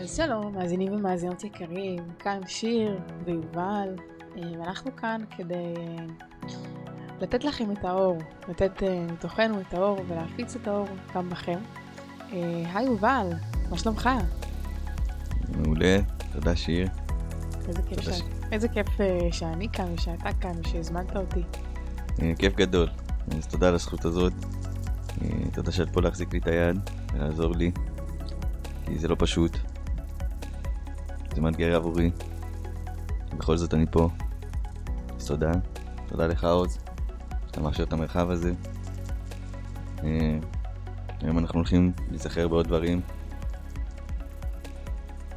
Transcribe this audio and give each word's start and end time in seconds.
אז 0.00 0.16
שלום, 0.16 0.54
מאזינים 0.54 0.92
ומאזינות 0.92 1.44
יקרים, 1.44 1.98
כאן 2.18 2.40
שיר 2.46 2.98
ויובל, 3.24 3.94
אה, 4.36 4.42
ואנחנו 4.58 4.96
כאן 4.96 5.20
כדי 5.36 5.54
אה, 5.54 6.06
לתת 7.20 7.44
לכם 7.44 7.72
את 7.72 7.84
האור, 7.84 8.18
לתת 8.48 8.82
אה, 8.82 9.06
מתוכנו 9.12 9.60
את 9.60 9.74
האור 9.74 9.98
ולהפיץ 10.08 10.56
את 10.56 10.68
האור 10.68 10.86
גם 11.14 11.30
בכם. 11.30 11.58
היי 12.74 12.86
יובל, 12.86 13.26
מה 13.70 13.78
שלומך? 13.78 14.08
מעולה, 15.48 15.98
תודה 16.32 16.56
שיר. 16.56 16.88
איזה 17.68 17.82
כיף, 17.82 18.00
ש... 18.00 18.22
איזה 18.52 18.68
כיף 18.68 18.88
שאני 19.32 19.68
כאן 19.72 19.94
ושאתה 19.94 20.30
כאן 20.40 20.52
ושהזמנת 20.60 21.16
אותי. 21.16 21.42
כיף 22.38 22.56
גדול, 22.56 22.88
אז 23.38 23.46
תודה 23.46 23.68
על 23.68 23.74
הזכות 23.74 24.04
הזאת. 24.04 24.32
תודה 25.52 25.72
שאת 25.72 25.90
פה 25.92 26.00
להחזיק 26.00 26.32
לי 26.32 26.38
את 26.38 26.46
היד 26.46 26.90
ולעזור 27.14 27.52
לי, 27.56 27.70
כי 28.86 28.98
זה 28.98 29.08
לא 29.08 29.16
פשוט. 29.18 29.58
זה 31.38 31.42
מאתגר 31.42 31.76
עבורי. 31.76 32.10
בכל 33.36 33.56
זאת 33.56 33.74
אני 33.74 33.86
פה. 33.90 34.08
אז 35.16 35.26
תודה. 35.26 35.52
תודה 36.06 36.26
לך 36.26 36.44
עוז, 36.44 36.78
שאתה 37.46 37.60
מאפשר 37.60 37.82
את 37.82 37.92
המרחב 37.92 38.30
הזה. 38.30 38.52
אה, 40.04 40.38
היום 41.20 41.38
אנחנו 41.38 41.58
הולכים 41.58 41.92
להיזכר 42.10 42.48
בעוד 42.48 42.66
דברים. 42.66 43.00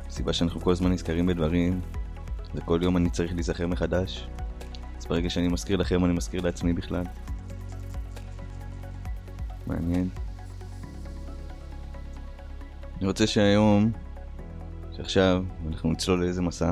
הסיבה 0.07 0.33
שאנחנו 0.33 0.61
כל 0.61 0.71
הזמן 0.71 0.91
נזכרים 0.91 1.25
בדברים, 1.25 1.81
זה 2.53 2.61
כל 2.61 2.79
יום 2.83 2.97
אני 2.97 3.09
צריך 3.09 3.33
להיזכר 3.33 3.67
מחדש. 3.67 4.27
אז 4.97 5.05
ברגע 5.05 5.29
שאני 5.29 5.47
מזכיר 5.47 5.77
לכם, 5.77 6.05
אני 6.05 6.13
מזכיר 6.13 6.41
לעצמי 6.41 6.73
בכלל. 6.73 7.03
מעניין. 9.67 10.09
אני 12.99 13.07
רוצה 13.07 13.27
שהיום 13.27 13.91
שעכשיו 15.01 15.43
אנחנו 15.67 15.91
נצלול 15.91 16.23
לאיזה 16.23 16.41
מסע. 16.41 16.71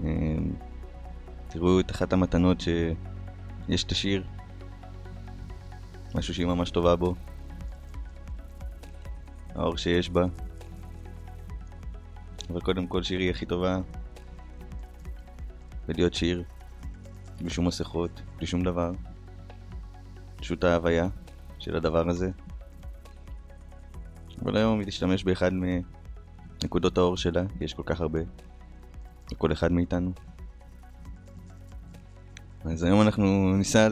אמ, 0.00 0.52
תראו 1.48 1.80
את 1.80 1.90
אחת 1.90 2.12
המתנות 2.12 2.60
שיש 2.60 3.84
את 3.84 3.92
השיר, 3.92 4.24
משהו 6.14 6.34
שהיא 6.34 6.46
ממש 6.46 6.70
טובה 6.70 6.96
בו, 6.96 7.14
האור 9.54 9.76
שיש 9.76 10.10
בה, 10.10 10.24
אבל 12.50 12.60
קודם 12.60 12.86
כל 12.86 13.02
שיר 13.02 13.20
היא 13.20 13.30
הכי 13.30 13.46
טובה, 13.46 13.78
ולהיות 15.88 16.14
שיר, 16.14 16.42
בלי 17.40 17.50
שום 17.50 17.66
מסכות, 17.66 18.22
בלי 18.36 18.46
שום 18.46 18.62
דבר, 18.62 18.92
פשוט 20.36 20.64
ההוויה 20.64 21.08
של 21.58 21.76
הדבר 21.76 22.08
הזה. 22.08 22.30
אבל 24.42 24.56
היום 24.56 24.78
היא 24.78 24.86
תשתמש 24.86 25.24
באחד 25.24 25.50
מנקודות 26.62 26.98
האור 26.98 27.16
שלה, 27.16 27.42
כי 27.58 27.64
יש 27.64 27.74
כל 27.74 27.82
כך 27.86 28.00
הרבה, 28.00 28.20
לכל 29.32 29.52
אחד 29.52 29.72
מאיתנו. 29.72 30.12
אז 32.64 32.82
היום 32.82 33.00
אנחנו 33.00 33.56
ניסע 33.56 33.88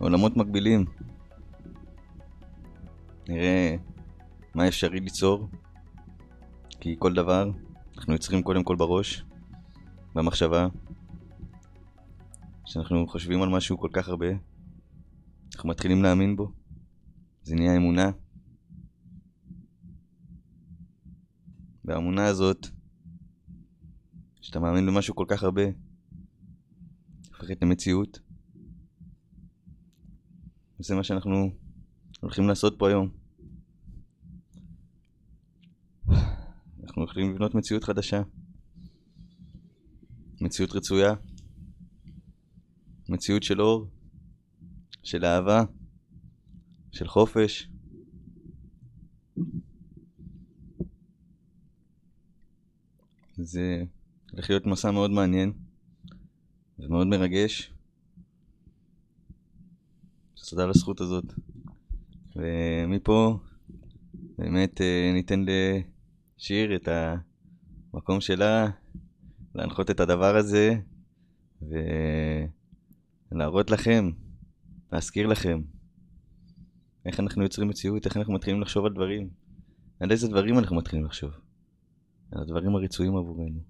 לעולמות 0.00 0.36
מקבילים. 0.36 0.84
נראה 3.28 3.76
מה 4.54 4.68
אפשרי 4.68 5.00
ליצור, 5.00 5.48
כי 6.80 6.96
כל 6.98 7.14
דבר 7.14 7.50
אנחנו 7.96 8.12
יוצרים 8.12 8.42
קודם 8.42 8.64
כל 8.64 8.76
בראש, 8.76 9.24
במחשבה. 10.14 10.66
כשאנחנו 12.64 13.06
חושבים 13.06 13.42
על 13.42 13.48
משהו 13.48 13.78
כל 13.78 13.88
כך 13.92 14.08
הרבה, 14.08 14.26
אנחנו 15.54 15.68
מתחילים 15.68 16.02
להאמין 16.02 16.36
בו. 16.36 16.52
זה 17.42 17.54
נהיה 17.54 17.76
אמונה. 17.76 18.10
והאמונה 21.84 22.26
הזאת, 22.26 22.66
שאתה 24.40 24.60
מאמין 24.60 24.86
במשהו 24.86 25.14
כל 25.14 25.24
כך 25.28 25.42
הרבה, 25.42 25.62
הופכת 27.28 27.62
למציאות. 27.62 28.20
וזה 30.80 30.94
מה 30.94 31.04
שאנחנו 31.04 31.50
הולכים 32.20 32.48
לעשות 32.48 32.74
פה 32.78 32.88
היום. 32.88 33.08
אנחנו 36.82 37.02
הולכים 37.02 37.34
לבנות 37.34 37.54
מציאות 37.54 37.84
חדשה. 37.84 38.22
מציאות 40.40 40.72
רצויה. 40.72 41.14
מציאות 43.08 43.42
של 43.42 43.60
אור, 43.60 43.86
של 45.02 45.24
אהבה, 45.24 45.64
של 46.92 47.08
חופש. 47.08 47.68
זה 53.42 53.84
הולך 54.32 54.50
להיות 54.50 54.66
מסע 54.66 54.90
מאוד 54.90 55.10
מעניין 55.10 55.52
ומאוד 56.78 57.06
מרגש. 57.06 57.72
תודה 60.50 60.62
על 60.62 60.70
הזכות 60.70 61.00
הזאת. 61.00 61.24
ומפה 62.36 63.38
באמת 64.38 64.80
אה, 64.80 65.10
ניתן 65.14 65.44
לשיר 66.38 66.76
את 66.76 66.88
המקום 67.92 68.20
שלה 68.20 68.70
להנחות 69.54 69.90
את 69.90 70.00
הדבר 70.00 70.36
הזה 70.36 70.74
ולהראות 73.32 73.70
לכם, 73.70 74.10
להזכיר 74.92 75.26
לכם 75.26 75.62
איך 77.06 77.20
אנחנו 77.20 77.42
יוצרים 77.42 77.68
מציאות, 77.68 78.06
איך 78.06 78.16
אנחנו 78.16 78.32
מתחילים 78.32 78.60
לחשוב 78.60 78.86
על 78.86 78.92
דברים, 78.92 79.30
על 80.00 80.10
איזה 80.10 80.28
דברים 80.28 80.58
אנחנו 80.58 80.76
מתחילים 80.76 81.04
לחשוב. 81.04 81.49
הדברים 82.32 82.76
הרצויים 82.76 83.16
עבורנו. 83.16 83.60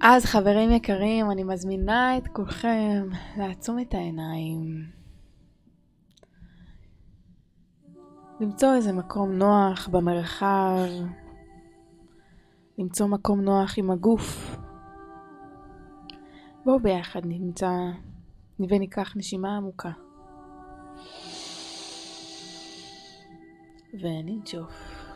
אז 0.00 0.24
חברים 0.24 0.70
יקרים, 0.70 1.30
אני 1.30 1.44
מזמינה 1.44 2.18
את 2.18 2.28
כולכם 2.28 3.08
לעצום 3.38 3.78
את 3.78 3.94
העיניים. 3.94 4.96
למצוא 8.40 8.74
איזה 8.74 8.92
מקום 8.92 9.32
נוח 9.32 9.88
במרחב, 9.88 10.86
למצוא 12.78 13.06
מקום 13.06 13.40
נוח 13.40 13.78
עם 13.78 13.90
הגוף. 13.90 14.56
בואו 16.64 16.80
ביחד 16.80 17.20
נמצא 17.24 17.70
וניקח 18.60 19.16
נשימה 19.16 19.56
עמוקה. 19.56 19.90
וננשוף. 24.00 25.06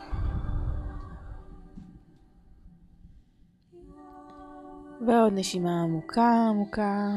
ועוד 5.06 5.32
נשימה 5.34 5.82
עמוקה 5.82 6.46
עמוקה. 6.48 7.08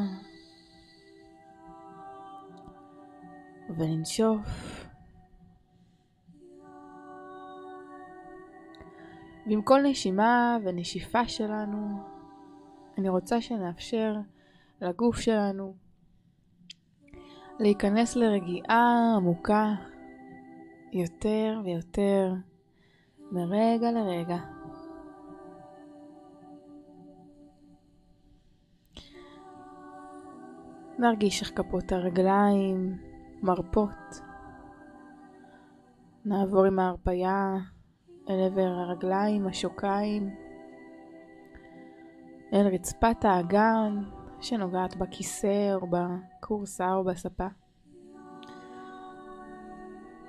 וננשוף. 3.77 4.73
ועם 9.47 9.61
כל 9.61 9.81
נשימה 9.83 10.57
ונשיפה 10.63 11.27
שלנו, 11.27 12.03
אני 12.97 13.09
רוצה 13.09 13.41
שנאפשר 13.41 14.15
לגוף 14.81 15.19
שלנו 15.19 15.75
להיכנס 17.59 18.15
לרגיעה 18.15 19.13
עמוקה 19.15 19.92
יותר 20.93 21.61
ויותר 21.65 22.33
מרגע 23.31 23.91
לרגע. 23.91 24.37
נרגיש 30.99 31.41
איך 31.41 31.51
כפות 31.55 31.91
הרגליים 31.91 32.97
מרפות. 33.43 34.21
נעבור 36.25 36.65
עם 36.65 36.79
ההרפייה 36.79 37.55
אל 38.29 38.39
עבר 38.45 38.61
הרגליים, 38.61 39.47
השוקיים, 39.47 40.35
אל 42.53 42.67
רצפת 42.67 43.25
האגן 43.25 44.03
שנוגעת 44.41 44.95
בכיסא 44.95 45.73
או 45.73 45.87
בכורסה 45.87 46.93
או 46.93 47.03
בספה. 47.03 47.47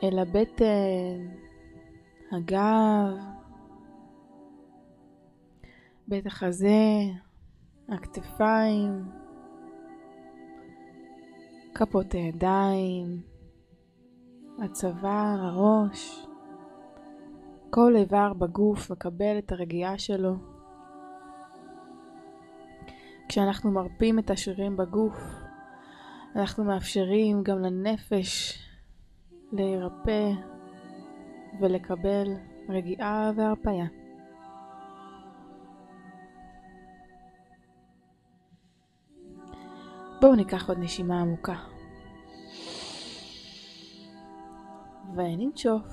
אל 0.05 0.19
הבטן, 0.19 1.29
הגב, 2.33 3.19
בית 6.09 6.27
החזה, 6.27 7.03
הכתפיים, 7.89 9.05
כפות 11.75 12.13
הידיים, 12.13 13.23
הצוואר, 14.65 15.41
הראש. 15.41 16.27
כל 17.71 17.97
איבר 17.97 18.33
בגוף 18.33 18.91
מקבל 18.91 19.39
את 19.39 19.53
הרגיעה 19.53 19.99
שלו. 19.99 20.35
כשאנחנו 23.29 23.71
מרפים 23.71 24.19
את 24.19 24.31
השרירים 24.31 24.77
בגוף, 24.77 25.19
אנחנו 26.37 26.65
מאפשרים 26.65 27.43
גם 27.43 27.59
לנפש 27.59 28.59
להירפא 29.55 30.31
ולקבל 31.61 32.27
רגיעה 32.69 33.31
והרפאיה. 33.37 33.87
בואו 40.21 40.35
ניקח 40.35 40.69
עוד 40.69 40.79
נשימה 40.79 41.21
עמוקה. 41.21 41.55
וננשוף. 45.17 45.85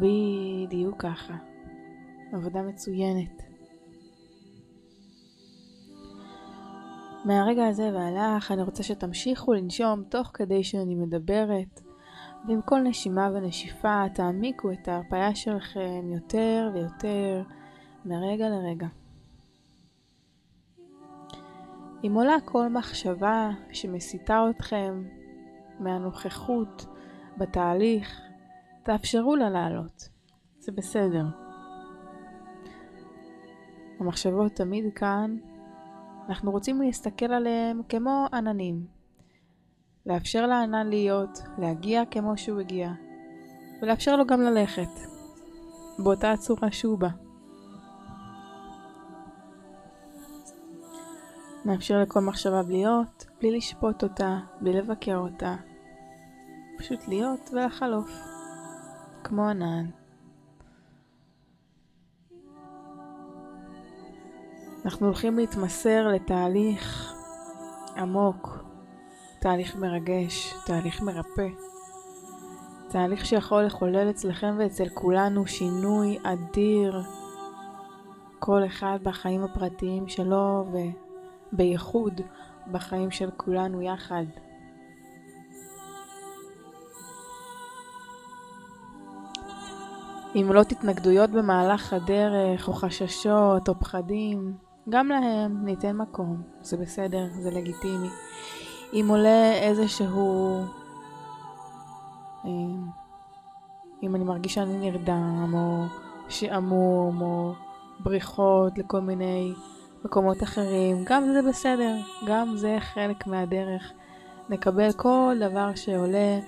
בדיוק 0.00 1.02
ככה. 1.02 1.34
עבודה 2.32 2.62
מצוינת. 2.62 3.37
מהרגע 7.28 7.66
הזה 7.66 7.90
ואילך 7.94 8.52
אני 8.52 8.62
רוצה 8.62 8.82
שתמשיכו 8.82 9.52
לנשום 9.52 10.04
תוך 10.04 10.30
כדי 10.34 10.64
שאני 10.64 10.94
מדברת, 10.94 11.80
ועם 12.48 12.62
כל 12.62 12.80
נשימה 12.80 13.30
ונשיפה 13.34 14.04
תעמיקו 14.14 14.72
את 14.72 14.88
ההרפאיה 14.88 15.34
שלכם 15.34 16.10
יותר 16.14 16.70
ויותר 16.74 17.42
מרגע 18.04 18.48
לרגע. 18.48 18.86
אם 22.04 22.12
עולה 22.14 22.36
כל 22.44 22.68
מחשבה 22.68 23.50
שמסיתה 23.72 24.46
אתכם 24.50 25.02
מהנוכחות 25.80 26.86
בתהליך, 27.38 28.20
תאפשרו 28.82 29.36
לה 29.36 29.50
לעלות. 29.50 30.08
זה 30.58 30.72
בסדר. 30.72 31.24
המחשבות 34.00 34.52
תמיד 34.52 34.84
כאן, 34.94 35.36
אנחנו 36.28 36.50
רוצים 36.50 36.82
להסתכל 36.82 37.32
עליהם 37.32 37.80
כמו 37.88 38.26
עננים. 38.32 38.86
לאפשר 40.06 40.46
לענן 40.46 40.86
להיות, 40.86 41.42
להגיע 41.58 42.04
כמו 42.10 42.38
שהוא 42.38 42.60
הגיע, 42.60 42.90
ולאפשר 43.82 44.16
לו 44.16 44.26
גם 44.26 44.40
ללכת, 44.40 44.88
באותה 45.98 46.32
הצורה 46.32 46.72
שהוא 46.72 46.98
בא. 46.98 47.08
נאפשר 51.64 52.02
לכל 52.02 52.20
מחשבה 52.20 52.62
להיות, 52.68 53.26
בלי 53.40 53.56
לשפוט 53.56 54.02
אותה, 54.02 54.38
בלי 54.60 54.72
לבקר 54.72 55.16
אותה. 55.16 55.56
פשוט 56.78 57.08
להיות 57.08 57.50
ולחלוף, 57.52 58.10
כמו 59.24 59.48
ענן. 59.48 59.86
אנחנו 64.88 65.06
הולכים 65.06 65.38
להתמסר 65.38 66.08
לתהליך 66.08 67.14
עמוק, 67.96 68.64
תהליך 69.38 69.76
מרגש, 69.76 70.54
תהליך 70.66 71.02
מרפא. 71.02 71.48
תהליך 72.88 73.26
שיכול 73.26 73.62
לחולל 73.62 74.10
אצלכם 74.10 74.56
ואצל 74.58 74.88
כולנו 74.94 75.46
שינוי 75.46 76.18
אדיר, 76.22 77.02
כל 78.38 78.66
אחד 78.66 78.98
בחיים 79.02 79.44
הפרטיים 79.44 80.08
שלו 80.08 80.64
ובייחוד 81.52 82.20
בחיים 82.72 83.10
של 83.10 83.30
כולנו 83.36 83.82
יחד. 83.82 84.24
אם 90.34 90.52
לא 90.52 90.62
תתנגדויות 90.62 91.30
במהלך 91.30 91.92
הדרך, 91.92 92.68
או 92.68 92.72
חששות, 92.72 93.68
או 93.68 93.74
פחדים, 93.78 94.67
גם 94.88 95.08
להם 95.08 95.64
ניתן 95.64 95.96
מקום, 95.96 96.42
זה 96.60 96.76
בסדר, 96.76 97.26
זה 97.40 97.50
לגיטימי. 97.50 98.08
אם 98.92 99.06
עולה 99.08 99.52
איזשהו... 99.52 100.60
אה, 102.44 102.50
אם 104.02 104.14
אני 104.14 104.24
מרגישה 104.24 104.54
שאני 104.54 104.90
נרדם, 104.90 105.50
או 105.54 105.84
שעמום, 106.28 107.22
או 107.22 107.52
בריחות 108.00 108.78
לכל 108.78 109.00
מיני 109.00 109.52
מקומות 110.04 110.42
אחרים, 110.42 110.96
גם 111.04 111.32
זה 111.32 111.48
בסדר, 111.48 111.96
גם 112.26 112.56
זה 112.56 112.76
חלק 112.80 113.26
מהדרך. 113.26 113.92
נקבל 114.48 114.92
כל 114.92 115.36
דבר 115.40 115.74
שעולה 115.74 116.38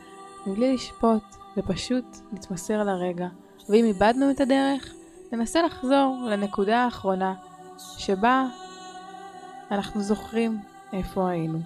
מבלי 0.47 0.75
לשפוט, 0.75 1.23
ופשוט 1.57 2.05
נתמסר 2.33 2.85
לרגע. 2.85 3.29
ואם 3.69 3.85
איבדנו 3.85 4.31
את 4.31 4.41
הדרך, 4.41 4.95
ננסה 5.33 5.63
לחזור 5.63 6.27
לנקודה 6.31 6.79
האחרונה 6.79 7.35
שבה 7.99 8.44
אנחנו 9.71 10.00
זוכרים 10.03 10.61
איפה 10.93 11.31
היינו. 11.31 11.59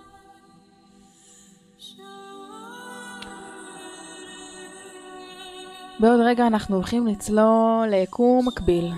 בעוד 6.01 6.21
רגע 6.21 6.47
אנחנו 6.47 6.77
הולכים 6.77 7.07
לצלול 7.07 7.89
ליקום 7.91 8.49
מקביל. 8.49 8.93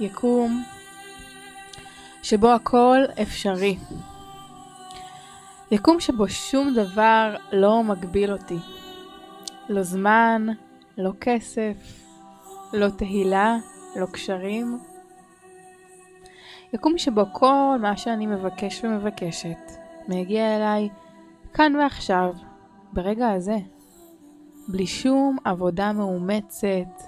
יקום 0.00 0.64
שבו 2.22 2.52
הכל 2.52 2.98
אפשרי. 3.22 3.78
יקום 5.70 6.00
שבו 6.00 6.28
שום 6.28 6.74
דבר 6.74 7.36
לא 7.52 7.82
מגביל 7.84 8.32
אותי. 8.32 8.58
לא 9.68 9.82
זמן, 9.82 10.46
לא 10.98 11.10
כסף, 11.20 11.76
לא 12.72 12.88
תהילה, 12.88 13.56
לא 13.96 14.06
קשרים. 14.06 14.78
יקום 16.74 16.98
שבו 16.98 17.22
כל 17.32 17.78
מה 17.80 17.96
שאני 17.96 18.26
מבקש 18.26 18.84
ומבקשת 18.84 19.72
מגיע 20.08 20.56
אליי 20.56 20.88
כאן 21.52 21.76
ועכשיו, 21.76 22.32
ברגע 22.92 23.30
הזה, 23.30 23.56
בלי 24.68 24.86
שום 24.86 25.36
עבודה 25.44 25.92
מאומצת, 25.92 27.02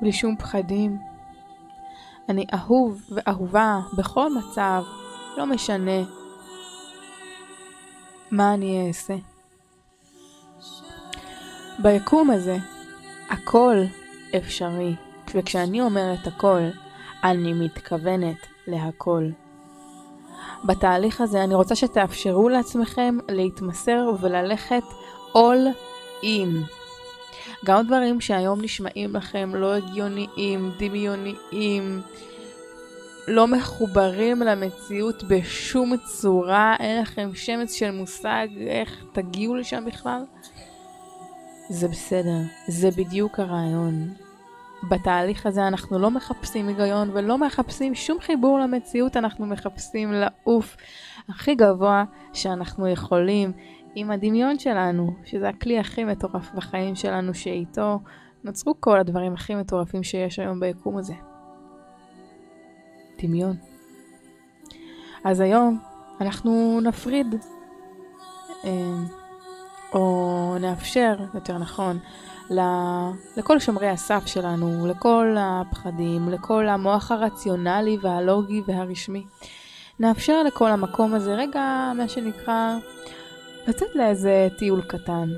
בלי 0.00 0.12
שום 0.12 0.36
פחדים. 0.36 0.98
אני 2.28 2.44
אהוב 2.54 3.02
ואהובה 3.10 3.80
בכל 3.96 4.34
מצב, 4.34 4.82
לא 5.36 5.46
משנה 5.46 6.00
מה 8.30 8.54
אני 8.54 8.88
אעשה. 8.88 9.16
ביקום 11.78 12.30
הזה 12.30 12.56
הכל 13.30 13.76
אפשרי, 14.36 14.94
וכשאני 15.34 15.80
אומרת 15.80 16.26
הכל, 16.26 16.60
אני 17.30 17.52
מתכוונת 17.52 18.46
להכל. 18.66 19.28
בתהליך 20.64 21.20
הזה 21.20 21.44
אני 21.44 21.54
רוצה 21.54 21.74
שתאפשרו 21.74 22.48
לעצמכם 22.48 23.18
להתמסר 23.28 24.10
וללכת 24.20 24.82
all 25.34 25.74
in. 26.22 26.72
גם 27.64 27.86
דברים 27.86 28.20
שהיום 28.20 28.62
נשמעים 28.62 29.16
לכם 29.16 29.54
לא 29.54 29.74
הגיוניים, 29.74 30.70
דמיוניים, 30.78 32.00
לא 33.28 33.46
מחוברים 33.46 34.42
למציאות 34.42 35.24
בשום 35.24 35.96
צורה, 35.96 36.76
אין 36.80 37.02
לכם 37.02 37.30
שמץ 37.34 37.72
של 37.74 37.90
מושג 37.90 38.48
איך 38.68 39.04
תגיעו 39.12 39.56
לשם 39.56 39.84
בכלל, 39.84 40.22
זה 41.68 41.88
בסדר, 41.88 42.38
זה 42.68 42.90
בדיוק 42.90 43.40
הרעיון. 43.40 44.25
בתהליך 44.82 45.46
הזה 45.46 45.66
אנחנו 45.66 45.98
לא 45.98 46.10
מחפשים 46.10 46.68
היגיון 46.68 47.10
ולא 47.12 47.38
מחפשים 47.38 47.94
שום 47.94 48.20
חיבור 48.20 48.58
למציאות, 48.58 49.16
אנחנו 49.16 49.46
מחפשים 49.46 50.12
לעוף 50.12 50.76
הכי 51.28 51.54
גבוה 51.54 52.04
שאנחנו 52.32 52.88
יכולים 52.88 53.52
עם 53.94 54.10
הדמיון 54.10 54.58
שלנו, 54.58 55.12
שזה 55.24 55.48
הכלי 55.48 55.78
הכי 55.78 56.04
מטורף 56.04 56.52
בחיים 56.54 56.94
שלנו, 56.94 57.34
שאיתו 57.34 58.00
נוצרו 58.44 58.74
כל 58.80 58.98
הדברים 58.98 59.34
הכי 59.34 59.54
מטורפים 59.54 60.02
שיש 60.02 60.38
היום 60.38 60.60
ביקום 60.60 60.96
הזה. 60.96 61.14
דמיון. 63.22 63.56
אז 65.24 65.40
היום 65.40 65.78
אנחנו 66.20 66.80
נפריד. 66.82 67.34
אה, 68.64 68.70
או 69.92 70.56
נאפשר, 70.60 71.16
יותר 71.34 71.58
נכון, 71.58 71.98
לכל 73.36 73.58
שומרי 73.58 73.88
הסף 73.88 74.26
שלנו, 74.26 74.86
לכל 74.86 75.36
הפחדים, 75.38 76.28
לכל 76.28 76.68
המוח 76.68 77.12
הרציונלי 77.12 77.98
והלוגי 78.02 78.62
והרשמי. 78.66 79.24
נאפשר 80.00 80.42
לכל 80.42 80.70
המקום 80.70 81.14
הזה 81.14 81.34
רגע, 81.34 81.92
מה 81.96 82.08
שנקרא, 82.08 82.76
לצאת 83.68 83.88
לאיזה 83.94 84.48
טיול 84.58 84.82
קטן. 84.82 85.28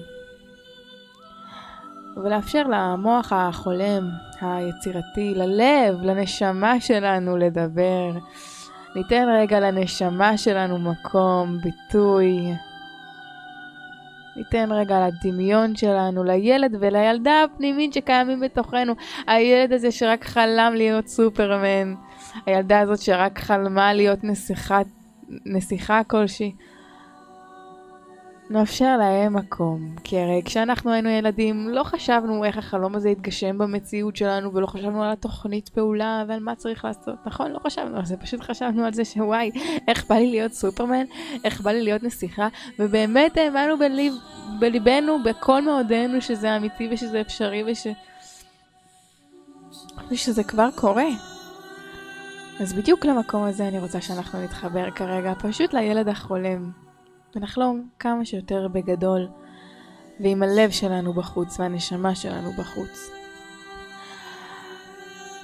ולאפשר 2.16 2.62
למוח 2.62 3.32
החולם, 3.32 4.08
היצירתי, 4.40 5.34
ללב, 5.34 6.02
לנשמה 6.02 6.80
שלנו 6.80 7.36
לדבר. 7.36 8.10
ניתן 8.96 9.28
רגע 9.28 9.60
לנשמה 9.60 10.38
שלנו 10.38 10.78
מקום, 10.78 11.58
ביטוי, 11.58 12.38
ניתן 14.38 14.72
רגע 14.72 15.06
לדמיון 15.06 15.76
שלנו, 15.76 16.24
לילד 16.24 16.76
ולילדה 16.80 17.42
הפנימית 17.42 17.92
שקיימים 17.92 18.40
בתוכנו. 18.40 18.92
הילד 19.26 19.72
הזה 19.72 19.90
שרק 19.90 20.24
חלם 20.24 20.72
להיות 20.76 21.06
סופרמן. 21.06 21.94
הילדה 22.46 22.80
הזאת 22.80 22.98
שרק 22.98 23.38
חלמה 23.38 23.92
להיות 23.92 24.24
נסיכת 24.24 24.86
נסיכה 25.46 26.04
כלשהי. 26.04 26.52
נאפשר 28.50 28.96
להם 28.96 29.36
מקום, 29.36 29.94
כי 30.04 30.18
הרי 30.18 30.42
כשאנחנו 30.44 30.92
היינו 30.92 31.08
ילדים 31.08 31.68
לא 31.68 31.84
חשבנו 31.84 32.44
איך 32.44 32.58
החלום 32.58 32.94
הזה 32.94 33.10
יתגשם 33.10 33.58
במציאות 33.58 34.16
שלנו 34.16 34.54
ולא 34.54 34.66
חשבנו 34.66 35.02
על 35.02 35.12
התוכנית 35.12 35.68
פעולה 35.68 36.24
ועל 36.28 36.40
מה 36.40 36.54
צריך 36.54 36.84
לעשות, 36.84 37.14
נכון? 37.26 37.52
לא 37.52 37.58
חשבנו 37.58 37.96
על 37.96 38.04
זה, 38.04 38.16
פשוט 38.16 38.40
חשבנו 38.40 38.84
על 38.84 38.92
זה 38.92 39.04
שוואי, 39.04 39.50
איך 39.88 40.06
בא 40.08 40.14
לי 40.14 40.30
להיות 40.30 40.52
סופרמן, 40.52 41.04
איך 41.44 41.60
בא 41.60 41.70
לי 41.70 41.82
להיות 41.82 42.02
נסיכה, 42.02 42.48
ובאמת 42.78 43.36
האמנו 43.36 43.78
בליב, 43.78 44.14
בליבנו, 44.60 45.22
בכל 45.24 45.62
מאודנו 45.62 46.20
שזה 46.20 46.56
אמיתי 46.56 46.88
ושזה 46.90 47.20
אפשרי 47.20 47.62
וש... 47.66 47.86
ושזה 50.10 50.44
כבר 50.44 50.68
קורה. 50.74 51.08
אז 52.60 52.72
בדיוק 52.72 53.04
למקום 53.04 53.42
הזה 53.42 53.68
אני 53.68 53.78
רוצה 53.78 54.00
שאנחנו 54.00 54.42
נתחבר 54.42 54.90
כרגע, 54.90 55.32
פשוט 55.34 55.74
לילד 55.74 56.08
החולם. 56.08 56.87
ונחלום 57.36 57.88
כמה 57.98 58.24
שיותר 58.24 58.68
בגדול, 58.72 59.28
ועם 60.20 60.42
הלב 60.42 60.70
שלנו 60.70 61.12
בחוץ 61.12 61.60
והנשמה 61.60 62.14
שלנו 62.14 62.52
בחוץ. 62.52 63.10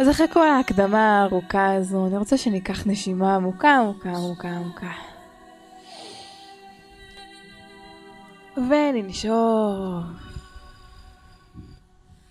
אז 0.01 0.11
אחרי 0.11 0.27
כל 0.33 0.49
ההקדמה 0.49 1.21
הארוכה 1.21 1.75
הזו, 1.75 2.07
אני 2.07 2.17
רוצה 2.17 2.37
שניקח 2.37 2.87
נשימה 2.87 3.35
עמוקה, 3.35 3.77
עמוקה, 3.77 4.11
עמוקה, 4.11 4.49
עמוקה. 4.49 4.91
וננשוף. 8.57 10.05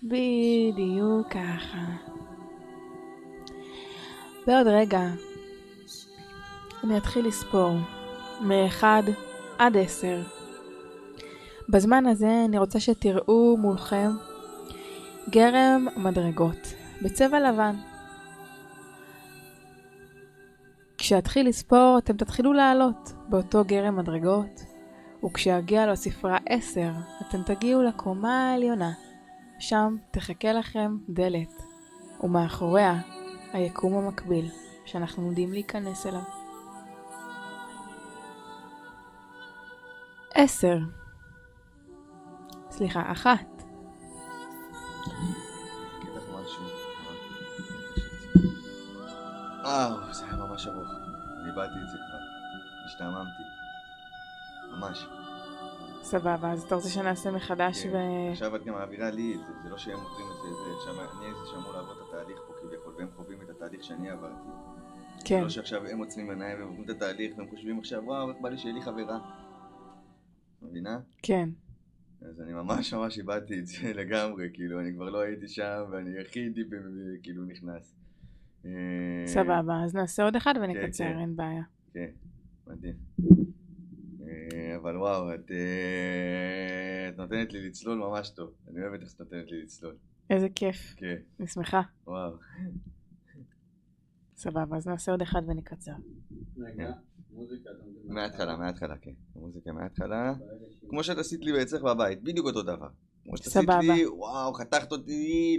בדיוק 0.02 1.28
ככה. 1.30 1.84
בעוד 4.46 4.66
רגע 4.66 5.00
אני 6.84 6.96
אתחיל 6.96 7.26
לספור 7.26 7.74
מאחד 8.40 9.02
עד 9.58 9.76
עשר. 9.76 10.22
בזמן 11.68 12.06
הזה 12.06 12.44
אני 12.44 12.58
רוצה 12.58 12.80
שתראו 12.80 13.56
מולכם 13.56 14.10
גרם 15.30 15.86
מדרגות 15.96 16.74
בצבע 17.02 17.40
לבן. 17.40 17.76
כשאתחיל 20.98 21.48
לספור 21.48 21.98
אתם 21.98 22.16
תתחילו 22.16 22.52
לעלות 22.52 23.12
באותו 23.28 23.64
גרם 23.64 23.96
מדרגות, 23.96 24.64
וכשאגיע 25.24 25.86
לספרה 25.86 26.38
10 26.48 26.90
אתם 27.28 27.42
תגיעו 27.42 27.82
לקומה 27.82 28.50
העליונה. 28.50 28.92
שם 29.58 29.96
תחכה 30.10 30.52
לכם 30.52 30.96
דלת, 31.08 31.62
ומאחוריה 32.20 33.00
היקום 33.52 33.94
המקביל, 33.94 34.48
שאנחנו 34.84 35.22
עומדים 35.22 35.52
להיכנס 35.52 36.06
אליו. 36.06 36.43
עשר. 40.34 40.78
סליחה, 42.70 43.12
אחת. 43.12 43.46
וואו, 49.64 50.12
זה 50.12 50.24
היה 50.24 50.36
ממש 50.36 50.66
ארוך. 50.66 50.88
אני 51.40 51.50
איבדתי 51.50 51.78
את 51.84 51.88
זה 51.90 51.98
כבר. 51.98 52.18
השתעממתי. 52.86 53.42
ממש. 54.70 55.06
סבבה, 56.02 56.52
אז 56.52 56.62
אתה 56.62 56.74
רוצה 56.74 56.88
שנעשה 56.88 57.30
מחדש 57.30 57.82
כן. 57.82 57.90
ו... 57.92 57.98
עכשיו 58.32 58.56
את 58.56 58.64
גם 58.64 58.74
מעבירה 58.74 59.10
לי 59.10 59.34
את 59.34 59.40
זה, 59.46 59.52
זה 59.62 59.68
לא 59.68 59.78
שהם 59.78 59.98
עוברים 59.98 60.26
את 60.26 60.36
זה, 60.42 60.48
זה 60.48 60.76
עכשיו 60.76 61.00
אני 61.00 61.34
זה 61.34 61.50
שאמור 61.50 61.72
לעבור 61.72 61.92
את 61.92 62.08
התהליך 62.08 62.38
פה 62.46 62.52
כביכול, 62.60 62.94
והם 62.98 63.08
חווים 63.16 63.38
את 63.42 63.50
התהליך 63.50 63.84
שאני 63.84 64.10
עברתי. 64.10 64.48
כן, 65.24 65.42
לא 65.42 65.48
שעכשיו 65.48 65.86
הם 65.86 65.98
עוצמים 65.98 66.30
עיניים 66.30 66.58
והם 66.58 66.68
עוברים 66.68 66.84
את 66.84 66.90
התהליך 66.90 67.38
והם 67.38 67.50
חושבים 67.50 67.78
עכשיו, 67.78 68.02
וואו, 68.04 68.30
איך 68.30 68.36
בא 68.40 68.48
לי 68.48 68.58
שיהיה 68.58 68.74
לי 68.74 68.82
חברה. 68.82 69.18
מבינה? 70.70 71.00
כן. 71.22 71.48
אז 72.20 72.40
אני 72.40 72.52
ממש 72.52 72.94
ממש 72.94 73.18
איבדתי 73.18 73.58
את 73.58 73.66
זה 73.66 73.92
לגמרי, 74.00 74.48
כאילו, 74.52 74.80
אני 74.80 74.92
כבר 74.94 75.10
לא 75.10 75.20
הייתי 75.20 75.48
שם, 75.48 75.84
ואני 75.90 76.20
הכי 76.20 76.52
טיפ 76.54 76.66
כאילו 77.22 77.44
נכנס. 77.44 77.94
אה, 78.64 78.70
סבבה, 79.26 79.84
אז 79.84 79.94
נעשה 79.94 80.24
עוד 80.24 80.36
אחד 80.36 80.54
ונקצר, 80.62 81.04
כן. 81.04 81.18
אין 81.18 81.36
בעיה. 81.36 81.62
כן, 81.92 82.10
מדהים. 82.66 82.94
אה, 84.22 84.76
אבל 84.76 84.96
וואו, 84.96 85.34
את, 85.34 85.50
אה, 85.50 87.08
את 87.08 87.16
נותנת 87.16 87.52
לי 87.52 87.68
לצלול 87.68 87.98
ממש 87.98 88.30
טוב. 88.30 88.50
אני 88.70 88.82
אוהבת 88.82 89.00
איך 89.00 89.10
שאת 89.10 89.20
נותנת 89.20 89.50
לי 89.50 89.62
לצלול. 89.62 89.96
איזה 90.30 90.48
כיף, 90.54 90.94
כן, 90.96 91.16
אני 91.40 91.46
שמחה. 91.46 91.82
וואו. 92.06 92.36
סבבה, 94.36 94.76
אז 94.76 94.86
נעשה 94.86 95.12
עוד 95.12 95.22
אחד 95.22 95.42
ונקצר. 95.48 95.92
רגע, 96.58 96.84
מדבר. 96.84 97.13
מההתחלה, 98.04 98.56
מההתחלה, 98.56 98.94
כן. 99.02 99.10
המוזיקה 99.36 99.72
מההתחלה. 99.72 100.34
כמו 100.88 101.04
שאת 101.04 101.18
עשית 101.18 101.40
לי 101.44 101.62
אצלך 101.62 101.82
בבית, 101.82 102.22
בדיוק 102.22 102.46
אותו 102.46 102.62
דבר. 102.62 102.88
כמו 103.24 103.36
שאת 103.36 103.46
עשית. 103.46 103.68
לי, 103.80 104.06
וואו, 104.06 104.54
חתכת 104.54 104.92
אותי. 104.92 105.56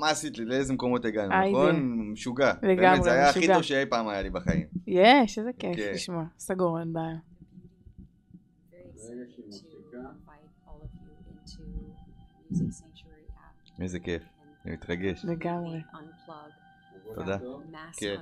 מה 0.00 0.10
עשית 0.10 0.38
לי, 0.38 0.44
לאיזה 0.44 0.72
מקומות 0.72 1.04
הגענו. 1.04 1.48
נכון? 1.48 2.10
משוגע. 2.12 2.52
לגמרי, 2.62 2.76
באמת, 2.76 3.02
זה 3.02 3.12
היה 3.12 3.28
הכי 3.30 3.38
משוגע. 3.38 3.54
טוב 3.54 3.62
שאי 3.62 3.86
פעם 3.86 4.08
היה 4.08 4.22
לי 4.22 4.30
בחיים. 4.30 4.66
יש, 4.86 5.38
איזה 5.38 5.50
כיף 5.58 5.76
כן. 5.76 5.92
לשמוע. 5.94 6.24
סגור, 6.38 6.80
אין 6.80 6.92
בעיה. 6.92 7.16
איזה 13.80 14.00
כיף, 14.00 14.22
אני 14.64 14.74
מתרגש. 14.74 15.24
לגמרי. 15.24 15.80
תודה. 17.14 17.36
mass 17.72 17.96
כן. 17.96 18.16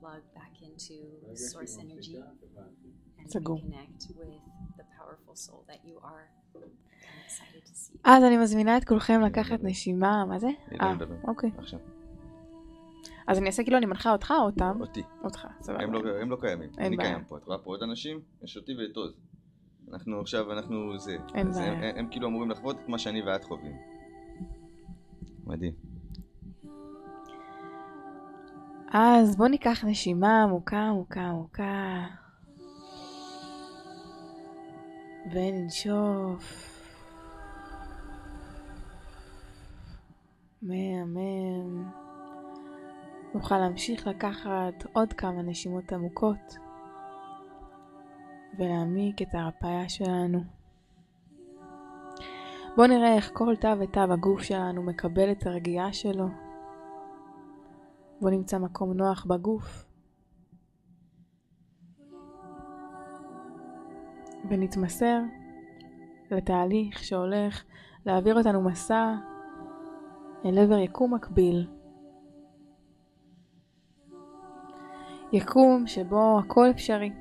Plug 0.00 0.22
back 0.34 0.54
into 0.62 0.96
source 1.34 1.78
energy 1.78 2.16
and 3.18 3.30
סגור. 3.30 3.58
reconnect 3.58 4.02
with 4.18 4.42
the 4.76 4.84
powerful 4.98 5.34
soul 5.34 5.64
that 5.68 5.80
you 5.84 5.96
are. 6.02 6.26
I'm 6.54 6.60
excited 7.26 7.62
to 7.66 7.74
see. 7.74 7.98
אז 8.04 8.24
אני 8.24 8.36
מזמינה 8.36 8.76
את 8.76 8.84
כולכם 8.84 9.20
לקחת 9.20 9.58
נשימה, 9.62 10.24
מה 10.24 10.38
זה? 10.38 10.48
אה, 10.80 10.94
מדבר. 10.94 11.14
אוקיי. 11.24 11.50
אז 13.26 13.38
אני 13.38 13.46
אעשה 13.46 13.62
כאילו 13.62 13.78
אני 13.78 13.86
מנחה 13.86 14.12
אותך 14.12 14.34
או 14.38 14.44
אותם? 14.44 14.80
אותי. 14.80 15.02
אותך, 15.24 15.46
סבבה. 15.60 15.82
הם 15.82 15.92
לא, 15.92 16.28
לא 16.28 16.36
קיימים, 16.40 16.70
אני. 16.78 16.96
קיים 16.96 17.24
פה, 17.24 17.38
את 17.38 17.44
רואה 17.44 17.58
פה 17.58 17.70
עוד 17.70 17.82
אנשים? 17.82 18.20
יש 18.42 18.56
אותי 18.56 18.72
ואת 18.74 18.96
עוז. 18.96 19.12
אנחנו 19.92 20.20
עכשיו, 20.20 20.52
אנחנו 20.52 20.98
זה. 20.98 21.16
אין 21.34 21.52
בעיה. 21.52 21.98
הם 21.98 22.08
כאילו 22.10 22.28
אמורים 22.28 22.50
לחוות 22.50 22.76
את 22.76 22.88
מה 22.88 22.98
שאני 22.98 23.22
ואת 23.22 23.44
חווים. 23.44 23.76
מדהים. 25.46 25.89
אז 28.92 29.36
בוא 29.36 29.48
ניקח 29.48 29.84
נשימה 29.84 30.42
עמוקה 30.42 30.82
עמוקה 30.82 31.20
עמוקה. 31.20 32.04
וננשוף. 35.32 36.66
מהמם. 40.62 41.90
נוכל 43.34 43.58
להמשיך 43.58 44.06
לקחת 44.06 44.84
עוד 44.92 45.12
כמה 45.12 45.42
נשימות 45.42 45.92
עמוקות 45.92 46.56
ולהעמיק 48.58 49.22
את 49.22 49.34
ההרפאיה 49.34 49.88
שלנו. 49.88 50.40
בואו 52.76 52.86
נראה 52.86 53.14
איך 53.14 53.30
כל 53.32 53.56
תא 53.56 53.74
ותא 53.80 54.06
בגוף 54.06 54.42
שלנו 54.42 54.82
מקבל 54.82 55.32
את 55.32 55.46
הרגיעה 55.46 55.92
שלו. 55.92 56.49
בוא 58.20 58.30
נמצא 58.30 58.58
מקום 58.58 58.92
נוח 58.92 59.24
בגוף. 59.24 59.84
ונתמסר 64.50 65.20
לתהליך 66.30 67.04
שהולך 67.04 67.64
להעביר 68.06 68.38
אותנו 68.38 68.62
מסע 68.62 69.14
אל 70.44 70.58
עבר 70.58 70.78
יקום 70.78 71.14
מקביל. 71.14 71.68
יקום 75.32 75.86
שבו 75.86 76.38
הכל 76.38 76.70
אפשרי. 76.70 77.12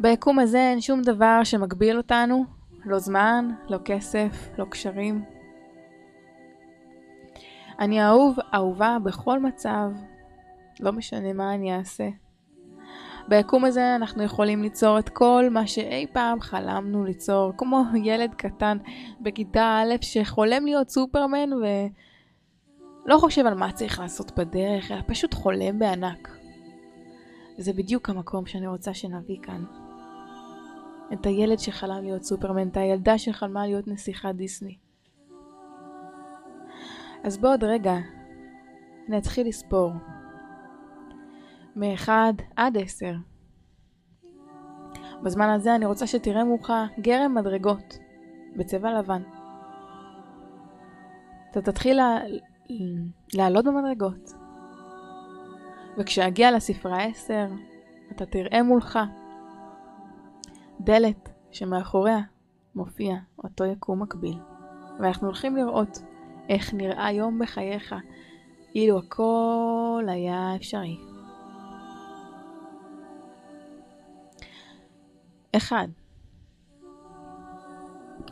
ביקום 0.00 0.38
הזה 0.38 0.58
אין 0.58 0.80
שום 0.80 1.02
דבר 1.02 1.44
שמגביל 1.44 1.96
אותנו, 1.96 2.44
לא 2.84 2.98
זמן, 2.98 3.48
לא 3.68 3.78
כסף, 3.84 4.48
לא 4.58 4.64
קשרים. 4.64 5.35
אני 7.78 8.04
אהוב, 8.04 8.36
אהובה 8.54 8.96
בכל 9.04 9.40
מצב, 9.40 9.90
לא 10.80 10.92
משנה 10.92 11.32
מה 11.32 11.54
אני 11.54 11.76
אעשה. 11.76 12.08
ביקום 13.28 13.64
הזה 13.64 13.96
אנחנו 13.96 14.22
יכולים 14.22 14.62
ליצור 14.62 14.98
את 14.98 15.08
כל 15.08 15.44
מה 15.50 15.66
שאי 15.66 16.06
פעם 16.12 16.40
חלמנו 16.40 17.04
ליצור, 17.04 17.52
כמו 17.56 17.82
ילד 18.04 18.34
קטן 18.34 18.78
בכיתה 19.20 19.82
א' 19.82 19.94
שחולם 20.00 20.64
להיות 20.64 20.88
סופרמן 20.88 21.52
ולא 21.52 23.18
חושב 23.18 23.46
על 23.46 23.54
מה 23.54 23.72
צריך 23.72 24.00
לעשות 24.00 24.38
בדרך, 24.38 24.90
אלא 24.90 25.00
פשוט 25.06 25.34
חולם 25.34 25.78
בענק. 25.78 26.38
וזה 27.58 27.72
בדיוק 27.72 28.10
המקום 28.10 28.46
שאני 28.46 28.66
רוצה 28.66 28.94
שנביא 28.94 29.38
כאן. 29.42 29.64
את 31.12 31.26
הילד 31.26 31.58
שחלם 31.58 32.02
להיות 32.04 32.22
סופרמן, 32.22 32.68
את 32.68 32.76
הילדה 32.76 33.18
שחלמה 33.18 33.66
להיות 33.66 33.88
נסיכת 33.88 34.34
דיסני. 34.34 34.76
אז 37.24 37.38
בעוד 37.38 37.64
רגע 37.64 37.94
נתחיל 39.08 39.48
לספור. 39.48 39.92
מ-1 41.76 42.08
עד 42.56 42.76
10. 42.78 43.14
בזמן 45.22 45.48
הזה 45.48 45.74
אני 45.74 45.86
רוצה 45.86 46.06
שתראה 46.06 46.44
מולך 46.44 46.72
גרם 47.00 47.34
מדרגות 47.34 47.98
בצבע 48.56 48.98
לבן. 48.98 49.22
אתה 51.50 51.62
תתחיל. 51.62 52.00
לעלות 53.34 53.64
במדרגות. 53.64 54.32
וכשאגיע 55.98 56.50
לספרה 56.50 57.02
10, 57.02 57.46
אתה 58.12 58.26
תראה 58.26 58.62
מולך 58.62 58.98
דלת 60.80 61.28
שמאחוריה 61.50 62.18
מופיע 62.74 63.16
אותו 63.44 63.64
יקום 63.64 64.02
מקביל. 64.02 64.38
ואנחנו 65.00 65.26
הולכים 65.26 65.56
לראות 65.56 66.02
איך 66.48 66.74
נראה 66.74 67.12
יום 67.12 67.38
בחייך. 67.38 67.94
אילו 68.74 68.98
הכל 68.98 70.04
היה 70.08 70.56
אפשרי. 70.56 70.96
אחד, 75.56 75.88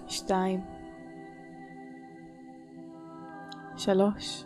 שתיים, 0.08 0.60
שלוש, 3.76 4.44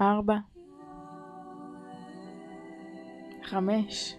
ארבע, 0.00 0.36
חמש, 3.42 4.16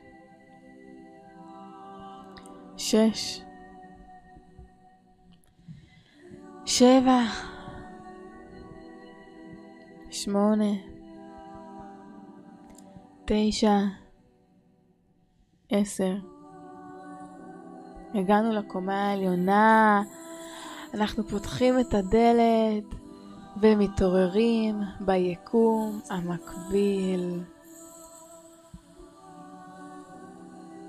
שש, 2.77 3.46
שבע, 6.69 7.19
שמונה, 10.11 10.73
תשע, 13.25 13.77
עשר. 15.69 16.15
הגענו 18.13 18.51
לקומה 18.51 19.09
העליונה, 19.09 20.01
אנחנו 20.93 21.23
פותחים 21.23 21.79
את 21.79 21.93
הדלת 21.93 22.95
ומתעוררים 23.61 24.81
ביקום 24.99 25.99
המקביל. 26.09 27.43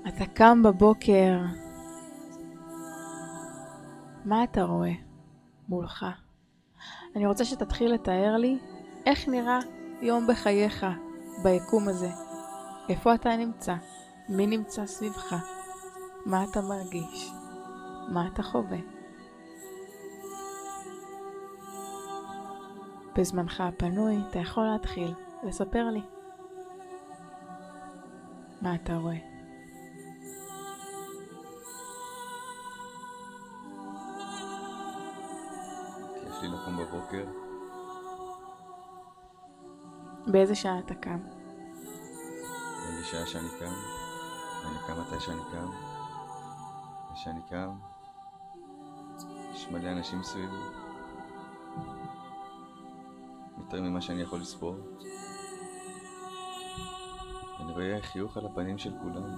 אתה 0.07 0.25
קם 0.25 0.63
בבוקר, 0.63 1.39
מה 4.25 4.43
אתה 4.43 4.63
רואה 4.63 5.08
מולך? 5.69 6.05
אני 7.15 7.25
רוצה 7.25 7.45
שתתחיל 7.45 7.93
לתאר 7.93 8.37
לי 8.37 8.59
איך 9.05 9.27
נראה 9.27 9.59
יום 10.01 10.27
בחייך 10.27 10.85
ביקום 11.43 11.87
הזה. 11.87 12.09
איפה 12.89 13.15
אתה 13.15 13.37
נמצא? 13.37 13.75
מי 14.29 14.47
נמצא 14.47 14.85
סביבך? 14.85 15.35
מה 16.25 16.43
אתה 16.43 16.61
מרגיש? 16.61 17.31
מה 18.13 18.27
אתה 18.27 18.43
חווה? 18.43 18.77
בזמנך 23.15 23.61
הפנוי 23.61 24.17
אתה 24.29 24.39
יכול 24.39 24.63
להתחיל 24.63 25.13
לספר 25.43 25.89
לי 25.89 26.01
מה 28.61 28.75
אתה 28.75 28.95
רואה. 28.95 29.28
כיף 36.41 36.51
לי 36.67 36.85
בבוקר, 36.85 37.25
באיזה 40.27 40.55
שעה 40.55 40.79
אתה 40.79 40.95
קם? 40.95 41.19
לי 42.97 43.03
שעה 43.03 43.25
שאני 43.25 43.49
קם, 43.59 43.73
אני 44.65 44.77
קם 44.87 45.01
מתי 45.01 45.19
שאני 45.19 45.41
קם, 45.51 45.69
וכשאני 47.11 47.39
קם, 47.49 47.69
יש 49.53 49.67
מלא 49.71 49.91
אנשים 49.91 50.23
סביבי, 50.23 50.55
יותר 53.57 53.81
ממה 53.81 54.01
שאני 54.01 54.21
יכול 54.21 54.39
לספור. 54.39 54.75
אני 57.59 57.73
רואה 57.73 58.01
חיוך 58.01 58.37
על 58.37 58.45
הפנים 58.45 58.77
של 58.77 58.93
כולם. 59.01 59.35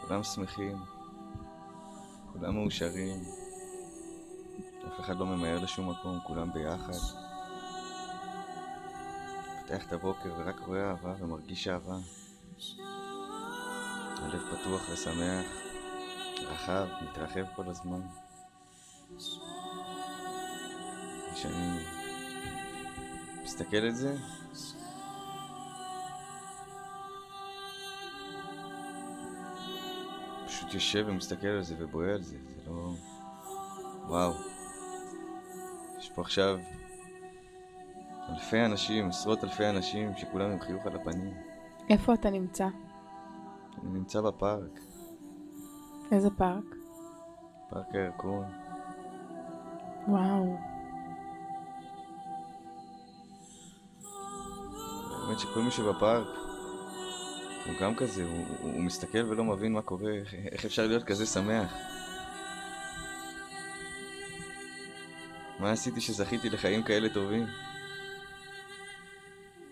כולם 0.00 0.22
שמחים, 0.22 0.76
כולם 2.32 2.54
מאושרים, 2.54 3.43
אף 4.94 5.00
אחד 5.00 5.16
לא 5.18 5.26
ממהר 5.26 5.58
לשום 5.58 5.90
מקום, 5.90 6.20
כולם 6.20 6.52
ביחד. 6.52 6.92
פותח 9.60 9.86
את 9.86 9.92
הבוקר 9.92 10.34
ורק 10.38 10.60
רואה 10.60 10.90
אהבה 10.90 11.14
ומרגיש 11.18 11.68
אהבה. 11.68 11.96
הלב 14.22 14.42
פתוח 14.52 14.82
ושמח, 14.92 15.46
רחב, 16.42 16.86
מתרחב 17.02 17.44
כל 17.56 17.68
הזמן. 17.68 18.00
כשאני 21.34 21.78
מסתכל 23.42 23.76
על 23.76 23.94
זה, 23.94 24.16
פשוט 30.46 30.74
יושב 30.74 31.04
ומסתכל 31.08 31.46
על 31.46 31.62
זה 31.62 31.74
ובוהה 31.78 32.14
על 32.14 32.22
זה, 32.22 32.36
זה 32.56 32.70
לא... 32.70 32.92
וואו. 34.08 34.53
פה 36.14 36.22
עכשיו 36.22 36.58
אלפי 38.28 38.64
אנשים, 38.64 39.08
עשרות 39.08 39.44
אלפי 39.44 39.66
אנשים, 39.66 40.16
שכולם 40.16 40.50
עם 40.50 40.60
חיוך 40.60 40.86
על 40.86 40.96
הפנים. 40.96 41.34
איפה 41.90 42.14
אתה 42.14 42.30
נמצא? 42.30 42.68
אני 43.82 43.90
נמצא 43.92 44.20
בפארק, 44.20 44.80
איזה 46.12 46.30
פארק? 46.30 46.64
פארק 47.70 47.94
הירקון. 47.94 48.44
וואו. 50.08 50.56
האמת 55.24 55.38
שכל 55.38 55.60
מי 55.62 55.70
שבפארק 55.70 56.26
הוא 57.66 57.74
גם 57.80 57.94
כזה, 57.94 58.24
הוא, 58.24 58.44
הוא, 58.72 58.82
מסתכל 58.82 59.24
ולא 59.28 59.44
מבין 59.44 59.72
מה 59.72 59.82
קורה, 59.82 60.12
איך 60.52 60.64
אפשר 60.64 60.86
להיות 60.86 61.04
כזה 61.04 61.26
שמח. 61.26 61.74
מה 65.58 65.70
עשיתי 65.70 66.00
שזכיתי 66.00 66.50
לחיים 66.50 66.82
כאלה 66.82 67.08
טובים? 67.08 67.46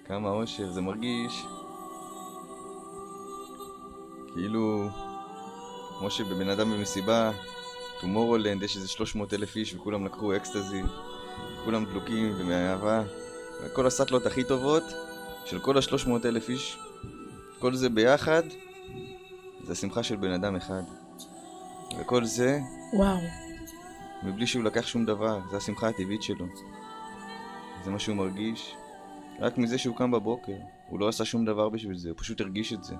כמה 0.04 0.28
אושר, 0.28 0.72
זה 0.72 0.80
מרגיש 0.80 1.44
כאילו 4.32 4.88
כמו 5.98 6.10
שבבן 6.10 6.48
אדם 6.48 6.70
במסיבה, 6.70 7.30
Tomorrowland, 8.00 8.62
יש 8.62 8.76
איזה 8.76 8.88
300 8.88 9.34
אלף 9.34 9.56
איש 9.56 9.74
וכולם 9.74 10.04
לקחו 10.04 10.36
אקסטזי, 10.36 10.82
כולם 11.64 11.84
דלוקים 11.84 12.34
ומאהבה, 12.38 13.02
וכל 13.64 13.86
הסאטלות 13.86 14.26
הכי 14.26 14.44
טובות 14.44 14.82
של 15.44 15.60
כל 15.60 15.78
ה-300 15.78 16.10
אלף 16.24 16.48
איש, 16.48 16.78
כל 17.58 17.74
זה 17.74 17.88
ביחד, 17.88 18.42
זה 19.64 19.72
השמחה 19.72 20.02
של 20.02 20.16
בן 20.16 20.32
אדם 20.32 20.56
אחד. 20.56 20.82
וכל 21.98 22.24
זה, 22.24 22.60
וואו. 22.92 23.41
מבלי 24.24 24.46
שהוא 24.46 24.64
לקח 24.64 24.86
שום 24.86 25.04
דבר, 25.06 25.40
זה 25.50 25.56
השמחה 25.56 25.88
הטבעית 25.88 26.22
שלו. 26.22 26.46
זה 27.84 27.90
מה 27.90 27.98
שהוא 27.98 28.16
מרגיש, 28.16 28.76
רק 29.38 29.58
מזה 29.58 29.78
שהוא 29.78 29.96
קם 29.96 30.10
בבוקר. 30.10 30.56
הוא 30.88 31.00
לא 31.00 31.08
עשה 31.08 31.24
שום 31.24 31.44
דבר 31.44 31.68
בשביל 31.68 31.96
זה, 31.96 32.08
הוא 32.08 32.18
פשוט 32.18 32.40
הרגיש 32.40 32.72
את 32.72 32.84
זה. 32.84 32.94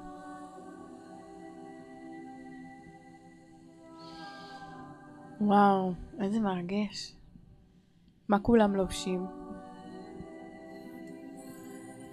וואו, 5.40 5.92
איזה 6.20 6.40
מרגש. 6.40 7.14
מה 8.28 8.38
כולם 8.38 8.76
לובשים? 8.76 9.26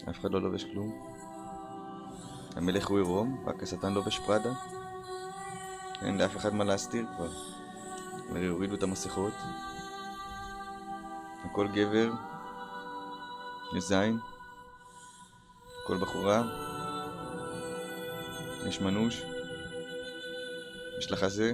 אף 0.09 0.19
אחד 0.19 0.31
לא 0.31 0.41
לובש 0.41 0.63
כלום. 0.63 0.91
המלך 2.55 2.87
הוא 2.87 2.97
עירום, 2.97 3.43
רק 3.45 3.63
השטן 3.63 3.93
לובש 3.93 4.19
פראדה. 4.19 4.53
אין 6.01 6.17
לאף 6.17 6.37
אחד 6.37 6.55
מה 6.55 6.63
להסתיר 6.63 7.05
כבר. 7.15 7.58
הרי 8.31 8.47
הורידו 8.47 8.75
את 8.75 8.83
המסכות. 8.83 9.33
לכל 11.45 11.67
גבר 11.67 12.11
יש 13.77 13.83
זין. 13.83 14.19
לכל 15.83 15.97
בחורה 15.97 16.43
יש 18.67 18.81
מנוש. 18.81 19.21
יש 20.99 21.11
לה 21.11 21.17
חזה, 21.17 21.51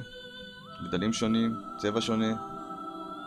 גדלים 0.87 1.13
שונים, 1.13 1.55
צבע 1.77 2.01
שונה. 2.01 2.33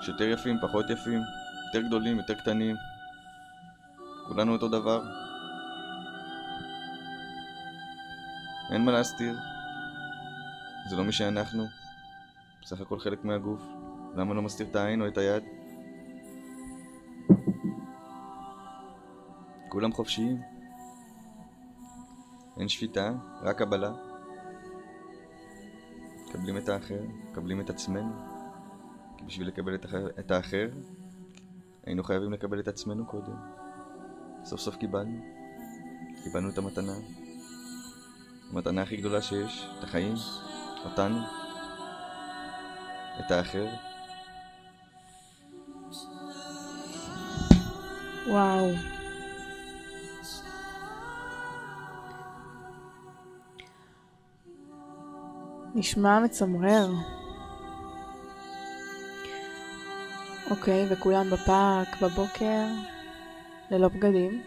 יש 0.02 0.08
יותר 0.08 0.24
יפים, 0.24 0.56
פחות 0.62 0.90
יפים, 0.90 1.20
יותר 1.66 1.86
גדולים, 1.86 2.16
יותר 2.16 2.34
קטנים. 2.34 2.76
כולנו 4.26 4.52
אותו 4.52 4.68
דבר. 4.68 5.02
אין 8.72 8.84
מה 8.84 8.92
להסתיר. 8.92 9.38
זה 10.90 10.96
לא 10.96 11.04
מי 11.04 11.12
שאנחנו. 11.12 11.77
בסך 12.68 12.80
הכל 12.80 12.98
חלק 12.98 13.24
מהגוף. 13.24 13.62
למה 14.16 14.34
לא 14.34 14.42
מסתיר 14.42 14.66
את 14.70 14.76
העין 14.76 15.02
או 15.02 15.08
את 15.08 15.18
היד? 15.18 15.42
כולם 19.68 19.92
חופשיים. 19.92 20.40
אין 22.58 22.68
שפיטה, 22.68 23.12
רק 23.42 23.58
קבלה. 23.58 23.92
מקבלים 26.28 26.56
את 26.56 26.68
האחר, 26.68 27.02
מקבלים 27.30 27.60
את 27.60 27.70
עצמנו. 27.70 28.12
כי 29.18 29.24
בשביל 29.24 29.48
לקבל 29.48 29.74
את, 29.74 29.84
האחר, 29.84 30.08
את 30.18 30.30
האחר, 30.30 30.68
היינו 31.86 32.04
חייבים 32.04 32.32
לקבל 32.32 32.60
את 32.60 32.68
עצמנו 32.68 33.06
קודם. 33.06 33.36
סוף 34.44 34.60
סוף 34.60 34.76
קיבלנו. 34.76 35.24
קיבלנו 36.24 36.50
את 36.50 36.58
המתנה. 36.58 36.94
המתנה 38.50 38.82
הכי 38.82 38.96
גדולה 38.96 39.22
שיש, 39.22 39.68
את 39.78 39.84
החיים, 39.84 40.14
אותנו, 40.84 41.47
את 43.20 43.30
האחר. 43.30 43.66
וואו. 48.26 48.70
נשמע 55.74 56.20
מצמרר. 56.20 56.90
אוקיי, 60.50 60.86
וכולם 60.90 61.30
בפארק 61.30 62.02
בבוקר, 62.02 62.66
ללא 63.70 63.88
בגדים. 63.88 64.42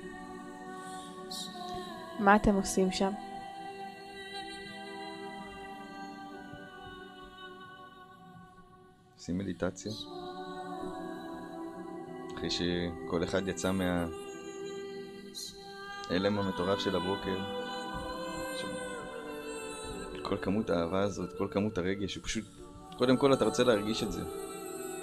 מה 2.19 2.35
אתם 2.35 2.55
עושים 2.55 2.91
שם? 2.91 3.11
עושים 9.21 9.37
מדיטציה. 9.37 9.91
אחרי 12.35 12.49
שכל 12.49 13.23
אחד 13.23 13.47
יצא 13.47 13.71
מההלם 16.09 16.39
המטורף 16.39 16.79
של 16.79 16.95
הבוקר, 16.95 17.37
כל 20.21 20.37
כמות 20.41 20.69
האהבה 20.69 21.01
הזאת, 21.01 21.37
כל 21.37 21.47
כמות 21.51 21.77
הרגש, 21.77 22.15
הוא 22.15 22.23
פשוט, 22.23 22.45
קודם 22.97 23.17
כל 23.17 23.33
אתה 23.33 23.45
רוצה 23.45 23.63
להרגיש 23.63 24.03
את 24.03 24.11
זה. 24.11 24.21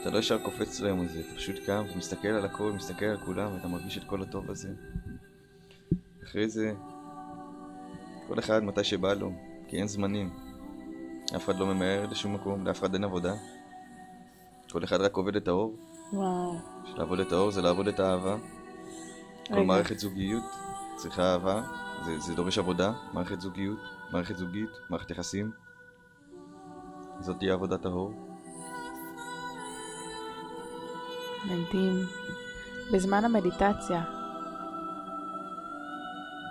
אתה 0.00 0.10
לא 0.10 0.18
ישר 0.18 0.38
קופץ 0.38 0.80
ליום 0.80 1.00
הזה, 1.00 1.20
אתה 1.20 1.34
פשוט 1.36 1.56
קם 1.66 1.84
ומסתכל 1.94 2.28
על 2.28 2.44
הכל, 2.44 2.72
מסתכל 2.72 3.06
על 3.06 3.16
כולם, 3.16 3.54
ואתה 3.54 3.68
מרגיש 3.68 3.98
את 3.98 4.04
כל 4.04 4.22
הטוב 4.22 4.50
הזה. 4.50 4.68
אחרי 6.24 6.48
זה, 6.48 6.72
כל 8.28 8.38
אחד 8.38 8.64
מתי 8.64 8.84
שבא 8.84 9.14
לו, 9.14 9.32
כי 9.68 9.76
אין 9.76 9.88
זמנים. 9.88 10.30
אף 11.36 11.44
אחד 11.44 11.58
לא 11.58 11.66
ממהר 11.66 12.06
לשום 12.10 12.34
מקום, 12.34 12.66
לאף 12.66 12.78
אחד 12.78 12.94
אין 12.94 13.04
עבודה. 13.04 13.34
כל 14.72 14.84
אחד 14.84 15.00
רק 15.00 15.16
עובד 15.16 15.36
את 15.36 15.48
האור. 15.48 15.76
וואו. 16.12 16.54
לעבוד 16.96 17.20
את 17.20 17.32
האור 17.32 17.50
זה 17.50 17.62
לעבוד 17.62 17.88
את 17.88 18.00
האהבה. 18.00 18.36
כל 19.48 19.54
רגע. 19.54 19.62
מערכת 19.62 19.98
זוגיות 19.98 20.42
צריכה 20.96 21.32
אהבה, 21.32 21.62
זה, 22.04 22.18
זה 22.18 22.34
דורש 22.34 22.58
עבודה, 22.58 22.92
מערכת 23.12 23.40
זוגיות, 23.40 23.78
מערכת 24.12 24.36
זוגית, 24.36 24.70
מערכת 24.90 25.10
יחסים. 25.10 25.50
זאת 27.20 27.38
תהיה 27.38 27.54
עבודת 27.54 27.84
האור. 27.84 28.12
מדהים. 31.44 32.06
בזמן 32.92 33.24
המדיטציה, 33.24 34.04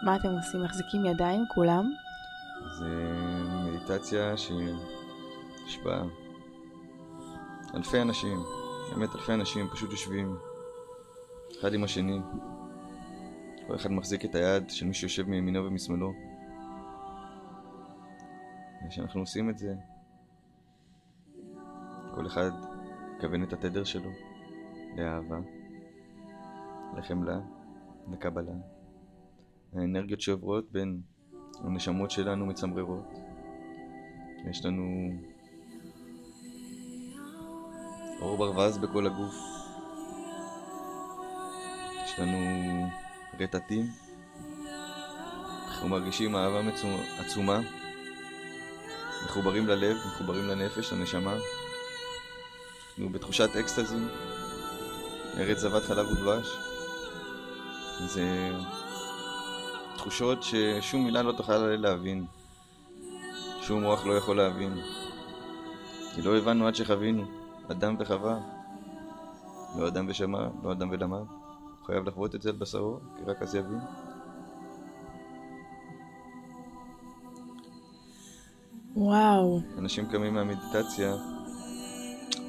מה 0.03 0.15
אתם 0.15 0.29
עושים? 0.29 0.63
מחזיקים 0.63 1.05
ידיים 1.05 1.45
כולם? 1.53 1.93
זה 2.71 3.13
מדיטציה 3.65 4.37
שיש 4.37 5.79
בה 5.83 6.01
אלפי 7.75 8.01
אנשים, 8.01 8.37
באמת 8.95 9.15
אלפי 9.15 9.33
אנשים 9.33 9.67
פשוט 9.67 9.91
יושבים 9.91 10.35
אחד 11.59 11.73
עם 11.73 11.83
השני. 11.83 12.19
כל 13.67 13.75
אחד 13.75 13.91
מחזיק 13.91 14.25
את 14.25 14.35
היד 14.35 14.69
של 14.69 14.85
מי 14.85 14.93
שיושב 14.93 15.29
מימינו 15.29 15.65
ומשמאלו. 15.65 16.13
וכשאנחנו 18.85 19.19
עושים 19.19 19.49
את 19.49 19.57
זה, 19.57 19.75
כל 22.15 22.27
אחד 22.27 22.51
מכוון 23.17 23.43
את 23.43 23.53
התדר 23.53 23.83
שלו 23.83 24.09
לאהבה, 24.97 25.37
לחמלה, 26.97 27.39
לקבלה. 28.11 28.53
האנרגיות 29.73 30.21
שעוברות 30.21 30.71
בין 30.71 31.01
הנשמות 31.63 32.11
שלנו 32.11 32.45
מצמררות. 32.45 33.13
יש 34.49 34.65
לנו 34.65 35.09
אור 38.21 38.37
ברווז 38.37 38.77
בכל 38.77 39.05
הגוף. 39.05 39.35
יש 42.05 42.19
לנו 42.19 42.37
רטטים. 43.39 43.87
אנחנו 45.67 45.87
מרגישים 45.89 46.35
אהבה 46.35 46.61
מצו- 46.61 46.87
עצומה. 47.19 47.59
מחוברים 49.25 49.67
ללב, 49.67 49.97
מחוברים 50.07 50.47
לנפש, 50.47 50.93
לנשמה. 50.93 51.33
אנחנו 52.89 53.09
בתחושת 53.09 53.55
אקסטזי. 53.55 53.97
ארץ 55.37 55.57
זבת 55.57 55.83
חלב 55.83 56.07
ודבש. 56.11 56.47
זה 58.05 58.51
תחושות 59.95 60.43
ששום 60.43 61.03
מילה 61.05 61.21
לא 61.23 61.31
תוכל 61.31 61.57
להבין. 61.57 62.25
שום 63.61 63.81
מוח 63.81 64.05
לא 64.05 64.13
יכול 64.17 64.37
להבין. 64.37 64.81
כי 66.15 66.21
לא 66.21 66.37
הבנו 66.37 66.67
עד 66.67 66.75
שחווינו, 66.75 67.25
אדם 67.71 67.95
וחווה. 67.99 68.39
לא 69.77 69.87
אדם 69.87 70.05
ושמע, 70.09 70.47
לא 70.63 70.71
אדם 70.71 70.89
ולמד. 70.91 71.17
הוא 71.17 71.85
חייב 71.85 72.07
לחוות 72.07 72.35
את 72.35 72.41
זה 72.41 72.49
על 72.49 72.55
בשרו, 72.55 72.99
כי 73.17 73.23
רק 73.23 73.41
אז 73.41 73.55
יבין. 73.55 73.79
וואו. 78.95 79.59
אנשים 79.77 80.05
קמים 80.05 80.33
מהמדיטציה, 80.33 81.15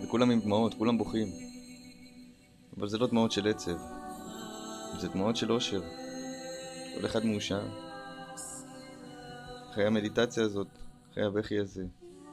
וכולם 0.02 0.30
עם 0.30 0.40
דמעות, 0.40 0.74
כולם 0.74 0.98
בוכים. 0.98 1.28
אבל 2.78 2.88
זה 2.88 2.98
לא 2.98 3.06
דמעות 3.06 3.32
של 3.32 3.48
עצב, 3.48 3.76
זה 4.98 5.08
דמעות 5.08 5.36
של 5.36 5.52
אושר. 5.52 5.80
כל 7.00 7.06
אחד 7.06 7.24
מאושר. 7.24 7.62
אחרי 9.70 9.86
המדיטציה 9.86 10.44
הזאת, 10.44 10.66
אחרי 11.12 11.24
הבכי 11.24 11.58
הזה, 11.58 11.84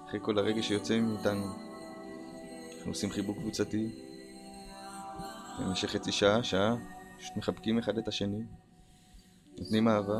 אחרי 0.07 0.19
כל 0.23 0.37
הרגש 0.37 0.67
שיוצא 0.67 0.99
מאיתנו, 0.99 1.64
אנחנו 2.85 2.93
עושים 2.93 3.11
חיבוק 3.11 3.37
קבוצתי. 3.37 3.89
במשך 5.59 5.89
חצי 5.89 6.11
שעה, 6.11 6.43
שעה, 6.43 6.75
פשוט 7.19 7.37
מחבקים 7.37 7.79
אחד 7.79 7.97
את 7.97 8.07
השני, 8.07 8.43
נותנים 9.59 9.87
אהבה. 9.87 10.19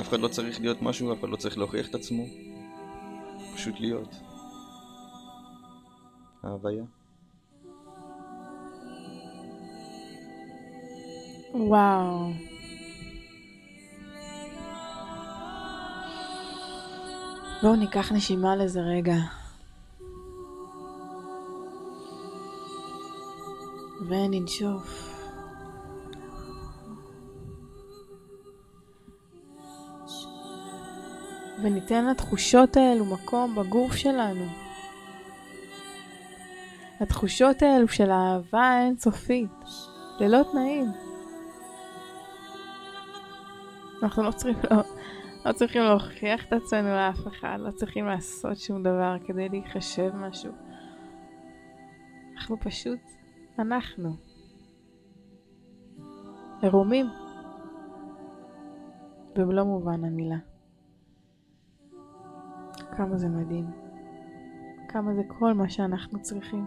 אף 0.00 0.08
אחד 0.08 0.20
לא 0.20 0.28
צריך 0.28 0.60
להיות 0.60 0.82
משהו, 0.82 1.12
אף 1.12 1.20
אחד 1.20 1.28
לא 1.28 1.36
צריך 1.36 1.58
להוכיח 1.58 1.88
את 1.88 1.94
עצמו. 1.94 2.24
פשוט 3.54 3.80
להיות. 3.80 4.14
ההוויה. 6.42 6.84
וואו. 11.54 12.30
בואו 17.62 17.76
ניקח 17.76 18.12
נשימה 18.12 18.56
לזה 18.56 18.80
רגע. 18.80 19.35
וננשוף. 24.08 25.12
וניתן 31.62 32.06
לתחושות 32.06 32.76
האלו 32.76 33.04
מקום 33.04 33.54
בגוף 33.54 33.96
שלנו. 33.96 34.44
התחושות 37.00 37.62
האלו 37.62 37.88
של 37.88 38.10
האהבה 38.10 38.62
האינסופית, 38.62 39.50
ללא 40.20 40.42
תנאים. 40.52 40.86
אנחנו 44.02 44.22
לא 44.22 44.30
צריכים, 44.30 44.62
לא, 44.70 44.82
לא 45.46 45.52
צריכים 45.52 45.82
להוכיח 45.82 46.44
את 46.44 46.52
עצמנו 46.52 46.88
לאף 46.88 47.26
אחד, 47.26 47.56
לא 47.60 47.70
צריכים 47.70 48.06
לעשות 48.06 48.58
שום 48.58 48.82
דבר 48.82 49.16
כדי 49.26 49.48
להיחשב 49.48 50.10
משהו. 50.14 50.52
אנחנו 52.36 52.60
פשוט, 52.60 52.98
אנחנו. 53.58 54.16
עירומים. 56.62 57.06
במלוא 59.34 59.64
מובן 59.64 60.04
המילה. 60.04 60.36
כמה 62.96 63.16
זה 63.16 63.28
מדהים. 63.28 63.70
כמה 64.88 65.14
זה 65.14 65.22
כל 65.38 65.54
מה 65.54 65.68
שאנחנו 65.68 66.22
צריכים. 66.22 66.66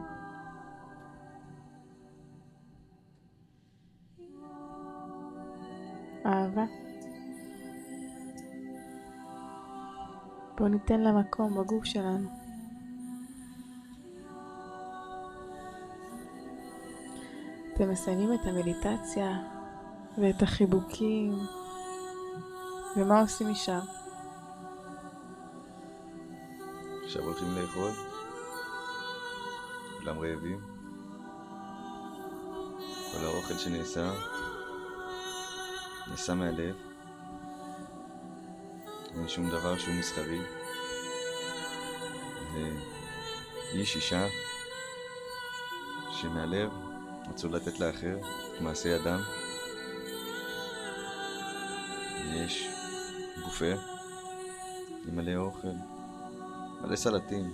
אהבה. 6.26 6.66
בואו 10.58 10.70
ניתן 10.70 11.00
לה 11.00 11.12
מקום 11.12 11.58
בגוף 11.58 11.86
שלנו. 11.86 12.39
אתם 17.80 17.90
מסיימים 17.90 18.34
את 18.34 18.46
המדיטציה 18.46 19.38
ואת 20.18 20.42
החיבוקים. 20.42 21.40
ומה 22.96 23.22
עושים 23.22 23.52
משם? 23.52 23.80
עכשיו 27.04 27.24
הולכים 27.24 27.48
לאכול. 27.56 27.92
כולם 30.00 30.20
רעבים. 30.20 30.62
כל 33.12 33.26
האוכל 33.26 33.54
שנעשה, 33.54 34.12
נעשה 36.08 36.34
מהלב. 36.34 36.76
אין 39.16 39.28
שום 39.28 39.50
דבר 39.50 39.78
שהוא 39.78 39.96
מסחרי. 39.96 40.42
זה 42.54 42.72
איש, 43.74 43.96
אישה, 43.96 44.28
שמהלב 46.12 46.89
רצו 47.30 47.50
לתת 47.50 47.80
לאחר 47.80 48.18
מעשה 48.62 48.90
ידם. 48.90 49.20
יש 52.34 52.70
בופה 53.44 53.72
עם 55.08 55.16
מלא 55.16 55.36
אוכל, 55.36 55.68
מלא 56.82 56.96
סלטים, 56.96 57.52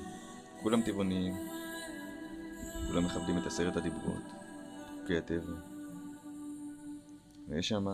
כולם 0.64 0.82
טבעוניים, 0.82 1.34
כולם 2.88 3.06
מכבדים 3.06 3.38
את 3.38 3.46
עשרת 3.46 3.78
הדיברות, 3.78 4.24
חוקי 5.02 5.18
הטבע. 5.18 5.54
ויש 7.48 7.70
שם 7.70 7.86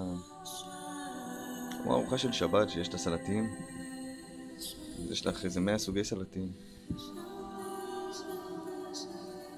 כמו 1.84 1.94
ארוחה 1.94 2.18
של 2.18 2.32
שבת 2.32 2.70
שיש 2.70 2.88
את 2.88 2.94
הסלטים, 2.94 3.50
אז 4.58 5.12
יש 5.12 5.28
לך 5.28 5.46
איזה 5.46 5.60
מאה 5.60 5.78
סוגי 5.78 6.04
סלטים. 6.04 6.52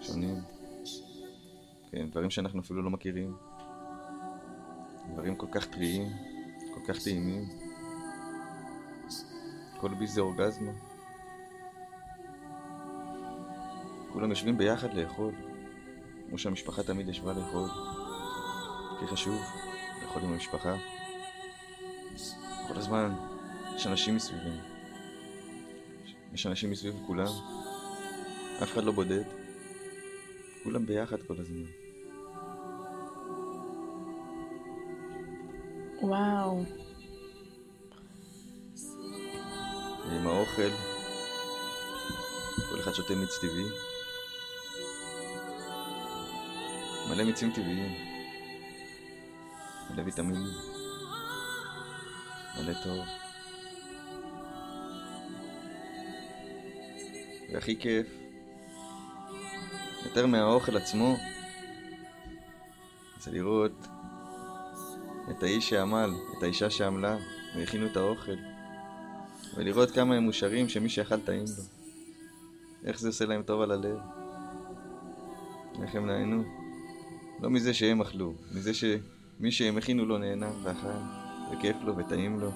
שונים. 0.02 0.53
כן, 1.96 2.10
דברים 2.10 2.30
שאנחנו 2.30 2.62
אפילו 2.62 2.82
לא 2.82 2.90
מכירים. 2.90 3.36
דברים 5.14 5.36
כל 5.36 5.48
כך 5.52 5.66
טריים, 5.66 6.08
כל 6.74 6.80
כך 6.88 7.04
טעימים. 7.04 7.44
כל 9.80 9.94
ביס 9.94 10.12
זה 10.12 10.22
אורגזמה. 10.22 10.72
כולם 14.14 14.30
יושבים 14.30 14.58
ביחד 14.58 14.94
לאכול, 14.94 15.34
כמו 16.30 16.38
שהמשפחה 16.38 16.84
תמיד 16.84 17.10
ישבה 17.10 17.34
לאכול. 17.34 17.70
הכי 18.96 19.08
חשוב, 19.08 19.42
לאכול 20.02 20.22
עם 20.24 20.34
המשפחה. 20.34 20.76
כל 22.68 22.78
הזמן 22.78 23.14
יש 23.76 23.88
אנשים 23.88 24.16
מסביבנו. 24.16 24.62
יש 26.34 26.46
אנשים 26.46 26.72
מסביב 26.72 27.04
כולם. 27.08 27.34
אף 28.64 28.74
אחד 28.74 28.84
לא 28.84 28.92
בודד. 28.92 29.24
כולם 30.64 30.86
ביחד 30.86 31.22
כל 31.22 31.36
הזמן. 31.40 31.83
וואו. 36.04 36.64
ועם 40.10 40.28
האוכל, 40.28 40.70
כל 42.70 42.80
אחד 42.80 42.94
שותה 42.94 43.16
מיץ 43.16 43.38
טבעי. 43.38 43.64
מלא 47.10 47.24
מיצים 47.24 47.52
טבעיים. 47.52 47.94
מלא 49.90 50.02
ויטמינים. 50.02 50.48
מלא 52.58 52.74
טוב. 52.84 53.06
והכי 57.54 57.80
כיף, 57.80 58.08
יותר 60.06 60.28
מהאוכל 60.28 60.78
עצמו, 60.78 61.18
זה 63.20 63.32
לראות 63.32 63.93
את 65.30 65.44
האיש 65.44 65.70
שעמל, 65.70 66.14
את 66.38 66.44
האישה 66.44 66.70
שעמלה, 66.70 67.18
והכינו 67.58 67.86
את 67.86 67.98
האוכל, 67.98 68.36
ולראות 69.58 69.92
כמה 69.92 70.16
הם 70.16 70.24
מאושרים 70.24 70.70
שמי 70.70 70.90
שאכל 70.90 71.20
טעים 71.20 71.46
לו. 71.58 71.64
איך 72.86 73.00
זה 73.00 73.08
עושה 73.08 73.26
להם 73.26 73.44
טוב 73.44 73.62
על 73.62 73.72
הלב. 73.72 73.98
איך 75.82 75.96
הם 75.96 76.06
נהנו. 76.08 76.44
לא 77.42 77.50
מזה 77.50 77.74
שהם 77.74 78.02
אכלו, 78.02 78.34
מזה 78.52 78.74
שמי 78.74 79.52
שהם 79.52 79.78
הכינו 79.78 80.06
לו 80.06 80.18
נהנה 80.18 80.50
ואכל, 80.64 80.88
וכיף 81.52 81.76
לו 81.82 81.98
וטעים 81.98 82.40
לו. 82.40 82.52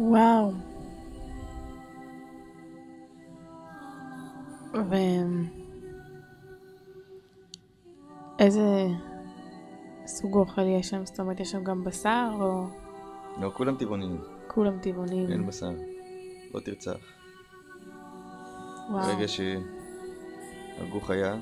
וואו. 0.00 0.52
ו... 4.74 4.94
איזה 8.38 8.86
סוג 10.06 10.34
אוכל 10.34 10.62
יש 10.62 10.88
שם? 10.88 11.06
זאת 11.06 11.20
אומרת, 11.20 11.40
יש 11.40 11.50
שם 11.50 11.64
גם 11.64 11.84
בשר 11.84 12.28
או 12.40 12.66
לא, 13.40 13.50
כולם 13.54 13.76
טבעוניים, 13.76 14.20
כולם 14.48 14.78
טבעונים? 14.78 15.28
אין 15.32 15.46
בשר. 15.46 15.70
לא 16.54 16.60
תרצח. 16.60 16.96
וואו. 18.90 19.02
ברגע 19.02 19.26
שהרגו 19.28 21.00
חיה, 21.00 21.34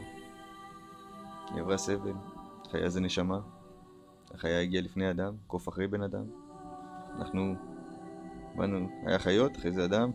היא 1.51 1.61
עברה 1.61 1.79
סבל. 1.79 2.13
חיה 2.71 2.89
זה 2.89 3.01
נשמה. 3.01 3.39
החיה 4.35 4.61
הגיעה 4.61 4.83
לפני 4.83 5.11
אדם, 5.11 5.35
קוף 5.47 5.69
אחרי 5.69 5.87
בן 5.87 6.03
אדם. 6.03 6.25
אנחנו 7.19 7.55
באנו, 8.57 8.89
היה 9.07 9.19
חיות, 9.19 9.57
אחרי 9.57 9.73
זה 9.73 9.85
אדם. 9.85 10.11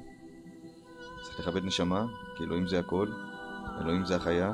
צריך 1.23 1.39
לכבד 1.39 1.63
נשמה, 1.63 2.05
כי 2.37 2.43
אלוהים 2.43 2.67
זה 2.67 2.79
הכל. 2.79 3.07
אלוהים 3.81 4.05
זה 4.05 4.15
החיה. 4.15 4.51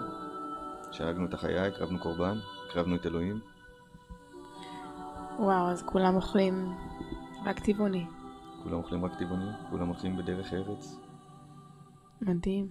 שהרגנו 0.96 1.26
את 1.26 1.34
החיה, 1.34 1.66
הקרבנו 1.66 2.00
קורבן, 2.00 2.38
הקרבנו 2.70 2.96
את 2.96 3.06
אלוהים. 3.06 3.40
וואו, 5.40 5.68
אז 5.68 5.84
כולם 5.84 6.16
אוכלים 6.16 6.74
רק 7.46 7.60
טבעוני. 7.60 8.06
כולם 8.64 8.78
אוכלים 8.78 9.06
רק 9.06 9.12
טבעוני, 9.20 9.52
כולם 9.70 9.88
הולכים 9.88 10.18
בדרך 10.18 10.54
ארץ. 10.54 11.00
מדהים. 12.22 12.68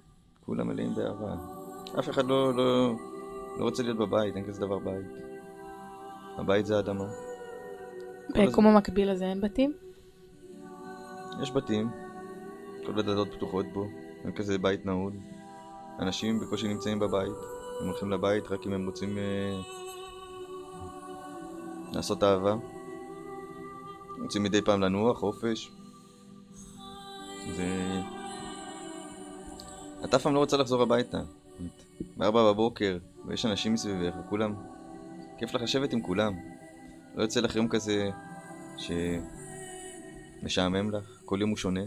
כולם 0.46 0.68
מלאים 0.68 0.94
באהבה. 0.94 1.34
אף 1.98 2.08
אחד 2.08 2.26
לא, 2.26 2.54
לא, 2.54 2.94
לא 3.58 3.64
רוצה 3.64 3.82
להיות 3.82 3.98
בבית, 3.98 4.36
אין 4.36 4.44
כזה 4.46 4.60
דבר 4.60 4.78
בית. 4.78 5.06
הבית 6.36 6.66
זה 6.66 6.76
האדמה. 6.76 7.04
ביקום 8.34 8.66
המקביל 8.66 9.10
לזה 9.10 9.24
אין 9.24 9.40
בתים? 9.40 9.72
יש 11.42 11.52
בתים, 11.52 11.90
כל 12.86 12.98
הדלתות 12.98 13.34
פתוחות 13.34 13.66
בו, 13.72 13.86
אין 14.24 14.32
כזה 14.32 14.58
בית 14.58 14.86
נעול. 14.86 15.12
אנשים 15.98 16.40
בקושי 16.40 16.68
נמצאים 16.68 16.98
בבית, 16.98 17.53
הם 17.80 17.86
הולכים 17.86 18.10
לבית 18.10 18.50
רק 18.50 18.66
אם 18.66 18.72
הם 18.72 18.86
רוצים 18.86 19.18
אה, 19.18 19.60
לעשות 21.92 22.22
אהבה. 22.22 22.54
רוצים 24.22 24.42
מדי 24.42 24.62
פעם 24.62 24.80
לנוח, 24.80 25.18
חופש. 25.18 25.70
ו... 27.56 27.62
את 30.04 30.14
אף 30.14 30.22
פעם 30.22 30.34
לא 30.34 30.38
רוצה 30.38 30.56
לחזור 30.56 30.82
הביתה. 30.82 31.20
בארבע 32.16 32.52
בבוקר, 32.52 32.98
ויש 33.26 33.46
אנשים 33.46 33.72
מסביבך, 33.72 34.14
וכולם... 34.20 34.54
כיף 35.38 35.54
לך 35.54 35.62
לשבת 35.62 35.92
עם 35.92 36.02
כולם. 36.02 36.32
לא 37.14 37.22
יוצא 37.22 37.40
לך 37.40 37.56
יום 37.56 37.68
כזה 37.68 38.10
שמשעמם 40.42 40.90
לך, 40.90 41.20
כל 41.24 41.40
יום 41.40 41.50
הוא 41.50 41.56
שונה. 41.56 41.84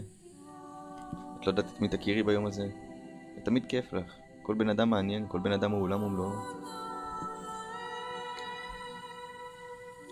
את 1.40 1.46
לא 1.46 1.50
יודעת 1.50 1.66
את 1.74 1.80
מי 1.80 1.88
תכירי 1.88 2.22
ביום 2.22 2.46
הזה. 2.46 2.68
ותמיד 3.36 3.66
כיף 3.66 3.92
לך. 3.92 4.17
כל 4.48 4.54
בן 4.54 4.68
אדם 4.68 4.90
מעניין, 4.90 5.26
כל 5.28 5.38
בן 5.38 5.52
אדם 5.52 5.70
הוא 5.70 5.82
עולם 5.82 6.02
ומלואו. 6.02 6.32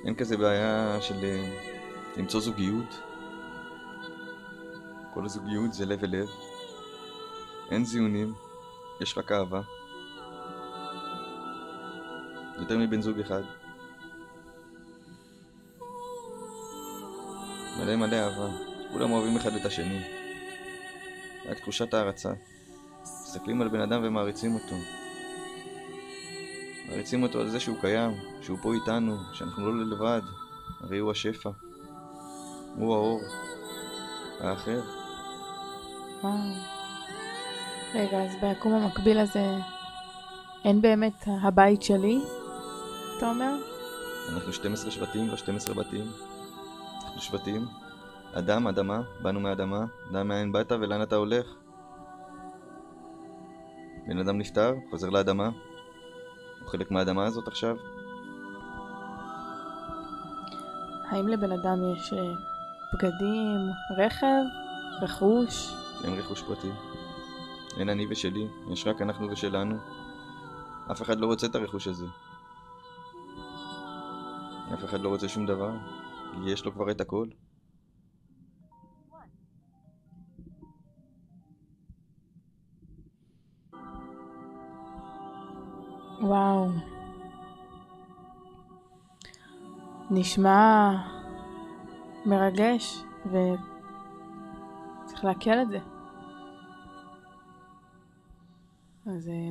אין 0.04 0.14
כזה 0.14 0.36
בעיה 0.36 1.00
של 1.00 1.24
אה, 1.24 1.58
למצוא 2.16 2.40
זוגיות. 2.40 3.00
כל 5.14 5.24
הזוגיות 5.24 5.72
זה 5.72 5.86
לב 5.86 6.04
אל 6.04 6.10
לב. 6.10 6.28
אין 7.70 7.84
זיונים, 7.84 8.34
יש 9.00 9.18
רק 9.18 9.32
אהבה. 9.32 9.60
יותר 12.58 12.78
מבן 12.78 13.00
זוג 13.00 13.18
אחד. 13.18 13.42
מלא 17.78 17.96
מלא 17.96 18.16
אהבה. 18.16 18.48
כולם 18.92 19.12
אוהבים 19.12 19.36
אחד 19.36 19.52
את 19.52 19.64
השני. 19.64 20.00
רק 21.46 21.58
תחושת 21.58 21.94
הערצה. 21.94 22.32
מסתכלים 23.36 23.62
על 23.62 23.68
בן 23.68 23.80
אדם 23.80 24.00
ומעריצים 24.04 24.54
אותו. 24.54 24.76
מעריצים 26.88 27.22
אותו 27.22 27.40
על 27.40 27.48
זה 27.48 27.60
שהוא 27.60 27.76
קיים, 27.80 28.10
שהוא 28.42 28.58
פה 28.62 28.74
איתנו, 28.74 29.16
שאנחנו 29.32 29.72
לא 29.72 29.96
לבד, 29.96 30.20
הרי 30.80 30.98
הוא 30.98 31.10
השפע. 31.10 31.50
הוא 32.76 32.94
האור. 32.94 33.20
האחר. 34.40 34.80
וואו. 36.22 36.36
רגע, 37.94 38.22
אז 38.22 38.30
ביקום 38.40 38.72
המקביל 38.72 39.18
הזה 39.18 39.54
אין 40.64 40.82
באמת 40.82 41.24
הבית 41.42 41.82
שלי, 41.82 42.18
אתה 43.18 43.30
אומר? 43.30 43.54
אנחנו 44.32 44.52
12 44.52 44.90
שבטים, 44.90 45.28
לא 45.28 45.36
12 45.36 45.74
בתים. 45.74 46.06
אנחנו 47.04 47.20
שבטים. 47.20 47.66
אדם, 48.32 48.66
אדמה, 48.66 49.00
באנו 49.22 49.40
מאדמה, 49.40 49.84
אדם 50.10 50.28
מאין 50.28 50.52
באת 50.52 50.72
ולאן 50.72 51.02
אתה 51.02 51.16
הולך. 51.16 51.65
בן 54.06 54.18
אדם 54.18 54.38
נפטר, 54.38 54.74
חוזר 54.90 55.10
לאדמה. 55.10 55.50
הוא 56.60 56.68
חלק 56.68 56.90
מהאדמה 56.90 57.24
הזאת 57.24 57.48
עכשיו. 57.48 57.76
האם 61.10 61.28
לבן 61.28 61.52
אדם 61.52 61.92
יש 61.92 62.12
אה, 62.12 62.32
בגדים, 62.94 63.70
רכב, 63.98 64.42
רכוש? 65.02 65.74
אין 66.04 66.18
רכוש 66.18 66.42
פרטי. 66.42 66.70
אין 67.78 67.88
אני 67.88 68.06
ושלי, 68.10 68.48
יש 68.72 68.86
רק 68.86 69.02
אנחנו 69.02 69.30
ושלנו. 69.30 69.76
אף 70.92 71.02
אחד 71.02 71.20
לא 71.20 71.26
רוצה 71.26 71.46
את 71.46 71.54
הרכוש 71.54 71.88
הזה. 71.88 72.06
אף 74.74 74.84
אחד 74.84 75.00
לא 75.00 75.08
רוצה 75.08 75.28
שום 75.28 75.46
דבר, 75.46 75.70
יש 76.44 76.64
לו 76.64 76.72
כבר 76.72 76.90
את 76.90 77.00
הכל. 77.00 77.26
וואו. 86.26 86.68
נשמע 90.10 90.90
מרגש, 92.26 93.04
וצריך 93.26 95.24
לעכל 95.24 95.62
את 95.62 95.70
זה. 95.70 95.78
אז 99.06 99.28
אה, 99.28 99.50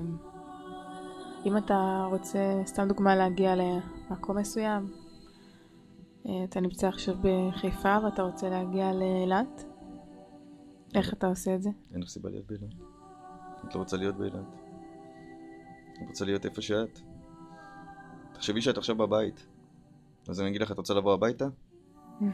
אם 1.46 1.58
אתה 1.58 2.08
רוצה, 2.10 2.62
סתם 2.66 2.88
דוגמה, 2.88 3.16
להגיע 3.16 3.56
למקום 3.56 4.38
מסוים, 4.38 4.92
אה, 6.26 6.44
אתה 6.44 6.60
נמצא 6.60 6.88
עכשיו 6.88 7.16
בחיפה 7.22 7.98
ואתה 8.04 8.22
רוצה 8.22 8.50
להגיע 8.50 8.94
לאילת, 8.94 9.66
איך 10.96 11.14
אתה 11.14 11.28
עושה 11.28 11.56
את 11.56 11.62
זה? 11.62 11.70
אין 11.94 12.02
לך 12.02 12.10
סיבה 12.10 12.30
להיות 12.30 12.48
באילת. 12.48 12.74
את 13.68 13.76
לא 13.76 13.80
רוצה 13.80 13.98
להיות 13.98 14.16
באילת. 14.16 14.65
את 16.04 16.08
רוצה 16.08 16.26
להיות 16.26 16.46
איפה 16.46 16.62
שאת. 16.62 17.00
תחשבי 18.34 18.62
שאת 18.62 18.78
עכשיו 18.78 18.96
בבית. 18.96 19.46
אז 20.28 20.42
אני 20.42 20.50
אגיד 20.50 20.62
לך, 20.62 20.72
את 20.72 20.78
רוצה 20.78 20.94
לבוא 20.94 21.14
הביתה? 21.14 21.46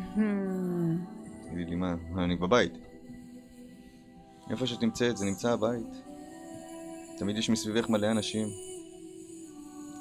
תגידי 1.52 1.70
לי? 1.70 1.76
מה, 1.76 1.96
אני 2.18 2.36
בבית. 2.36 2.74
איפה 4.50 4.68
שאת 4.68 4.82
נמצאת, 4.82 5.18
זה 5.18 5.26
נמצא 5.26 5.54
הבית. 5.54 6.04
תמיד 7.18 7.38
יש 7.38 7.50
מסביבך 7.50 7.90
מלא 7.90 8.12
אנשים. 8.12 8.48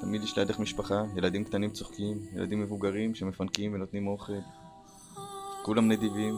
תמיד 0.01 0.23
יש 0.23 0.37
לידך 0.37 0.59
משפחה, 0.59 1.03
ילדים 1.15 1.43
קטנים 1.43 1.71
צוחקים, 1.71 2.17
ילדים 2.33 2.61
מבוגרים 2.61 3.15
שמפנקים 3.15 3.73
ונותנים 3.73 4.07
אוכל. 4.07 4.33
כולם 5.63 5.91
נדיבים, 5.91 6.35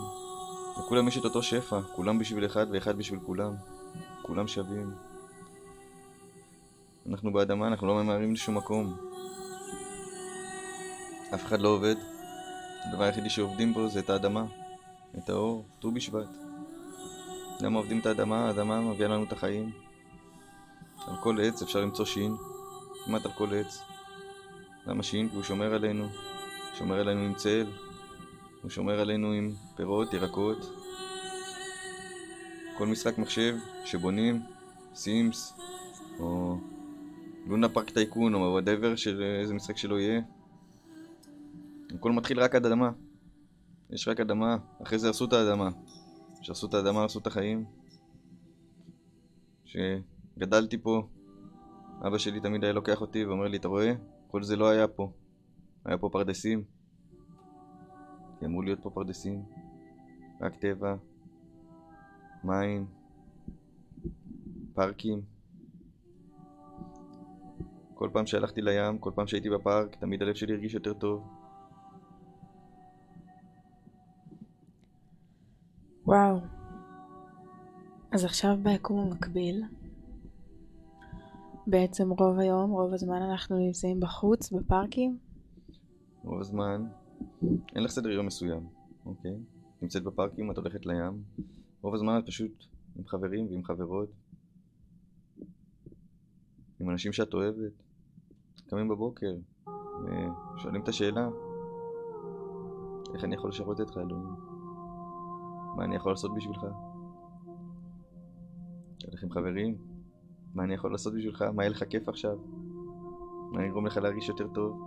לכולם 0.78 1.08
יש 1.08 1.18
את 1.18 1.24
אותו 1.24 1.44
שפע, 1.44 1.82
כולם 1.96 2.20
בשביל 2.20 2.46
אחד 2.46 2.68
ואחד 2.72 2.98
בשביל 2.98 3.20
כולם. 3.20 3.54
כולם 4.22 4.48
שווים. 4.48 5.13
אנחנו 7.10 7.34
באדמה, 7.34 7.68
אנחנו 7.68 7.88
לא 7.88 8.04
ממהרים 8.04 8.34
לשום 8.34 8.58
מקום. 8.58 8.98
אף 11.34 11.46
אחד 11.46 11.62
לא 11.62 11.70
עובד. 11.70 11.96
הדבר 12.86 13.04
היחידי 13.04 13.30
שעובדים 13.30 13.74
בו 13.74 13.90
זה 13.90 14.00
את 14.00 14.10
האדמה, 14.10 14.46
את 15.18 15.30
האור, 15.30 15.66
ט"ו 15.80 15.92
בשבט. 15.92 16.28
למה 17.60 17.78
עובדים 17.80 18.00
את 18.00 18.06
האדמה? 18.06 18.48
האדמה 18.48 18.82
מביאה 18.82 19.10
לנו 19.10 19.24
את 19.24 19.32
החיים. 19.32 19.72
על 21.08 21.16
כל 21.24 21.38
עץ 21.42 21.62
אפשר 21.62 21.80
למצוא 21.80 22.06
שין, 22.06 22.36
כמעט 23.06 23.26
על 23.26 23.32
כל 23.32 23.54
עץ. 23.54 23.82
למה 24.88 25.04
שין? 25.04 25.30
כי 25.30 25.36
הוא 25.36 25.44
שומר 25.44 25.74
עלינו. 25.74 26.08
שומר 26.78 27.00
עלינו 27.00 27.22
עם 27.22 27.34
צל, 27.34 27.66
הוא 28.62 28.72
שומר 28.72 29.00
עלינו 29.00 29.32
עם 29.32 29.54
פירות, 29.76 30.14
ירקות. 30.14 30.58
כל 32.78 32.88
משחק 32.88 33.18
מחשב 33.18 33.56
שבונים, 33.86 34.42
Sims, 34.96 35.54
או 36.20 36.58
לונה 37.46 37.70
פארק 37.70 37.90
Tycoon, 37.90 38.34
או 38.34 38.40
whatever, 38.40 38.96
של 38.96 39.22
איזה 39.42 39.54
משחק 39.54 39.78
שלא 39.78 40.00
יהיה. 40.00 40.22
הכל 41.96 42.12
מתחיל 42.12 42.40
רק 42.40 42.56
אדמה. 42.56 42.92
יש 43.90 44.08
רק 44.08 44.20
אדמה, 44.20 44.58
אחרי 44.84 45.00
זה 45.00 45.08
הרסו 45.08 45.26
את 45.26 45.34
האדמה. 45.34 45.70
כשהרסו 46.42 46.68
את 46.68 46.74
האדמה, 46.74 47.02
הרסו 47.02 47.20
את 47.20 47.28
החיים. 47.28 47.66
כשגדלתי 49.66 50.78
פה, 50.78 51.08
אבא 52.08 52.18
שלי 52.18 52.40
תמיד 52.40 52.64
היה 52.64 52.74
לוקח 52.74 53.02
אותי 53.02 53.26
ואומר 53.26 53.48
לי, 53.48 53.58
אתה 53.58 53.68
רואה? 53.68 53.94
כל 54.28 54.44
זה 54.44 54.56
לא 54.56 54.70
היה 54.70 54.88
פה. 54.88 55.12
היה 55.86 55.98
פה 55.98 56.10
פרדסים. 56.12 56.64
כי 58.40 58.46
אמור 58.46 58.64
להיות 58.64 58.80
פה 58.84 58.90
פרדסים. 58.90 59.44
רק 60.42 60.56
טבע, 60.56 60.96
מים, 62.44 62.86
פארקים. 64.74 65.33
כל 67.94 68.10
פעם 68.14 68.26
שהלכתי 68.26 68.62
לים, 68.62 68.98
כל 68.98 69.12
פעם 69.16 69.28
שהייתי 69.28 69.50
בפארק, 69.50 69.96
תמיד 69.96 70.22
הלב 70.22 70.36
שלי 70.36 70.54
הרגיש 70.54 70.74
יותר 70.74 70.94
טוב. 70.94 71.28
וואו. 76.06 76.40
אז 78.12 78.26
עכשיו 78.26 78.58
ביקום 78.64 79.00
המקביל, 79.00 79.64
בעצם 81.68 82.10
רוב 82.10 82.40
היום, 82.40 82.72
רוב 82.72 82.94
הזמן 82.94 83.22
אנחנו 83.22 83.58
נמצאים 83.58 84.00
בחוץ, 84.00 84.52
בפארקים. 84.52 85.18
רוב 86.24 86.40
הזמן, 86.40 86.86
אין 87.76 87.84
לך 87.84 87.92
סדר 87.92 88.10
יום 88.10 88.26
מסוים, 88.26 88.68
אוקיי? 89.06 89.36
נמצאת 89.82 90.04
בפארקים, 90.04 90.52
את 90.52 90.58
הולכת 90.58 90.86
לים. 90.86 91.24
רוב 91.82 91.94
הזמן 91.94 92.20
את 92.20 92.26
פשוט 92.26 92.66
עם 92.96 93.08
חברים 93.08 93.48
ועם 93.50 93.64
חברות. 93.64 94.10
עם 96.80 96.90
אנשים 96.90 97.14
שאת 97.14 97.34
אוהבת. 97.34 97.83
קמים 98.74 98.88
בבוקר 98.88 99.34
ושואלים 100.56 100.82
את 100.82 100.88
השאלה, 100.88 101.30
איך 103.14 103.24
אני 103.24 103.36
יכול 103.36 103.50
לשרת 103.50 103.80
אותך, 103.80 103.98
אלוהים? 103.98 104.36
מה 105.76 105.84
אני 105.84 105.96
יכול 105.96 106.12
לעשות 106.12 106.36
בשבילך? 106.36 106.64
הולך 109.06 109.24
עם 109.24 109.32
חברים, 109.32 109.78
מה 110.54 110.64
אני 110.64 110.74
יכול 110.74 110.92
לעשות 110.92 111.14
בשבילך? 111.14 111.42
מה 111.42 111.64
יהיה 111.64 111.70
לך 111.70 111.84
כיף 111.90 112.10
עכשיו? 112.10 112.38
מה 113.52 113.66
יגרום 113.66 113.86
לך 113.86 113.98
להרגיש 113.98 114.30
יותר 114.30 114.48
טוב? 114.48 114.82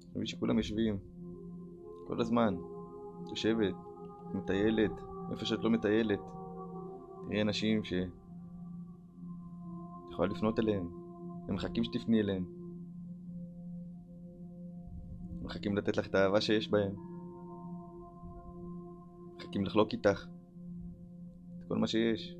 אני 0.00 0.10
מבין 0.14 0.26
שכולם 0.26 0.58
יושבים 0.58 0.98
כל 2.06 2.20
הזמן, 2.20 2.56
את 3.22 3.30
יושבת, 3.30 3.74
מטיילת, 4.34 5.02
איפה 5.30 5.44
שאת 5.44 5.64
לא 5.64 5.70
מטיילת. 5.70 6.30
תראי 7.28 7.42
אנשים 7.42 7.84
ש... 7.84 7.92
יכולה 10.24 10.38
לפנות 10.38 10.58
אליהם, 10.58 10.88
הם 11.48 11.54
מחכים 11.54 11.84
שתפני 11.84 12.20
אליהם. 12.20 12.44
הם 15.40 15.44
מחכים 15.44 15.76
לתת 15.76 15.96
לך 15.96 16.06
את 16.06 16.14
האהבה 16.14 16.40
שיש 16.40 16.70
בהם. 16.70 16.92
מחכים 19.36 19.64
לחלוק 19.64 19.92
איתך 19.92 20.26
את 21.58 21.64
כל 21.68 21.76
מה 21.76 21.86
שיש. 21.86 22.36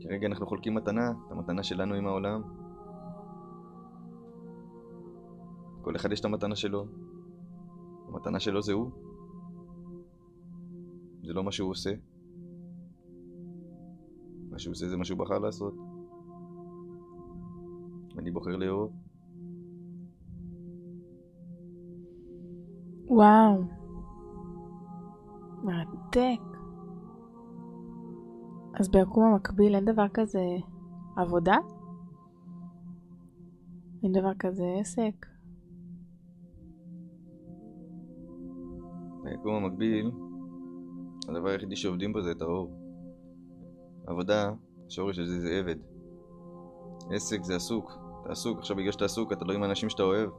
כרגע 0.00 0.26
אנחנו 0.26 0.46
חולקים 0.46 0.74
מתנה, 0.74 1.10
את 1.26 1.32
המתנה 1.32 1.62
שלנו 1.62 1.94
עם 1.94 2.06
העולם. 2.06 2.42
כל 5.82 5.96
אחד 5.96 6.12
יש 6.12 6.20
את 6.20 6.24
המתנה 6.24 6.56
שלו. 6.56 6.86
המתנה 8.08 8.40
שלו 8.40 8.62
זה 8.62 8.72
הוא. 8.72 8.90
זה 11.22 11.32
לא 11.32 11.44
מה 11.44 11.52
שהוא 11.52 11.70
עושה. 11.70 11.90
מה 14.58 14.62
שהוא 14.62 14.72
עושה 14.72 14.88
זה 14.88 14.96
מה 14.96 15.04
שהוא 15.04 15.18
בחר 15.18 15.38
לעשות. 15.38 15.74
אני 18.18 18.30
בוחר 18.30 18.56
לאהוב. 18.56 18.92
וואו. 23.06 23.62
מרתק. 25.62 26.40
אז 28.80 28.90
ביקום 28.90 29.24
המקביל 29.24 29.74
אין 29.74 29.84
דבר 29.84 30.08
כזה 30.14 30.44
עבודה? 31.16 31.56
אין 34.02 34.12
דבר 34.12 34.34
כזה 34.38 34.64
עסק? 34.80 35.26
ביקום 39.22 39.54
המקביל, 39.54 40.10
הדבר 41.28 41.48
היחידי 41.48 41.76
שעובדים 41.76 42.12
בו 42.12 42.22
זה 42.22 42.30
את 42.30 42.42
האור. 42.42 42.77
עבודה, 44.08 44.52
השורש 44.86 45.16
של 45.16 45.24
זה 45.24 45.50
עבד. 45.50 45.76
עסק 47.10 47.42
זה 47.42 47.56
עסוק. 47.56 47.92
אתה 48.22 48.32
עסוק, 48.32 48.58
עכשיו 48.58 48.76
בגלל 48.76 48.92
שאתה 48.92 49.04
עסוק 49.04 49.32
אתה 49.32 49.44
לא 49.44 49.52
עם 49.52 49.62
האנשים 49.62 49.88
שאתה 49.88 50.02
אוהב. 50.02 50.30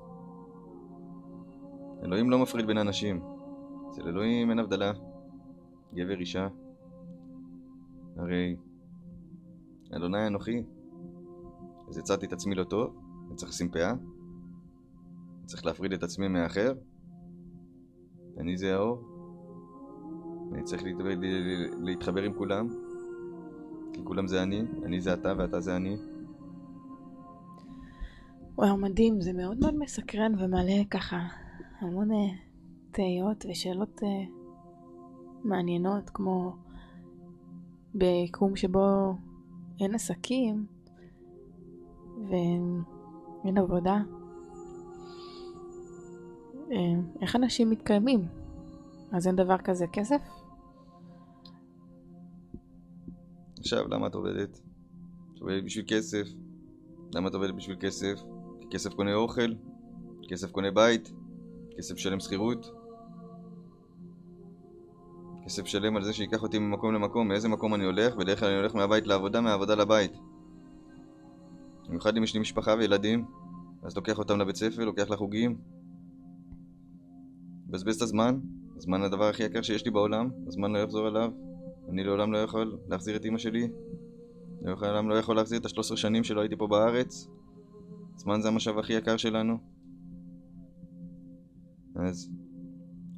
אלוהים 2.04 2.30
לא 2.30 2.40
מפריד 2.40 2.68
בין 2.68 2.78
אנשים. 2.78 3.22
אצל 3.90 4.08
אלוהים 4.08 4.50
אין 4.50 4.60
הבדלה. 4.60 4.92
גבר 5.94 6.20
אישה. 6.20 6.48
הרי 8.18 8.56
אדוני 9.96 10.28
אנוכי. 10.28 10.64
אז 11.90 11.98
יצרתי 11.98 12.26
את 12.26 12.34
עצמי 12.34 12.56
לא 12.56 12.64
טוב, 12.64 12.96
אני 13.28 13.36
צריך 13.36 13.52
לשים 13.52 13.70
פאה, 13.72 13.92
אני 13.92 15.46
צריך 15.46 15.66
להפריד 15.66 15.94
את 15.94 16.04
עצמי 16.04 16.28
מהאחר. 16.28 16.74
אני 18.38 18.58
זה 18.58 18.76
האור. 18.76 19.04
אני 20.54 20.64
צריך 20.64 20.84
להתחבר 21.80 22.24
עם 22.24 22.34
כולם. 22.34 22.89
כי 24.00 24.06
כולם 24.06 24.28
זה 24.28 24.44
אני, 24.44 24.62
אני 24.86 25.02
זה 25.02 25.14
אתה 25.14 25.34
ואתה 25.38 25.60
זה 25.60 25.76
אני. 25.76 25.98
וואו, 28.58 28.78
מדהים, 28.78 29.22
זה 29.22 29.34
מאוד 29.34 29.60
מאוד 29.60 29.76
מסקרן 29.78 30.34
ומעלה 30.40 30.84
ככה 30.92 31.18
המון 31.80 32.12
אה, 32.12 32.18
תהיות 32.92 33.46
ושאלות 33.50 34.04
אה, 34.04 34.24
מעניינות, 35.44 36.10
כמו 36.10 36.56
ביקום 37.94 38.56
שבו 38.56 39.14
אין 39.80 39.96
עסקים 39.96 40.66
ואין 42.30 43.58
עבודה. 43.58 43.98
אה, 46.72 46.78
איך 47.22 47.36
אנשים 47.36 47.70
מתקיימים? 47.70 48.26
אז 49.12 49.28
אין 49.28 49.36
דבר 49.36 49.58
כזה 49.58 49.88
כסף? 49.88 50.39
עכשיו, 53.60 53.88
למה 53.88 54.08
את 54.08 54.16
עובדת? 54.16 54.62
את 55.34 55.42
עובדת 55.42 55.64
בשביל 55.64 55.86
כסף. 55.88 56.28
למה 57.16 57.28
את 57.28 57.34
עובדת 57.34 57.56
בשביל 57.56 57.78
כסף? 57.80 58.20
כי 58.60 58.68
כסף 58.70 58.94
קונה 58.94 59.14
אוכל, 59.14 59.54
כסף 60.30 60.52
קונה 60.52 60.72
בית, 60.72 61.14
כסף 61.78 61.94
משלם 61.96 62.20
שכירות. 62.20 62.72
כסף 65.46 65.66
שלם 65.66 65.96
על 65.96 66.04
זה 66.04 66.14
שייקח 66.14 66.44
אותי 66.44 66.60
ממקום 66.60 66.94
למקום, 66.94 67.28
מאיזה 67.28 67.50
מקום 67.50 67.76
אני 67.76 67.86
הולך, 67.86 68.16
בדרך 68.16 68.40
כלל 68.40 68.50
אני 68.50 68.58
הולך 68.58 68.76
מהבית 68.76 69.08
לעבודה, 69.08 69.42
מהעבודה 69.42 69.76
לבית. 69.76 70.18
במיוחד 71.88 72.18
אם 72.18 72.24
יש 72.24 72.34
לי 72.34 72.40
משפחה 72.40 72.76
וילדים, 72.78 73.26
אז 73.84 73.96
לוקח 73.96 74.18
אותם 74.18 74.40
לבית 74.40 74.56
ספר, 74.56 74.86
לוקח 74.86 75.10
לחוגים. 75.10 75.58
מבזבז 77.68 77.96
את 77.96 78.02
הזמן, 78.02 78.40
הזמן 78.78 79.04
הדבר 79.04 79.30
הכי 79.30 79.44
יקר 79.44 79.62
שיש 79.62 79.86
לי 79.86 79.92
בעולם, 79.92 80.30
הזמן 80.48 80.72
לא 80.72 80.78
יחזור 80.80 81.08
אליו. 81.08 81.49
אני 81.90 82.04
לעולם 82.04 82.32
לא 82.32 82.38
יכול 82.38 82.78
להחזיר 82.88 83.16
את 83.16 83.26
אמא 83.26 83.38
שלי. 83.38 83.68
לעולם 84.62 85.10
לא 85.10 85.16
יכול 85.16 85.36
להחזיר 85.36 85.60
את 85.60 85.66
השלוש 85.66 85.86
עשרה 85.86 85.98
שנים 85.98 86.24
שלא 86.24 86.42
הייתי 86.42 86.56
פה 86.56 86.68
בארץ. 86.68 87.28
זמן 88.16 88.42
זה 88.42 88.48
המשאב 88.48 88.78
הכי 88.78 88.94
יקר 88.94 89.18
שלנו. 89.18 89.58
אז 91.96 92.32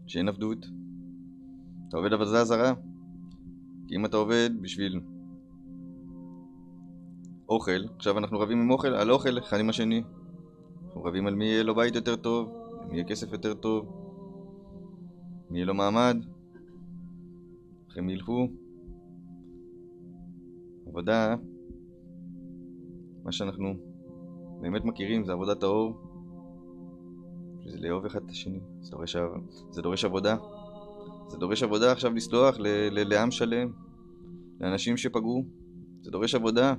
שאין 0.07 0.27
עבדות. 0.27 0.65
אתה 1.87 1.97
עובד 1.97 2.13
עבודה 2.13 2.45
זרה. 2.45 2.73
כי 3.87 3.95
אם 3.95 4.05
אתה 4.05 4.17
עובד 4.17 4.49
בשביל 4.61 5.01
אוכל, 7.49 7.85
עכשיו 7.95 8.17
אנחנו 8.17 8.39
רבים 8.39 8.61
עם 8.61 8.71
אוכל, 8.71 8.87
על 8.87 9.11
אוכל 9.11 9.39
אחד 9.39 9.59
עם 9.59 9.69
השני. 9.69 10.03
אנחנו 10.85 11.03
רבים 11.03 11.27
על 11.27 11.35
מי 11.35 11.45
יהיה 11.45 11.63
לו 11.63 11.75
בית 11.75 11.95
יותר 11.95 12.15
טוב, 12.15 12.51
מי 12.89 12.95
יהיה 12.95 13.07
כסף 13.07 13.31
יותר 13.31 13.53
טוב, 13.53 13.85
מי 15.49 15.57
יהיה 15.57 15.65
לו 15.65 15.73
מעמד, 15.73 16.17
איך 17.89 17.97
הם 17.97 18.09
ילכו. 18.09 18.47
עבודה, 20.91 21.35
מה 23.23 23.31
שאנחנו 23.31 23.73
באמת 24.61 24.85
מכירים 24.85 25.25
זה 25.25 25.31
עבודת 25.31 25.63
האור. 25.63 25.93
זה 27.65 27.77
לאהוב 27.79 28.05
אחד 28.05 28.23
את 28.25 28.29
השני, 28.29 28.59
זה 28.81 28.91
דורש, 28.91 29.15
זה 29.69 29.81
דורש 29.81 30.05
עבודה. 30.05 30.35
זה 31.27 31.37
דורש 31.37 31.63
עבודה 31.63 31.91
עכשיו 31.91 32.13
לסלוח 32.13 32.59
ל, 32.59 32.67
ל, 32.67 33.13
לעם 33.13 33.31
שלם, 33.31 33.71
לאנשים 34.59 34.97
שפגעו. 34.97 35.45
זה 36.01 36.11
דורש 36.11 36.35
עבודה. 36.35 36.73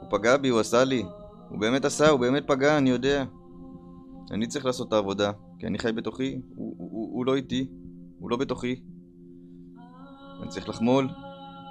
הוא 0.00 0.10
פגע 0.10 0.36
בי, 0.36 0.48
הוא 0.48 0.60
עשה 0.60 0.84
לי. 0.84 1.04
הוא 1.48 1.60
באמת 1.60 1.84
עשה, 1.84 2.08
הוא 2.08 2.20
באמת 2.20 2.46
פגע, 2.46 2.78
אני 2.78 2.90
יודע. 2.90 3.24
אני 4.30 4.46
צריך 4.46 4.66
לעשות 4.66 4.88
את 4.88 4.92
העבודה, 4.92 5.30
כי 5.58 5.66
אני 5.66 5.78
חי 5.78 5.92
בתוכי, 5.92 6.40
הוא, 6.54 6.74
הוא, 6.78 6.88
הוא, 6.92 7.16
הוא 7.16 7.26
לא 7.26 7.34
איתי, 7.34 7.68
הוא 8.18 8.30
לא 8.30 8.36
בתוכי. 8.36 8.82
אני 10.42 10.48
צריך 10.48 10.68
לחמול 10.68 11.08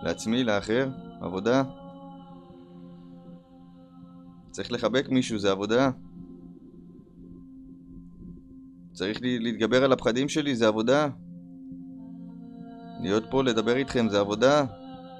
לעצמי, 0.03 0.43
לאחר, 0.43 0.89
עבודה. 1.21 1.63
צריך 4.51 4.71
לחבק 4.71 5.09
מישהו, 5.09 5.39
זה 5.39 5.51
עבודה. 5.51 5.91
צריך 8.91 9.21
לי, 9.21 9.39
להתגבר 9.39 9.83
על 9.83 9.91
הפחדים 9.91 10.29
שלי, 10.29 10.55
זה 10.55 10.67
עבודה. 10.67 11.07
להיות 13.01 13.23
פה, 13.31 13.43
לדבר 13.43 13.75
איתכם, 13.75 14.09
זה 14.09 14.19
עבודה. 14.19 14.65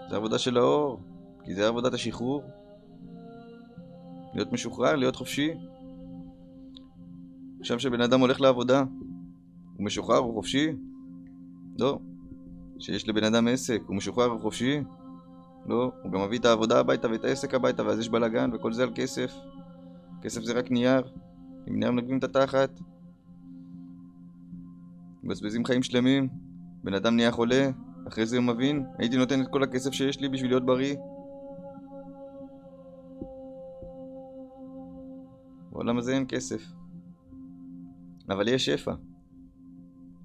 זה 0.09 0.15
עבודה 0.15 0.37
של 0.37 0.57
האור, 0.57 0.99
כי 1.43 1.55
זה 1.55 1.67
עבודת 1.67 1.93
השחרור. 1.93 2.43
להיות 4.33 4.51
משוחרר, 4.51 4.95
להיות 4.95 5.15
חופשי. 5.15 5.51
עכשיו 7.59 7.79
שבן 7.79 8.01
אדם 8.01 8.19
הולך 8.19 8.41
לעבודה, 8.41 8.83
הוא 9.77 9.85
משוחרר, 9.85 10.17
הוא 10.17 10.33
חופשי? 10.33 10.67
לא. 11.79 11.99
שיש 12.79 13.09
לבן 13.09 13.23
אדם 13.23 13.47
עסק, 13.47 13.81
הוא 13.87 13.95
משוחרר, 13.95 14.25
הוא 14.25 14.41
חופשי? 14.41 14.81
לא. 15.65 15.91
הוא 16.03 16.11
גם 16.11 16.21
מביא 16.21 16.39
את 16.39 16.45
העבודה 16.45 16.79
הביתה 16.79 17.07
ואת 17.11 17.23
העסק 17.25 17.53
הביתה, 17.53 17.85
ואז 17.85 17.99
יש 17.99 18.09
בלאגן, 18.09 18.49
וכל 18.53 18.73
זה 18.73 18.83
על 18.83 18.91
כסף. 18.95 19.33
כסף 20.21 20.41
זה 20.41 20.53
רק 20.53 20.71
נייר. 20.71 21.01
עם 21.67 21.79
נייר 21.79 21.91
מנגבים 21.91 22.17
את 22.17 22.23
התחת. 22.23 22.79
מבזבזים 25.23 25.65
חיים 25.65 25.83
שלמים. 25.83 26.27
בן 26.83 26.93
אדם 26.93 27.15
נהיה 27.15 27.31
חולה, 27.31 27.69
אחרי 28.07 28.25
זה 28.25 28.37
הוא 28.37 28.45
מבין, 28.45 28.85
הייתי 28.97 29.17
נותן 29.17 29.41
את 29.41 29.47
כל 29.47 29.63
הכסף 29.63 29.91
שיש 29.91 30.19
לי 30.19 30.29
בשביל 30.29 30.51
להיות 30.51 30.65
בריא. 30.65 30.95
בעולם 35.71 35.97
הזה 35.97 36.13
אין 36.13 36.25
כסף. 36.27 36.63
אבל 38.29 38.47
יש 38.47 38.65
שפע. 38.65 38.93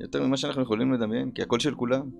יותר 0.00 0.26
ממה 0.26 0.36
שאנחנו 0.36 0.62
יכולים 0.62 0.92
לדמיין, 0.92 1.30
כי 1.30 1.42
הכל 1.42 1.58
של 1.58 1.74
כולם. 1.74 2.10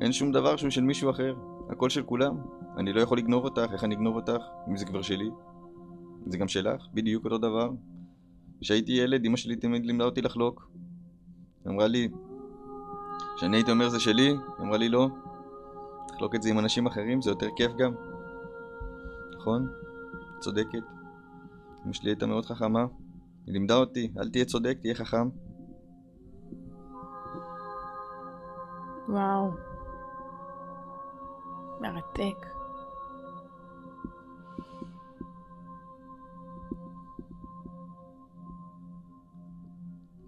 אין 0.00 0.12
שום 0.12 0.32
דבר 0.32 0.56
שהוא 0.56 0.70
של 0.70 0.82
מישהו 0.82 1.10
אחר. 1.10 1.34
הכל 1.70 1.90
של 1.90 2.02
כולם. 2.02 2.36
אני 2.76 2.92
לא 2.92 3.00
יכול 3.00 3.18
לגנוב 3.18 3.44
אותך, 3.44 3.72
איך 3.72 3.84
אני 3.84 3.94
אגנוב 3.94 4.16
אותך? 4.16 4.42
אם 4.68 4.76
זה 4.76 4.84
כבר 4.84 5.02
שלי. 5.02 5.30
זה 6.26 6.38
גם 6.38 6.48
שלך, 6.48 6.86
בדיוק 6.94 7.24
אותו 7.24 7.38
דבר. 7.38 7.70
כשהייתי 8.60 8.92
ילד, 8.92 9.24
אמא 9.24 9.36
שלי 9.36 9.56
תמיד 9.56 9.86
לימדה 9.86 10.04
אותי 10.04 10.22
לחלוק. 10.22 10.70
אמרה 11.68 11.86
לי, 11.86 12.08
כשאני 13.36 13.56
הייתי 13.56 13.70
אומר 13.70 13.88
זה 13.88 14.00
שלי, 14.00 14.34
אמרה 14.60 14.78
לי 14.78 14.88
לא. 14.88 15.08
תחלוק 16.08 16.34
את 16.34 16.42
זה 16.42 16.50
עם 16.50 16.58
אנשים 16.58 16.86
אחרים, 16.86 17.22
זה 17.22 17.30
יותר 17.30 17.48
כיף 17.56 17.72
גם. 17.78 17.92
נכון? 19.36 19.68
צודקת. 20.40 20.82
אמא 21.86 21.92
שלי 21.92 22.10
הייתה 22.10 22.26
מאוד 22.26 22.46
חכמה. 22.46 22.86
היא 23.46 23.52
לימדה 23.52 23.76
אותי, 23.76 24.12
אל 24.18 24.30
תהיה 24.30 24.44
צודק, 24.44 24.78
תהיה 24.80 24.94
חכם. 24.94 25.28
וואו. 29.08 29.69
מרתק. 31.80 32.46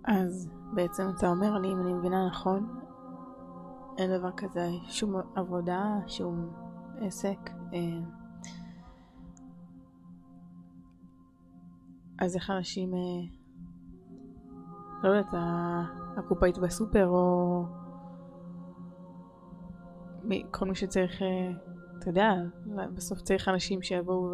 אז 0.04 0.48
בעצם 0.74 1.02
אתה 1.18 1.28
אומר 1.28 1.58
לי, 1.58 1.72
אם 1.72 1.80
אני 1.80 1.92
מבינה 1.92 2.26
נכון, 2.26 2.78
אין 3.98 4.18
דבר 4.18 4.30
כזה, 4.36 4.70
שום 4.88 5.14
עבודה, 5.34 5.84
שום 6.06 6.50
עסק. 7.00 7.50
אה, 7.72 8.00
אז 12.18 12.36
איך 12.36 12.50
אנשים, 12.50 12.94
אה, 12.94 12.98
לא 15.02 15.08
יודעת, 15.08 15.34
הקופאית 16.16 16.58
בסופר, 16.58 17.08
או 17.08 17.64
כל 20.50 20.66
מי 20.66 20.74
שצריך, 20.74 21.22
אה, 21.22 21.50
אתה 21.98 22.10
יודע, 22.10 22.34
בסוף 22.94 23.20
צריך 23.20 23.48
אנשים 23.48 23.82
שיבואו 23.82 24.32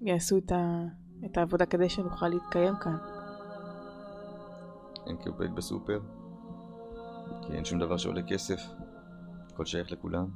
ויעשו 0.00 0.38
את, 0.38 0.52
ה, 0.52 0.82
את 1.24 1.36
העבודה 1.36 1.66
כדי 1.66 1.88
שנוכל 1.88 2.28
להתקיים 2.28 2.74
כאן. 2.80 2.96
אין 5.06 5.16
קופאית 5.16 5.50
בסופר, 5.50 6.00
כי 7.42 7.52
אין 7.52 7.64
שום 7.64 7.78
דבר 7.78 7.96
שעולה 7.96 8.22
כסף, 8.22 8.60
הכל 9.52 9.64
שייך 9.64 9.92
לכולם. 9.92 10.26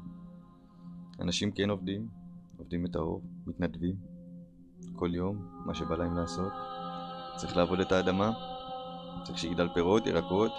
אנשים 1.21 1.51
כן 1.53 1.71
עובדים, 1.71 2.09
עובדים 2.59 2.87
את 2.87 2.97
האור, 2.97 3.23
מתנדבים, 3.47 3.97
כל 4.95 5.15
יום, 5.15 5.47
מה 5.67 5.75
שבא 5.75 5.97
להם 5.97 6.17
לעשות. 6.17 6.53
צריך 7.37 7.57
לעבוד 7.57 7.81
את 7.81 7.93
האדמה, 7.93 8.33
צריך 9.25 9.39
שיגדל 9.39 9.69
פירות, 9.75 10.07
ירקות, 10.07 10.53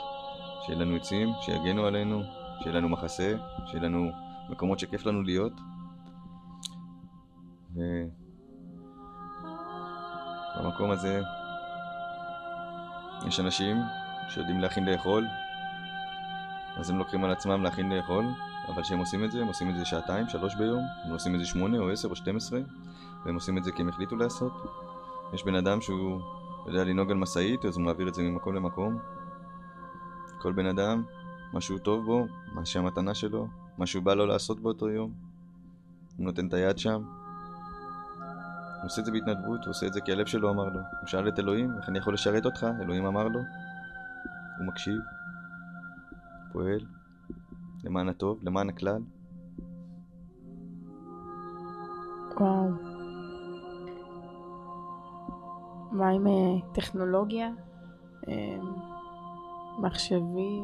שיהיה 0.66 0.80
לנו 0.80 0.96
עצים, 0.96 1.30
שיגנו 1.42 1.86
עלינו, 1.86 2.24
שיהיה 2.60 2.76
לנו 2.76 2.90
מחסה, 2.90 3.36
שיהיה 3.66 3.84
לנו 3.84 4.12
מקומות 4.50 4.80
שכיף 4.80 5.06
לנו 5.06 5.24
להיות. 5.24 5.54
ובמקום 10.58 10.92
הזה 10.92 11.22
יש 13.28 13.40
אנשים 13.40 13.78
שיודעים 14.30 14.60
להכין 14.60 14.86
לאכול, 14.86 15.28
אז 16.78 16.90
הם 16.90 16.98
לוקחים 16.98 17.24
על 17.24 17.32
עצמם 17.32 17.64
להכין 17.64 17.92
לאכול, 17.92 18.26
אבל 18.68 18.82
כשהם 18.82 19.00
עושים 19.00 19.24
את 19.24 19.32
זה, 19.32 19.42
הם 19.42 19.48
עושים 19.48 19.70
את 19.70 19.78
זה 19.78 19.86
שעתיים, 19.86 20.30
שלוש 20.30 20.56
ביום, 20.56 20.84
הם 21.06 21.12
עושים 21.12 21.36
את 21.36 21.40
זה 21.40 21.46
שמונה 21.46 21.78
או 21.78 21.90
עשר 21.90 22.08
או 22.08 22.16
שתים 22.16 22.38
עשרה, 22.38 22.60
והם 23.26 23.36
עושים 23.36 23.58
את 23.58 23.64
זה 23.64 23.72
כי 23.72 23.82
הם 23.82 23.90
החליטו 23.90 24.16
לעשות. 24.16 24.52
יש 25.34 25.44
בן 25.44 25.56
אדם 25.56 25.82
שהוא 25.82 26.22
יודע 26.68 26.84
לנהוג 26.84 27.12
על 27.12 27.18
משאית, 27.18 27.66
אז 27.66 27.78
הוא 27.78 27.86
מעביר 27.86 28.08
את 28.08 28.14
זה 28.14 28.22
ממקום 28.22 28.56
למקום. 28.56 28.98
כל 30.42 30.54
בן 30.54 30.66
אדם, 30.66 31.04
משהו 31.54 31.78
טוב 31.78 32.06
בו, 32.06 32.28
מה 32.54 32.66
שהמתנה 32.66 33.14
שלו, 33.14 33.48
מה 33.78 33.86
שהוא 33.86 34.04
בא 34.04 34.14
לו 34.14 34.26
לעשות 34.26 34.60
באותו 34.60 34.90
יום. 34.90 35.12
הוא 36.18 36.26
נותן 36.26 36.48
את 36.48 36.54
היד 36.54 36.78
שם. 36.78 37.04
הוא 38.78 38.86
עושה 38.86 39.02
את 39.02 39.06
זה 39.06 39.12
בהתנדבות, 39.12 39.60
הוא 39.66 39.70
עושה 39.70 39.88
את 39.88 39.94
זה 39.94 40.02
כי 40.02 40.12
הלב 40.12 40.26
שלו 40.26 40.50
אמר 40.50 40.66
לו. 40.66 40.80
הוא 40.80 41.08
שאל 41.08 41.28
את 41.28 41.40
אלוהים, 41.40 41.78
איך 41.78 41.90
אני 41.90 41.98
יכול 41.98 42.14
לשרת 42.14 42.46
אותך? 42.46 42.68
אלוהים 42.82 43.06
אמר 43.06 43.28
לו. 43.28 43.40
הוא 44.60 44.68
מקשיב, 44.68 45.00
פועל, 46.54 46.86
למען 47.84 48.10
הטוב, 48.10 48.40
למען 48.44 48.70
הכלל. 48.70 49.02
וואו. 52.40 52.70
מה 55.92 56.10
עם 56.10 56.28
אה, 56.28 56.74
טכנולוגיה? 56.74 57.50
מחשבים, 59.82 60.64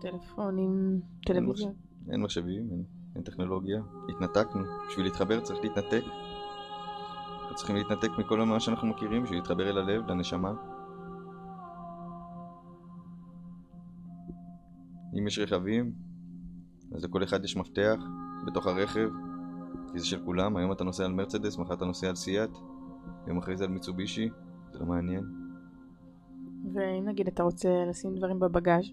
טלפונים, 0.00 1.00
טלוויזיה? 1.26 1.70
אין 2.10 2.22
מחשבים, 2.22 2.68
אין, 2.70 2.84
אין 3.14 3.22
טכנולוגיה. 3.22 3.80
התנתקנו. 4.08 4.62
בשביל 4.88 5.04
להתחבר 5.04 5.40
צריך 5.40 5.60
להתנתק. 5.62 6.02
אנחנו 7.40 7.56
צריכים 7.56 7.76
להתנתק 7.76 8.08
מכל 8.18 8.44
מה 8.44 8.60
שאנחנו 8.60 8.88
מכירים 8.88 9.22
בשביל 9.22 9.38
להתחבר 9.38 9.70
אל 9.70 9.78
הלב, 9.78 10.10
לנשמה. 10.10 10.52
אם 15.18 15.26
יש 15.26 15.38
רכבים, 15.38 15.92
אז 16.94 17.04
לכל 17.04 17.24
אחד 17.24 17.44
יש 17.44 17.56
מפתח 17.56 18.02
בתוך 18.46 18.66
הרכב, 18.66 19.08
כי 19.92 19.98
זה 19.98 20.06
של 20.06 20.24
כולם. 20.24 20.56
היום 20.56 20.72
אתה 20.72 20.84
נוסע 20.84 21.04
על 21.04 21.12
מרצדס, 21.12 21.58
מחר 21.58 21.74
אתה 21.74 21.84
נוסע 21.84 22.08
על 22.08 22.14
סיאט, 22.14 22.50
יום 23.26 23.38
אחרי 23.38 23.56
זה 23.56 23.64
על 23.64 23.70
מיצובישי, 23.70 24.28
זה 24.72 24.78
לא 24.78 24.86
מעניין. 24.86 25.45
ואם 26.74 27.08
נגיד 27.08 27.28
אתה 27.28 27.42
רוצה 27.42 27.84
לשים 27.88 28.14
דברים 28.14 28.40
בבגאז', 28.40 28.84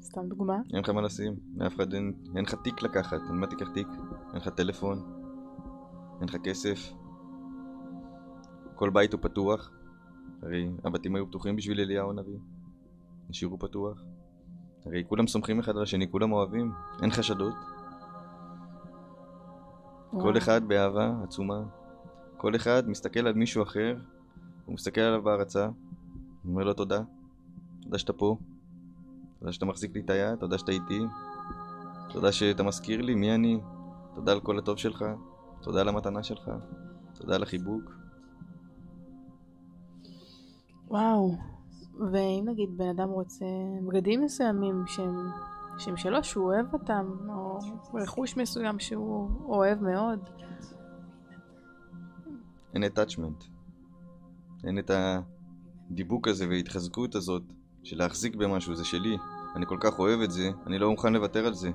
סתם 0.00 0.28
דוגמה, 0.28 0.56
אין 0.72 0.80
לך 0.80 0.88
מה 0.88 1.00
לשים, 1.00 1.34
לאף 1.56 1.74
אחד 1.74 1.94
אין, 1.94 2.12
אין 2.36 2.44
לך 2.44 2.54
תיק 2.54 2.82
לקחת, 2.82 3.18
על 3.28 3.34
מה 3.34 3.46
תיקח 3.46 3.68
תיק? 3.68 3.88
אין 4.32 4.36
לך 4.40 4.48
טלפון, 4.48 4.98
אין 6.20 6.28
לך 6.28 6.36
כסף, 6.44 6.92
כל 8.74 8.90
בית 8.90 9.12
הוא 9.12 9.20
פתוח, 9.22 9.70
הרי 10.42 10.70
הבתים 10.84 11.14
היו 11.14 11.26
פתוחים 11.26 11.56
בשביל 11.56 11.80
אליהו 11.80 12.10
הנביא, 12.10 12.38
נשארו 13.28 13.58
פתוח, 13.58 14.02
הרי 14.86 15.04
כולם 15.08 15.26
סומכים 15.26 15.58
אחד 15.58 15.76
על 15.76 15.82
השני, 15.82 16.10
כולם 16.10 16.32
אוהבים, 16.32 16.72
אין 17.02 17.10
חשדות, 17.10 17.54
כל. 20.10 20.38
אחד 20.38 20.68
באהבה 20.68 21.12
עצומה, 21.22 21.62
כל 22.36 22.56
אחד 22.56 22.88
מסתכל 22.88 23.26
על 23.26 23.34
מישהו 23.34 23.62
אחר, 23.62 23.96
הוא 24.64 24.74
מסתכל 24.74 25.00
עליו 25.00 25.22
בהערצה, 25.22 25.68
הוא 26.44 26.50
אומר 26.52 26.64
לו 26.64 26.74
תודה, 26.74 27.02
תודה 27.82 27.98
שאתה 27.98 28.12
פה, 28.12 28.36
תודה 29.38 29.52
שאתה 29.52 29.66
מחזיק 29.66 29.94
לי 29.94 30.00
את 30.00 30.10
היד, 30.10 30.38
תודה 30.38 30.58
שאתה 30.58 30.72
איתי, 30.72 31.00
תודה 32.12 32.32
שאתה 32.32 32.62
מזכיר 32.62 33.02
לי 33.02 33.14
מי 33.14 33.34
אני, 33.34 33.60
תודה 34.14 34.32
על 34.32 34.40
כל 34.40 34.58
הטוב 34.58 34.78
שלך, 34.78 35.04
תודה 35.62 35.80
על 35.80 35.88
המתנה 35.88 36.22
שלך, 36.22 36.50
תודה 37.14 37.34
על 37.34 37.42
החיבוק. 37.42 37.90
וואו. 40.88 41.36
ואם 42.12 42.44
נגיד 42.48 42.76
בן 42.76 42.88
אדם 42.88 43.08
רוצה 43.08 43.44
בגדים 43.88 44.20
מסוימים 44.24 44.84
שהם, 44.86 45.30
שהם 45.78 45.96
שלו, 45.96 46.24
שהוא 46.24 46.44
אוהב 46.44 46.72
אותם, 46.72 47.16
או 47.28 47.58
רכוש 47.94 48.36
מסוים 48.36 48.78
שהוא 48.78 49.30
אוהב 49.44 49.82
מאוד, 49.82 50.18
אין 52.74 52.84
attachment. 52.84 53.44
אין 54.64 54.78
את 54.78 54.90
הדיבוק 55.90 56.28
הזה 56.28 56.48
וההתחזקות 56.48 57.14
הזאת 57.14 57.42
של 57.82 57.98
להחזיק 57.98 58.36
במשהו, 58.36 58.76
זה 58.76 58.84
שלי. 58.84 59.16
אני 59.56 59.66
כל 59.66 59.78
כך 59.80 59.98
אוהב 59.98 60.20
את 60.20 60.30
זה, 60.30 60.50
אני 60.66 60.78
לא 60.78 60.90
מוכן 60.90 61.12
לוותר 61.12 61.46
על 61.46 61.54
זה. 61.54 61.70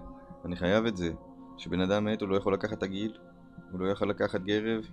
אני 0.45 0.55
חייב 0.55 0.86
את 0.86 0.97
זה. 0.97 1.14
כשבן 1.57 1.82
אדם 1.82 2.05
מת 2.05 2.22
הוא 2.22 2.30
לא 2.30 2.38
יכול 2.38 2.53
לקחת 2.53 2.84
עגיל, 2.84 3.18
הוא 3.72 3.80
לא 3.80 3.88
יכול 3.91 4.10
לקחת 4.10 4.41
גרב. 4.41 4.84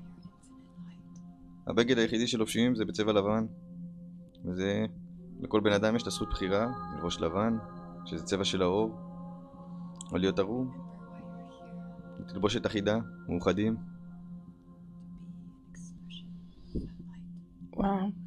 הבגד 1.66 1.98
היחידי 1.98 2.26
שלובשים 2.26 2.74
זה 2.74 2.84
בצבע 2.84 3.12
לבן. 3.12 3.46
וזה, 4.44 4.86
לכל 5.40 5.60
בן 5.60 5.72
אדם 5.72 5.96
יש 5.96 6.02
את 6.02 6.06
הזכות 6.06 6.28
בחירה, 6.30 6.66
לראש 6.98 7.20
לבן, 7.20 7.58
שזה 8.04 8.24
צבע 8.24 8.44
של 8.44 8.62
האור, 8.62 8.94
או 10.12 10.16
להיות 10.16 10.38
ערום. 10.38 10.70
תלבושת 12.28 12.66
אחידה, 12.66 12.98
מאוחדים. 13.28 13.76
וואו. 17.76 18.25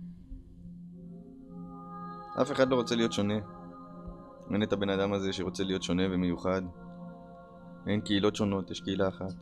אף 2.42 2.52
אחד 2.52 2.70
לא 2.70 2.76
רוצה 2.76 2.96
להיות 2.96 3.12
שונה. 3.12 3.34
אין 4.54 4.64
את 4.64 4.74
הבן 4.74 4.90
אדם 4.90 5.14
הזה 5.14 5.34
שרוצה 5.34 5.64
להיות 5.64 5.84
שונה 5.84 6.04
ומיוחד. 6.12 6.62
אין 7.88 8.02
קהילות 8.02 8.36
שונות, 8.36 8.72
יש 8.72 8.82
קהילה 8.82 9.08
אחת. 9.08 9.34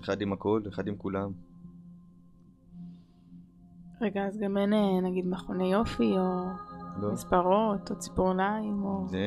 אחד 0.00 0.20
עם 0.20 0.32
הכל, 0.32 0.62
אחד 0.68 0.86
עם 0.86 0.96
כולם. 0.96 1.32
רגע, 4.00 4.26
אז 4.26 4.38
גם 4.38 4.56
אין 4.56 4.72
אה, 4.72 5.00
נגיד 5.02 5.26
מכוני 5.26 5.72
יופי, 5.72 6.12
או 6.18 6.44
לא. 7.00 7.12
מספרות, 7.12 7.90
או 7.90 7.98
ציפורניים, 7.98 8.84
או... 8.84 9.06
זה... 9.08 9.18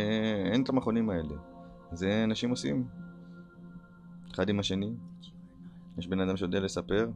אין 0.51 0.63
את 0.63 0.69
המכונים 0.69 1.09
האלה. 1.09 1.35
זה 1.91 2.23
אנשים 2.23 2.49
עושים. 2.49 2.87
אחד 4.33 4.49
עם 4.49 4.59
השני. 4.59 4.93
יש 5.97 6.07
בן 6.07 6.19
אדם 6.19 6.37
שיודע 6.37 6.59
לספר. 6.59 7.09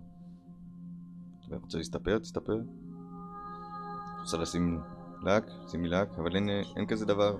אתה 1.47 1.55
רוצה 1.55 1.77
להסתפר? 1.77 2.19
תסתפר. 2.19 2.61
רוצה 4.21 4.37
לשים 4.37 4.81
לק? 5.23 5.43
שימי 5.67 5.87
לק, 5.87 6.09
אבל 6.17 6.35
אין, 6.35 6.49
אין 6.75 6.85
כזה 6.85 7.05
דבר. 7.05 7.37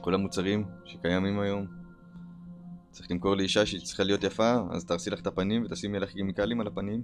כל 0.00 0.14
המוצרים 0.14 0.64
שקיימים 0.84 1.40
היום. 1.40 1.66
צריך 2.90 3.10
למכור 3.10 3.36
לאישה 3.36 3.66
שהיא 3.66 3.80
צריכה 3.80 4.02
להיות 4.02 4.24
יפה, 4.24 4.54
אז 4.70 4.84
תהרסי 4.84 5.10
לך 5.10 5.20
את 5.20 5.26
הפנים 5.26 5.64
ותשימי 5.64 5.98
לך 5.98 6.10
כימיקלים 6.10 6.60
על 6.60 6.66
הפנים. 6.66 7.02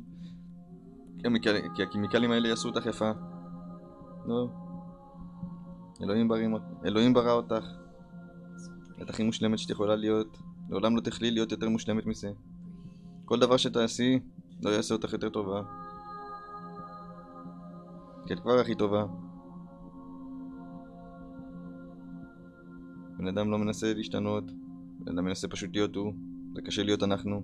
כי 1.75 1.83
הכימיקלים 1.83 2.31
האלה 2.31 2.49
יעשו 2.49 2.69
אותך 2.69 2.87
יפה. 2.87 3.11
לא. 4.27 4.49
אלוהים, 6.03 6.29
ברים... 6.29 6.57
אלוהים 6.85 7.15
ברא 7.15 7.33
אותך. 7.33 7.65
את 9.03 9.11
הכי 9.11 9.23
מושלמת 9.23 9.59
שאת 9.59 9.71
יכולה 9.71 9.97
להיות. 9.97 10.39
לעולם 10.71 10.97
לא 10.97 11.01
תכלי 11.01 11.31
להיות 11.31 11.53
יותר 11.53 11.69
מושלמת 11.69 12.07
מזה. 12.07 12.31
כל 13.25 13.39
דבר 13.39 13.57
שתעשי, 13.57 14.21
לא 14.63 14.71
יעשה 14.71 14.95
אותך 14.95 15.13
יותר 15.13 15.29
טובה. 15.29 15.63
כי 18.27 18.35
את 18.35 18.41
כבר 18.41 18.61
הכי 18.61 18.75
טובה. 18.75 19.05
בן 23.19 23.27
אדם 23.27 23.51
לא 23.51 23.59
מנסה 23.59 23.95
להשתנות, 23.95 24.45
בן 24.99 25.13
אדם 25.13 25.25
מנסה 25.25 25.49
פשוט 25.49 25.71
להיות 25.73 25.97
הוא. 25.97 26.13
זה 26.55 26.63
קשה 26.63 26.83
להיות 26.83 27.03
אנחנו. 27.03 27.43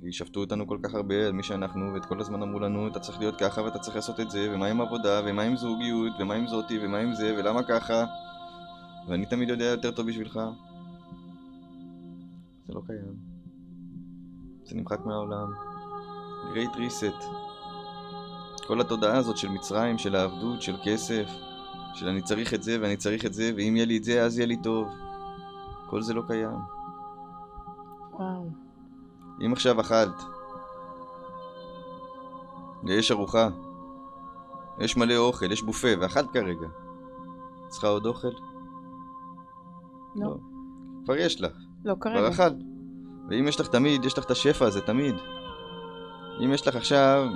כי 0.00 0.12
שפטו 0.12 0.40
אותנו 0.40 0.66
כל 0.66 0.78
כך 0.82 0.94
הרבה 0.94 1.26
על 1.26 1.32
מי 1.32 1.42
שאנחנו, 1.42 1.94
ואת 1.94 2.04
כל 2.04 2.20
הזמן 2.20 2.42
אמרו 2.42 2.58
לנו, 2.58 2.88
אתה 2.88 3.00
צריך 3.00 3.18
להיות 3.18 3.38
ככה 3.38 3.62
ואתה 3.62 3.78
צריך 3.78 3.96
לעשות 3.96 4.20
את 4.20 4.30
זה, 4.30 4.50
ומה 4.54 4.66
עם 4.66 4.80
עבודה, 4.80 5.20
ומה 5.26 5.42
עם 5.42 5.56
זוגיות, 5.56 6.12
ומה 6.20 6.34
עם 6.34 6.46
זאתי, 6.46 6.78
ומה 6.82 6.98
עם 6.98 7.14
זה, 7.14 7.34
ולמה 7.38 7.62
ככה? 7.62 8.04
ואני 9.08 9.26
תמיד 9.26 9.48
יודע 9.48 9.64
יותר 9.64 9.90
טוב 9.90 10.06
בשבילך. 10.06 10.40
זה 12.66 12.74
לא 12.74 12.80
קיים. 12.86 13.14
זה 14.64 14.76
נמחק 14.76 15.06
מהעולם. 15.06 15.52
great 16.54 16.76
reset. 16.76 17.24
כל 18.66 18.80
התודעה 18.80 19.16
הזאת 19.16 19.36
של 19.36 19.48
מצרים, 19.48 19.98
של 19.98 20.16
העבדות, 20.16 20.62
של 20.62 20.76
כסף, 20.84 21.30
של 21.94 22.08
אני 22.08 22.22
צריך 22.22 22.54
את 22.54 22.62
זה 22.62 22.78
ואני 22.80 22.96
צריך 22.96 23.24
את 23.24 23.34
זה, 23.34 23.52
ואם 23.56 23.76
יהיה 23.76 23.86
לי 23.86 23.96
את 23.96 24.04
זה 24.04 24.22
אז 24.24 24.38
יהיה 24.38 24.46
לי 24.46 24.56
טוב. 24.62 24.88
כל 25.86 26.02
זה 26.02 26.14
לא 26.14 26.22
קיים. 26.26 26.58
וואו. 28.12 28.50
אם 29.46 29.52
עכשיו 29.52 29.80
אכלת, 29.80 30.22
ויש 32.84 33.10
ארוחה, 33.10 33.48
יש 34.78 34.96
מלא 34.96 35.16
אוכל, 35.16 35.52
יש 35.52 35.62
בופה, 35.62 35.88
ואכלת 36.00 36.30
כרגע, 36.32 36.66
צריכה 37.68 37.88
עוד 37.88 38.06
אוכל? 38.06 38.28
לא. 40.16 40.36
כבר 41.04 41.16
יש 41.16 41.40
לך, 41.40 41.52
לא 41.84 41.94
כבר 42.00 42.10
כרגע. 42.14 42.28
אכלת. 42.28 42.56
ואם 43.28 43.48
יש 43.48 43.60
לך 43.60 43.66
תמיד, 43.66 44.04
יש 44.04 44.18
לך 44.18 44.24
את 44.24 44.30
השפע 44.30 44.66
הזה 44.66 44.80
תמיד. 44.80 45.14
אם 46.44 46.52
יש 46.52 46.68
לך 46.68 46.76
עכשיו 46.76 47.28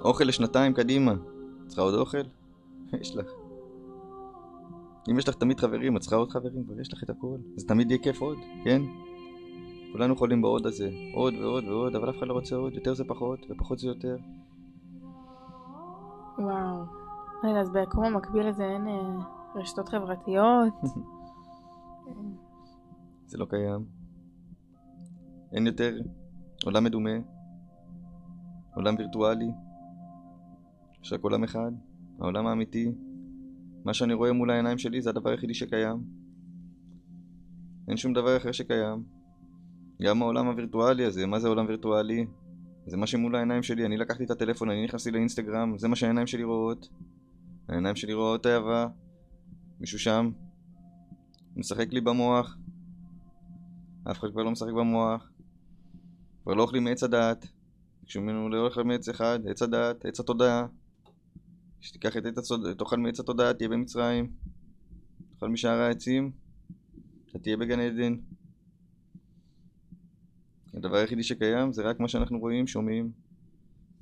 אוכל 0.00 0.24
לשנתיים 0.24 0.74
קדימה, 0.74 1.14
צריכה 1.66 1.82
עוד 1.82 1.94
אוכל? 1.94 2.22
יש 3.00 3.16
לך. 3.16 3.26
אם 5.10 5.18
יש 5.18 5.28
לך 5.28 5.34
תמיד 5.34 5.60
חברים, 5.60 5.96
את 5.96 6.00
צריכה 6.00 6.16
עוד 6.16 6.30
חברים, 6.30 6.64
כבר 6.64 6.80
יש 6.80 6.92
לך 6.92 7.02
את 7.02 7.10
הכל. 7.10 7.38
זה 7.56 7.68
תמיד 7.68 7.90
יהיה 7.90 8.02
כיף 8.02 8.20
עוד, 8.20 8.38
כן? 8.64 8.82
כולנו 9.92 10.16
חולים 10.16 10.42
בעוד 10.42 10.66
הזה, 10.66 10.90
עוד 11.14 11.34
ועוד 11.34 11.64
ועוד, 11.64 11.96
אבל 11.96 12.10
אף 12.10 12.16
אחד 12.18 12.26
לא 12.26 12.32
רוצה 12.32 12.56
עוד, 12.56 12.74
יותר 12.74 12.94
זה 12.94 13.04
פחות, 13.04 13.46
ופחות 13.50 13.78
זה 13.78 13.88
יותר. 13.88 14.16
וואו. 16.38 16.84
רגע, 17.44 17.60
אז 17.60 17.70
ביקום 17.70 18.04
המקביל 18.04 18.48
לזה 18.48 18.64
אין 18.64 18.88
אה, 18.88 19.18
רשתות 19.54 19.88
חברתיות? 19.88 20.74
זה 23.30 23.38
לא 23.38 23.44
קיים. 23.44 23.84
אין 25.52 25.66
יותר 25.66 25.96
עולם 26.64 26.84
מדומה, 26.84 27.10
עולם 28.74 28.94
וירטואלי, 28.98 29.50
יש 31.02 31.12
רק 31.12 31.20
עולם 31.20 31.44
אחד, 31.44 31.72
העולם 32.20 32.46
האמיתי. 32.46 32.92
מה 33.84 33.94
שאני 33.94 34.14
רואה 34.14 34.32
מול 34.32 34.50
העיניים 34.50 34.78
שלי 34.78 35.02
זה 35.02 35.10
הדבר 35.10 35.30
היחידי 35.30 35.54
שקיים. 35.54 35.96
אין 37.88 37.96
שום 37.96 38.12
דבר 38.12 38.36
אחר 38.36 38.52
שקיים. 38.52 39.04
גם 40.02 40.22
העולם 40.22 40.46
הווירטואלי 40.46 41.04
הזה, 41.04 41.26
מה 41.26 41.38
זה 41.38 41.48
עולם 41.48 41.66
וירטואלי? 41.66 42.26
זה 42.86 42.96
מה 42.96 43.06
שמול 43.06 43.36
העיניים 43.36 43.62
שלי, 43.62 43.86
אני 43.86 43.96
לקחתי 43.96 44.24
את 44.24 44.30
הטלפון, 44.30 44.70
אני 44.70 44.84
נכנסתי 44.84 45.10
לאינסטגרם, 45.10 45.78
זה 45.78 45.88
מה 45.88 45.96
שהעיניים 45.96 46.26
שלי 46.26 46.44
רואות. 46.44 46.88
העיניים 47.68 47.96
שלי 47.96 48.14
רואות 48.14 48.46
אהבה, 48.46 48.86
מישהו 49.80 49.98
שם, 49.98 50.30
משחק 51.56 51.92
לי 51.92 52.00
במוח. 52.00 52.58
אף 54.10 54.18
אחד 54.18 54.30
כבר 54.30 54.42
לא 54.42 54.50
משחק 54.50 54.72
במוח. 54.72 55.30
כבר 56.42 56.54
לא 56.54 56.62
אוכלים 56.62 56.84
מעץ 56.84 57.02
הדעת. 57.02 57.46
ביקשו 58.00 58.20
ממנו 58.20 58.48
לא 58.48 58.64
לאכול 58.64 58.82
מעץ 58.82 59.08
אחד, 59.08 59.38
עץ 59.46 59.62
הדעת, 59.62 60.04
עץ 60.04 60.20
התודעה. 60.20 60.66
שתיקח 61.80 62.16
את 62.16 62.26
עץ 62.26 62.38
התודעה, 62.38 62.74
תאכל 62.74 62.96
מעץ 62.96 63.20
התודעה, 63.20 63.54
תהיה 63.54 63.68
במצרים. 63.68 64.32
תאכל 65.30 65.48
משאר 65.48 65.80
העצים, 65.80 66.30
אתה 67.30 67.38
תהיה 67.38 67.56
בגן 67.56 67.80
עדן. 67.80 68.16
הדבר 70.74 70.96
היחידי 70.96 71.22
שקיים 71.22 71.72
זה 71.72 71.82
רק 71.82 72.00
מה 72.00 72.08
שאנחנו 72.08 72.38
רואים, 72.38 72.66
שומעים. 72.66 73.10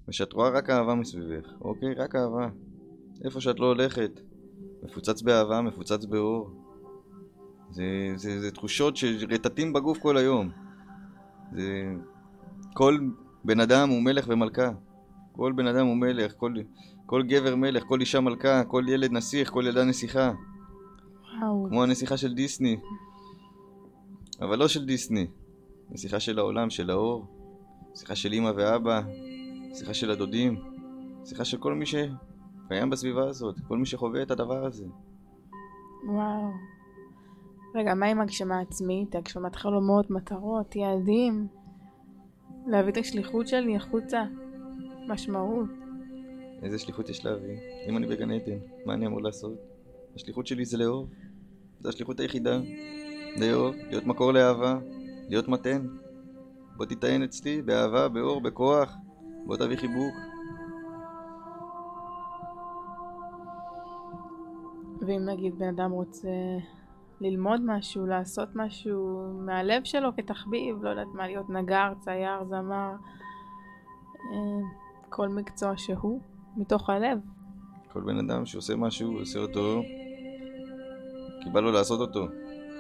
ושאת 0.09 0.33
רואה 0.33 0.49
רק 0.49 0.71
אהבה 0.71 0.95
מסביבך, 0.95 1.53
אוקיי? 1.61 1.95
רק 1.95 2.15
אהבה. 2.15 2.49
איפה 3.25 3.41
שאת 3.41 3.61
לא 3.61 3.67
הולכת, 3.67 4.21
מפוצץ 4.83 5.23
באהבה, 5.23 5.61
מפוצץ 5.61 6.05
באור. 6.05 6.51
זה, 7.71 7.85
זה, 8.17 8.41
זה 8.41 8.51
תחושות 8.51 8.97
שרטטים 8.97 9.73
בגוף 9.73 9.99
כל 9.99 10.17
היום. 10.17 10.51
זה... 11.53 11.95
כל 12.75 12.99
בן 13.45 13.61
אדם 13.61 13.89
הוא 13.89 14.03
מלך 14.03 14.27
ומלכה. 14.29 14.71
כל 15.33 15.53
בן 15.57 15.67
אדם 15.67 15.87
הוא 15.87 15.97
מלך, 15.97 16.33
כל, 16.37 16.55
כל 17.07 17.23
גבר 17.23 17.57
מלך, 17.57 17.85
כל 17.85 18.01
אישה 18.01 18.21
מלכה, 18.21 18.65
כל 18.65 18.85
ילד 18.89 19.13
נסיך, 19.13 19.51
כל 19.51 19.65
ילדה 19.67 19.85
נסיכה. 19.85 20.33
וואו. 21.41 21.67
כמו 21.69 21.83
הנסיכה 21.83 22.17
של 22.17 22.35
דיסני. 22.35 22.77
אבל 24.41 24.59
לא 24.59 24.69
של 24.69 24.85
דיסני. 24.85 25.27
נסיכה 25.91 26.21
של 26.21 26.39
העולם, 26.39 26.71
של 26.71 26.91
האור. 26.91 27.27
נסיכה 27.93 28.17
של 28.17 28.33
אמא 28.33 28.51
ואבא. 28.57 29.01
נסיכה 29.71 29.95
של 29.95 30.11
הדודים. 30.11 30.57
נסיכה 31.23 31.45
של 31.45 31.59
כל 31.59 31.75
מי 31.75 31.87
שקיים 31.87 32.91
בסביבה 32.91 33.29
הזאת. 33.29 33.55
כל 33.69 33.79
מי 33.79 33.87
שחווה 33.87 34.23
את 34.23 34.31
הדבר 34.31 34.67
הזה. 34.67 34.85
וואו. 36.09 36.51
רגע, 37.75 37.95
מה 37.95 38.07
עם 38.07 38.21
הגשמה 38.21 38.61
עצמית, 38.61 39.15
הגשמת 39.15 39.57
חלומות, 39.57 40.11
מטרות, 40.11 40.77
יעדים? 40.77 41.47
להביא 42.67 42.93
את 42.93 42.97
השליחות 42.97 43.49
שלי 43.49 43.77
החוצה. 43.77 44.25
משמעות. 45.09 45.86
איזה 46.63 46.79
שליחות 46.79 47.09
יש 47.09 47.25
להביא? 47.25 47.57
אם 47.89 47.97
אני 47.97 48.07
בגן 48.07 48.31
עדן, 48.31 48.59
מה 48.87 48.95
אני 48.95 49.07
אמור 49.07 49.23
לעשות? 49.23 49.59
השליחות 50.17 50.47
שלי 50.47 50.65
זה 50.65 50.79
לאהוב. 50.79 51.11
זו 51.81 51.89
השליחות 51.89 52.21
היחידה. 52.21 52.61
לאהוב, 53.41 53.75
להיות 53.91 54.07
מקור 54.07 54.33
לאהבה, 54.33 54.79
להיות 55.29 55.49
מתן. 55.49 55.87
בוא 56.77 56.87
תטען 56.87 57.23
אצלי 57.23 57.63
באהבה, 57.63 58.09
באור, 58.09 58.41
בכוח. 58.41 58.97
בוא 59.47 59.57
תביא 59.57 59.77
חיבוק. 59.77 60.15
ואם 65.01 65.25
נגיד 65.25 65.59
בן 65.59 65.69
אדם 65.69 65.91
רוצה 65.91 66.29
ללמוד 67.21 67.61
משהו, 67.65 68.07
לעשות 68.07 68.49
משהו 68.55 69.31
מהלב 69.41 69.85
שלו 69.85 70.17
כתחביב, 70.17 70.83
לא 70.83 70.91
יודעת 70.91 71.07
מה, 71.15 71.27
להיות 71.27 71.51
נגר, 71.51 71.93
צייר, 72.01 72.45
זמר, 72.45 72.93
אה, 74.33 74.67
כל 75.09 75.29
מקצוע 75.29 75.73
שהוא, 75.77 76.21
מתוך 76.57 76.91
הלב. 76.91 77.19
כל 77.93 78.01
בן 78.01 78.19
אדם 78.19 78.47
שעושה 78.47 78.77
משהו, 78.77 79.19
עושה 79.19 79.39
אותו 79.39 79.83
כי 81.43 81.51
בא 81.51 81.61
לו 81.61 81.73
לעשות 81.73 82.01
אותו. 82.01 82.27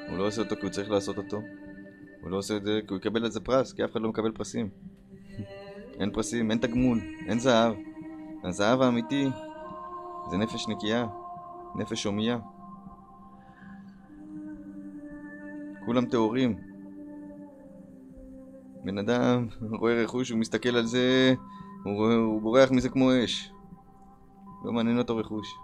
הוא 0.08 0.18
לא 0.18 0.26
עושה 0.26 0.42
אותו 0.42 0.56
כי 0.56 0.62
הוא 0.62 0.70
צריך 0.70 0.90
לעשות 0.90 1.18
אותו. 1.18 1.40
הוא 2.22 2.30
לא 2.30 2.36
עושה 2.36 2.56
את 2.56 2.64
זה 2.64 2.80
כי 2.86 2.94
הוא 2.94 2.98
יקבל 2.98 3.24
על 3.24 3.30
זה 3.30 3.40
פרס, 3.40 3.72
כי 3.72 3.84
אף 3.84 3.92
אחד 3.92 4.00
לא 4.00 4.08
מקבל 4.08 4.32
פרסים. 4.32 4.68
אין 6.00 6.10
פרסים, 6.12 6.50
אין 6.50 6.58
תגמול, 6.58 7.00
אין 7.28 7.38
זהב. 7.38 7.74
הזהב 8.44 8.82
האמיתי 8.82 9.28
זה 10.30 10.36
נפש 10.36 10.68
נקייה, 10.68 11.06
נפש 11.74 12.04
הומייה. 12.04 12.38
כולם 15.84 16.06
טהורים. 16.06 16.56
בן 18.84 18.98
אדם 18.98 19.46
רואה 19.80 20.02
רכוש, 20.02 20.30
הוא 20.30 20.38
מסתכל 20.38 20.76
על 20.76 20.86
זה, 20.86 21.34
הוא, 21.84 22.12
הוא 22.12 22.42
בורח 22.42 22.70
מזה 22.70 22.88
כמו 22.88 23.10
אש. 23.24 23.52
לא 24.64 24.72
מעניין 24.72 24.98
אותו 24.98 25.16
רכוש. 25.16 25.58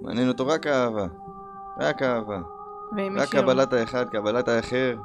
מעניין 0.00 0.28
אותו 0.28 0.46
רק 0.46 0.66
האהבה. 0.66 1.06
רק 1.80 2.02
אהבה. 2.02 2.38
רק 2.92 3.10
מישהי, 3.10 3.42
קבלת 3.42 3.72
האחד, 3.72 4.08
קבלת 4.08 4.48
האחר. 4.48 4.96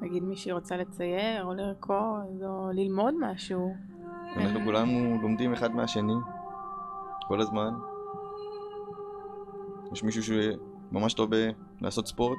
נגיד 0.00 0.22
מישהי 0.22 0.52
רוצה 0.52 0.76
לצייר, 0.76 1.44
או 1.44 1.54
לרקוד, 1.54 2.42
או 2.42 2.70
ללמוד 2.72 3.14
משהו, 3.20 3.74
אנחנו 4.36 4.60
כולנו 4.64 5.18
לומדים 5.22 5.52
אחד 5.52 5.74
מהשני. 5.74 6.14
כל 7.28 7.40
הזמן. 7.40 7.74
יש 9.92 10.02
מישהו 10.02 10.22
שממש 10.22 11.14
טוב 11.14 11.30
בלעשות 11.80 12.06
ספורט, 12.06 12.38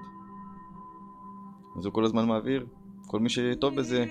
אז 1.77 1.85
הוא 1.85 1.93
כל 1.93 2.03
הזמן 2.03 2.27
מעביר. 2.27 2.65
כל 3.07 3.19
מי 3.19 3.29
שטוב 3.29 3.75
בזה, 3.75 4.05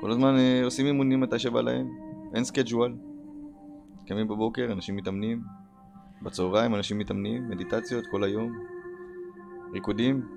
כל 0.00 0.10
הזמן 0.10 0.36
אה, 0.36 0.64
עושים 0.64 0.86
אימונים 0.86 1.20
מתי 1.20 1.38
שבא 1.38 1.60
להם. 1.60 2.05
אין 2.34 2.44
schedule. 2.44 2.94
קמים 4.06 4.28
בבוקר, 4.28 4.72
אנשים 4.72 4.96
מתאמנים. 4.96 5.42
בצהריים 6.22 6.74
אנשים 6.74 6.98
מתאמנים, 6.98 7.48
מדיטציות 7.48 8.04
כל 8.10 8.24
היום. 8.24 8.52
ריקודים, 9.72 10.28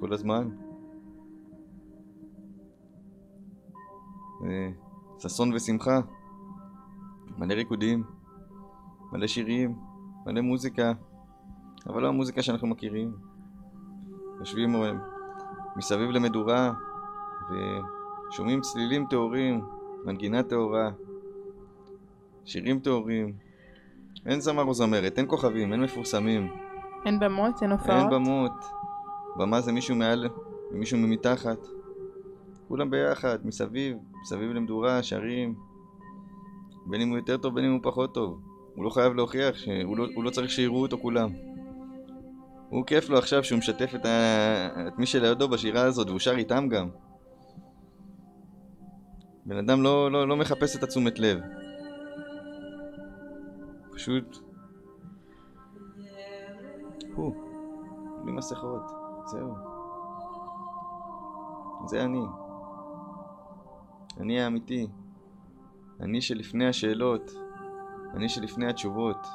כל 0.00 0.12
הזמן. 0.12 0.48
אה, 4.44 4.70
ששון 5.18 5.54
ושמחה. 5.54 6.00
מלא 7.38 7.54
ריקודים, 7.54 8.02
מלא 9.12 9.26
שירים, 9.26 9.74
מלא 10.26 10.40
מוזיקה, 10.40 10.92
אבל 11.86 12.02
לא 12.02 12.08
המוזיקה 12.08 12.42
שאנחנו 12.42 12.68
מכירים. 12.68 13.12
יושבים 14.38 14.76
אה, 14.76 14.92
מסביב 15.76 16.10
למדורה 16.10 16.72
ושומעים 17.50 18.60
צלילים 18.60 19.06
טהורים, 19.10 19.64
מנגינה 20.04 20.42
טהורה, 20.42 20.90
שירים 22.44 22.80
טהורים. 22.80 23.32
אין 24.26 24.40
זמר 24.40 24.62
או 24.62 24.74
זמרת, 24.74 25.18
אין 25.18 25.26
כוכבים, 25.28 25.72
אין 25.72 25.80
מפורסמים, 25.80 26.48
אין 27.06 27.20
במות, 27.20 27.62
אין 27.62 27.70
אין 27.70 27.70
הופעות. 27.70 28.12
במות. 28.12 28.52
במה 29.36 29.60
זה 29.60 29.72
מישהו 29.72 29.96
מעל 29.96 30.28
ומישהו 30.72 30.98
מתחת. 30.98 31.58
כולם 32.68 32.90
ביחד, 32.90 33.46
מסביב, 33.46 33.96
מסביב 34.22 34.50
למדורה, 34.50 35.02
שרים. 35.02 35.54
בין 36.86 37.00
אם 37.00 37.08
הוא 37.08 37.16
יותר 37.16 37.36
טוב, 37.36 37.54
בין 37.54 37.64
אם 37.64 37.72
הוא 37.72 37.80
פחות 37.82 38.14
טוב. 38.14 38.40
הוא 38.74 38.84
לא 38.84 38.90
חייב 38.90 39.12
להוכיח, 39.14 39.56
שהוא 39.56 39.96
לא, 39.96 40.06
הוא 40.14 40.24
לא 40.24 40.30
צריך 40.30 40.50
שיראו 40.50 40.82
אותו 40.82 40.98
כולם. 40.98 41.30
הוא 42.68 42.86
כיף 42.86 43.08
לו 43.08 43.18
עכשיו 43.18 43.44
שהוא 43.44 43.58
משתף 43.58 43.94
את, 43.94 44.06
ה... 44.06 44.88
את 44.88 44.98
מי 44.98 45.06
שלידו 45.06 45.48
בשירה 45.48 45.82
הזאת, 45.82 46.08
והוא 46.08 46.18
שר 46.18 46.36
איתם 46.36 46.68
גם. 46.68 46.88
בן 49.46 49.56
אדם 49.56 49.82
לא, 49.82 50.10
לא, 50.10 50.28
לא 50.28 50.36
מחפש 50.36 50.76
את 50.76 50.82
התשומת 50.82 51.18
לב. 51.18 51.38
פשוט... 54.02 54.38
הוא, 57.14 57.34
בלי 58.22 58.32
מסכות, 58.32 58.82
זהו. 59.24 59.54
זה 61.86 62.04
אני. 62.04 62.24
אני 64.20 64.40
האמיתי. 64.40 64.86
אני 66.00 66.20
שלפני 66.20 66.68
השאלות. 66.68 67.30
אני 68.14 68.28
שלפני 68.28 68.66
התשובות. 68.66 69.26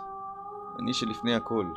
אני 0.79 0.93
שלפני 0.93 1.35
הכל. 1.35 1.73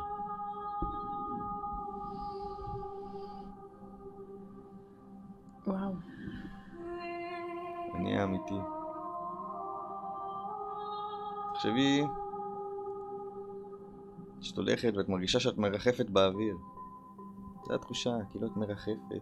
וואו. 5.67 5.93
אני 7.95 8.19
האמיתי. 8.19 8.59
תחשבי 11.53 12.03
שאת 14.41 14.57
הולכת 14.57 14.93
ואת 14.97 15.09
מרגישה 15.09 15.39
שאת 15.39 15.57
מרחפת 15.57 16.09
באוויר. 16.09 16.57
זו 17.67 17.73
התחושה, 17.73 18.11
כאילו 18.29 18.47
את 18.47 18.57
מרחפת. 18.57 19.21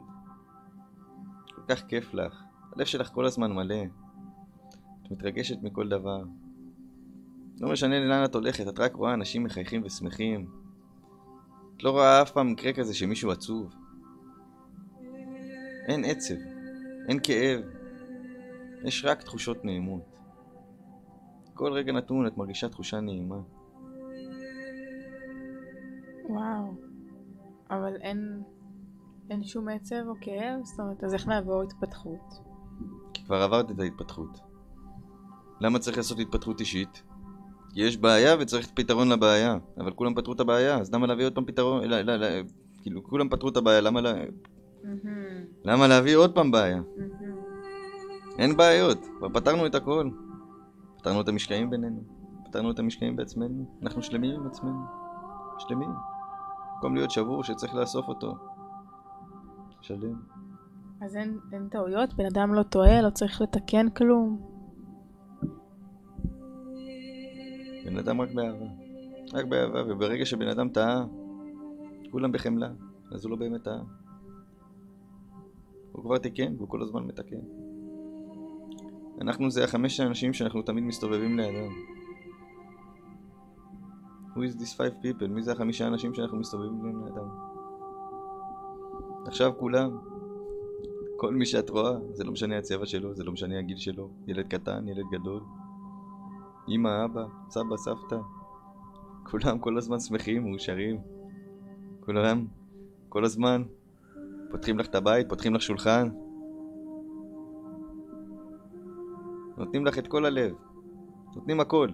כל 1.56 1.62
כך 1.68 1.86
כיף 1.88 2.14
לך. 2.14 2.44
הלב 2.76 2.86
שלך 2.86 3.10
כל 3.14 3.26
הזמן 3.26 3.52
מלא. 3.52 3.84
את 5.02 5.12
מתרגשת 5.12 5.58
מכל 5.62 5.90
דבר. 5.90 6.24
לא 7.60 7.72
משנה 7.72 8.00
לאן 8.00 8.26
את 8.26 8.36
הולכת, 8.36 8.68
את 8.68 8.80
רק 8.80 8.96
רואה 8.96 9.14
אנשים 9.14 9.44
מחייכים 9.44 9.82
ושמחים. 9.86 10.48
את 11.78 11.84
לא 11.84 11.92
רואה 11.92 12.22
אף 12.22 12.32
פעם 12.32 12.52
מקרה 12.52 12.74
כזה 12.74 12.94
שמישהו 12.94 13.32
עצוב. 13.32 13.74
אין 15.88 16.06
עצב, 16.06 16.36
אין 17.10 17.20
כאב, 17.24 17.62
יש 18.84 19.06
רק 19.06 19.24
תחושות 19.24 19.66
נעימות. 19.66 20.02
כל 21.54 21.74
רגע 21.74 21.92
נתון 21.92 22.28
את 22.28 22.38
מרגישה 22.38 22.70
תחושה 22.70 23.00
נעימה. 23.00 23.40
וואו. 26.30 26.74
אבל 27.70 27.96
אין, 28.02 28.44
אין 29.30 29.44
שום 29.44 29.70
עצב 29.70 30.08
או 30.08 30.14
כאב? 30.22 30.64
זאת 30.64 30.80
אומרת, 30.80 31.04
אז 31.04 31.14
איך 31.14 31.28
נעבור 31.28 31.62
התפתחות? 31.62 32.40
כי 33.14 33.26
כבר 33.26 33.42
עברת 33.42 33.72
את 33.72 33.80
ההתפתחות. 33.80 34.40
למה 35.62 35.80
צריך 35.80 35.98
לעשות 35.98 36.20
התפתחות 36.20 36.60
אישית? 36.60 37.04
כי 37.74 37.82
יש 37.82 37.98
בעיה 37.98 38.36
וצריך 38.40 38.68
פתרון 38.74 39.10
לבעיה, 39.10 39.58
אבל 39.78 39.92
כולם 39.92 40.16
פתרו 40.16 40.34
את 40.34 40.40
הבעיה, 40.40 40.78
אז 40.78 40.94
למה 40.94 41.08
להביא 41.08 41.26
עוד 41.26 41.36
פעם 41.36 41.46
פתרון? 41.46 41.84
לא, 41.84 42.02
לא, 42.02 42.16
לא, 42.16 42.28
כאילו, 42.82 43.04
כולם 43.04 43.30
פתרו 43.30 43.50
את 43.50 43.58
הבעיה, 43.58 43.82
למה, 43.82 44.02
לה... 44.02 44.14
למה 45.66 45.88
להביא 45.88 46.16
עוד 46.16 46.36
פעם 46.36 46.52
בעיה? 46.52 46.82
אין 48.40 48.58
בעיות, 48.58 48.98
כבר 49.18 49.30
פתרנו 49.30 49.66
את 49.66 49.76
הכל. 49.76 50.10
פתרנו 50.98 51.22
את 51.22 51.28
המשקעים 51.28 51.70
בינינו, 51.70 52.02
פתרנו 52.46 52.72
את 52.72 52.80
המשקעים 52.80 53.16
בעצמנו, 53.16 53.66
אנחנו 53.84 54.04
שלמים 54.04 54.32
עם 54.32 54.48
עצמנו, 54.48 54.80
שלמים. 55.58 55.90
במקום 56.80 56.96
להיות 56.96 57.12
שבור 57.12 57.44
שצריך 57.44 57.76
לאסוף 57.76 58.08
אותו. 58.08 58.36
שלם. 59.82 60.22
אז 61.02 61.16
אין, 61.16 61.40
אין 61.54 61.68
טעויות? 61.70 62.14
בן 62.14 62.26
אדם 62.26 62.54
לא 62.54 62.64
טועה, 62.64 63.02
לא 63.02 63.10
צריך 63.10 63.42
לתקן 63.42 63.90
כלום? 63.90 64.42
בן 67.86 67.98
אדם 67.98 68.22
רק 68.22 68.30
באהבה. 68.32 68.66
רק 69.34 69.46
באהבה, 69.46 69.94
וברגע 69.94 70.26
שבן 70.26 70.48
אדם 70.48 70.70
טעה, 70.70 71.06
כולם 72.12 72.32
בחמלה, 72.32 72.70
אז 73.12 73.26
הוא 73.26 73.32
לא 73.32 73.38
באמת 73.38 73.64
טעה. 73.64 73.82
הוא 75.92 76.04
כבר 76.04 76.18
תיקן, 76.18 76.56
והוא 76.58 76.70
כל 76.70 76.82
הזמן 76.82 77.04
מתקן. 77.04 77.40
אנחנו 79.22 79.52
זה 79.52 79.64
החמש 79.64 80.00
האנשים 80.00 80.34
שאנחנו 80.34 80.62
תמיד 80.62 80.84
מסתובבים 80.84 81.40
לידם. 81.40 81.72
Who 84.40 84.42
is 84.42 84.56
this 84.56 84.74
five 84.74 85.04
people? 85.04 85.28
מי 85.28 85.42
זה 85.42 85.52
החמישה 85.52 85.88
אנשים 85.88 86.14
שאנחנו 86.14 86.38
מסתובבים 86.38 87.06
לידם? 87.06 87.28
עכשיו 89.26 89.52
כולם. 89.58 89.98
כל 91.18 91.34
מי 91.34 91.46
שאת 91.46 91.70
רואה, 91.70 91.92
זה 92.14 92.24
לא 92.24 92.32
משנה 92.32 92.58
הצבע 92.58 92.86
שלו, 92.86 93.16
זה 93.16 93.24
לא 93.24 93.32
משנה 93.32 93.60
הגיל 93.60 93.78
שלו. 93.78 94.10
ילד 94.28 94.48
קטן, 94.48 94.88
ילד 94.88 95.06
גדול. 95.12 95.44
אמא, 96.70 97.06
אבא, 97.06 97.26
סבא, 97.50 97.78
סבתא. 97.78 98.18
כולם 99.24 99.60
כל 99.60 99.78
הזמן 99.78 100.00
שמחים, 100.00 100.44
מאושרים. 100.50 101.02
כולם, 102.00 102.46
כל 103.10 103.26
הזמן, 103.26 103.64
פותחים 104.52 104.80
לך 104.80 104.86
את 104.86 104.96
הבית, 104.96 105.30
פותחים 105.30 105.56
לך 105.56 105.62
שולחן. 105.62 106.10
נותנים 109.58 109.86
לך 109.86 110.00
את 110.00 110.08
כל 110.08 110.26
הלב. 110.26 110.56
נותנים 111.36 111.60
הכל. 111.60 111.90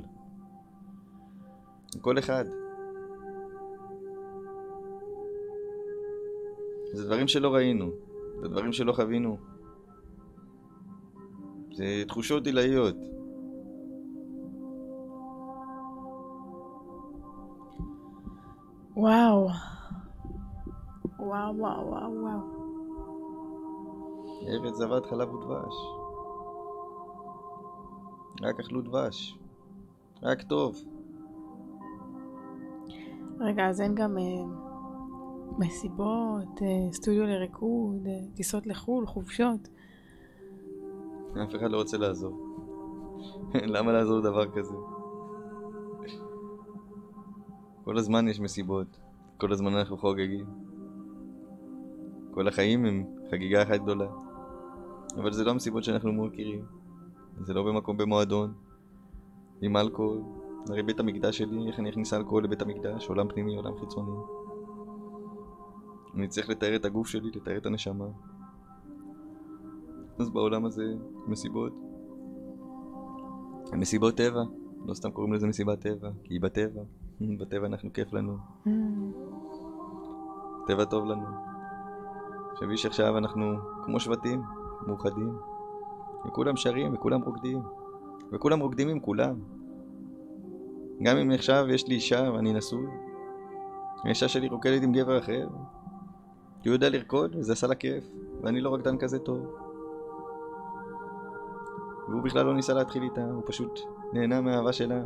כל 2.02 2.20
אחד. 2.20 2.46
זה 6.94 7.06
דברים 7.06 7.28
שלא 7.28 7.54
ראינו, 7.54 7.92
זה 8.42 8.48
דברים 8.48 8.74
שלא 8.74 8.94
חווינו. 8.94 9.38
זה 11.74 12.04
תחושות 12.08 12.46
עילאיות. 12.46 12.96
וואו. 18.96 19.50
וואו, 21.20 21.58
וואו, 21.58 21.88
וואו, 21.88 22.12
וואו. 22.22 22.56
ארץ 24.48 24.76
זבת 24.76 25.06
חלב 25.06 25.34
ודבש. 25.34 25.76
רק 28.42 28.60
אכלו 28.60 28.82
דבש. 28.82 29.38
רק 30.24 30.42
טוב. 30.42 30.95
רגע, 33.40 33.70
אז 33.70 33.82
אין 33.82 33.96
גם 33.96 34.18
אה, 34.18 34.24
מסיבות, 35.58 36.62
אה, 36.62 36.92
סטודיו 36.92 37.24
לריקוד, 37.24 38.08
אה, 38.08 38.12
טיסות 38.36 38.68
לחו"ל, 38.68 39.06
חופשות. 39.06 39.68
אף 41.44 41.56
אחד 41.56 41.72
לא 41.72 41.78
רוצה 41.78 41.98
לעזוב. 41.98 42.58
למה 43.76 43.92
לעזוב 43.92 44.24
דבר 44.24 44.52
כזה? 44.52 44.76
כל 47.84 47.98
הזמן 47.98 48.28
יש 48.28 48.40
מסיבות, 48.40 49.00
כל 49.38 49.52
הזמן 49.52 49.76
אנחנו 49.76 49.98
חוגגים. 49.98 50.46
כל 52.32 52.48
החיים 52.48 52.86
הם 52.86 53.04
חגיגה 53.32 53.64
אחת 53.64 53.80
גדולה. 53.80 54.08
אבל 55.18 55.32
זה 55.32 55.44
לא 55.44 55.52
המסיבות 55.52 55.84
שאנחנו 55.84 56.14
מכירים. 56.14 56.66
זה 57.42 57.54
לא 57.54 57.64
במקום 57.64 57.98
במועדון, 57.98 58.54
עם 59.62 59.78
אלכוהול. 59.78 60.45
הרי 60.70 60.84
בית 60.84 61.00
המקדש 61.00 61.38
שלי, 61.38 61.68
איך 61.68 61.80
אני 61.80 61.90
אכניס 61.90 62.14
אלכוהול 62.14 62.44
לבית 62.44 62.62
המקדש? 62.62 63.08
עולם 63.08 63.28
פנימי, 63.28 63.56
עולם 63.56 63.80
חיצוני. 63.80 64.12
אני 66.16 66.28
צריך 66.28 66.50
לתאר 66.50 66.76
את 66.76 66.86
הגוף 66.86 67.08
שלי, 67.08 67.32
לתאר 67.36 67.58
את 67.58 67.66
הנשמה. 67.66 68.06
אז 70.20 70.30
בעולם 70.30 70.66
הזה, 70.66 70.94
מסיבות. 71.28 71.74
מסיבות 73.74 74.18
טבע. 74.18 74.44
לא 74.86 74.94
סתם 74.94 75.12
קוראים 75.12 75.34
לזה 75.34 75.48
מסיבת 75.48 75.80
טבע, 75.80 76.10
כי 76.24 76.34
היא 76.34 76.42
בטבע. 76.42 76.82
בטבע 77.40 77.68
אנחנו 77.68 77.94
כיף 77.94 78.14
לנו. 78.14 78.38
Mm. 78.68 78.70
טבע 80.68 80.86
טוב 80.86 81.06
לנו. 81.06 81.26
תחשבי 82.52 82.78
שעכשיו 82.78 83.18
אנחנו 83.18 83.56
כמו 83.84 84.00
שבטים, 84.00 84.42
מאוחדים. 84.88 85.38
וכולם 86.28 86.56
שרים, 86.56 86.94
וכולם 86.94 87.22
רוקדים. 87.22 87.60
וכולם 88.32 88.60
רוקדים 88.60 88.90
עם 88.90 89.00
כולם. 89.00 89.36
גם 91.04 91.18
אם 91.18 91.32
עכשיו 91.32 91.66
יש 91.70 91.88
לי 91.88 91.96
אישה 91.96 92.30
ואני 92.34 92.54
נשוי, 92.54 92.86
האישה 94.04 94.28
שלי 94.28 94.48
רוקדת 94.50 94.84
עם 94.84 94.92
גבר 94.92 95.20
אחר, 95.20 95.48
כי 96.62 96.70
הוא 96.70 96.76
יודע 96.76 96.90
לרקוד, 96.90 97.36
וזה 97.36 97.54
עשה 97.54 97.68
לה 97.68 97.76
כיף, 97.76 98.04
ואני 98.42 98.62
לא 98.62 98.74
רקדן 98.74 98.98
כזה 98.98 99.20
טוב. 99.20 99.56
והוא 102.10 102.22
בכלל 102.22 102.46
לא 102.46 102.56
ניסה 102.56 102.74
להתחיל 102.74 103.04
איתה, 103.04 103.26
הוא 103.32 103.44
פשוט 103.46 103.80
נהנה 104.14 104.42
מהאהבה 104.42 104.74
שלה. 104.74 105.04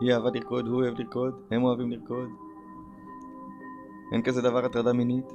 היא 0.00 0.14
אהבה 0.14 0.30
לרקוד, 0.34 0.66
הוא 0.66 0.82
אוהב 0.82 0.94
לרקוד, 0.98 1.34
הם 1.50 1.62
אוהבים 1.62 1.90
לרקוד. 1.90 2.28
אין 4.12 4.22
כזה 4.22 4.42
דבר 4.42 4.64
הטרדה 4.64 4.92
מינית. 4.92 5.32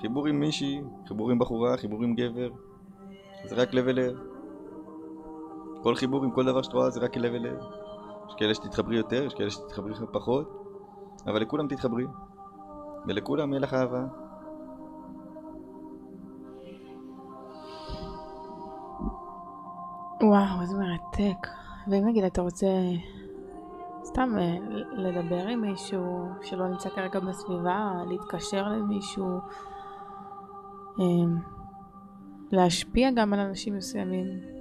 חיבור 0.00 0.26
עם 0.26 0.40
מישהי, 0.40 0.80
חיבור 1.08 1.30
עם 1.30 1.38
בחורה, 1.38 1.76
חיבור 1.76 2.02
עם 2.04 2.14
גבר, 2.14 2.50
זה 3.44 3.54
רק 3.54 3.74
לב 3.74 3.88
אל 3.88 3.94
לב. 3.94 4.27
כל 5.82 5.94
חיבור 5.94 6.24
עם 6.24 6.30
כל 6.30 6.44
דבר 6.44 6.62
שאת 6.62 6.72
רואה 6.72 6.90
זה 6.90 7.00
רק 7.00 7.16
לב 7.16 7.34
אל 7.34 7.42
לב. 7.42 7.58
יש 8.28 8.34
כאלה 8.34 8.54
שתתחברי 8.54 8.96
יותר, 8.96 9.24
יש 9.24 9.34
כאלה 9.34 9.50
שתתחברי 9.50 9.94
פחות, 10.12 10.64
אבל 11.26 11.40
לכולם 11.40 11.68
תתחברי. 11.68 12.04
ולכולם 13.06 13.52
יהיה 13.52 13.60
לך 13.60 13.74
אהבה. 13.74 14.04
וואו, 20.22 20.62
איזה 20.62 20.76
מרתק. 20.78 21.48
ואם 21.88 22.06
נגיד 22.08 22.24
אתה 22.24 22.42
רוצה 22.42 22.66
סתם 24.04 24.34
אה, 24.38 24.56
לדבר 24.92 25.46
עם 25.46 25.60
מישהו 25.60 26.28
שלא 26.42 26.68
נמצא 26.68 26.88
כרגע 26.88 27.20
בסביבה, 27.20 27.92
להתקשר 28.08 28.68
למישהו, 28.68 29.38
אה, 31.00 31.04
להשפיע 32.52 33.10
גם 33.10 33.32
על 33.32 33.40
אנשים 33.40 33.76
מסוימים. 33.76 34.57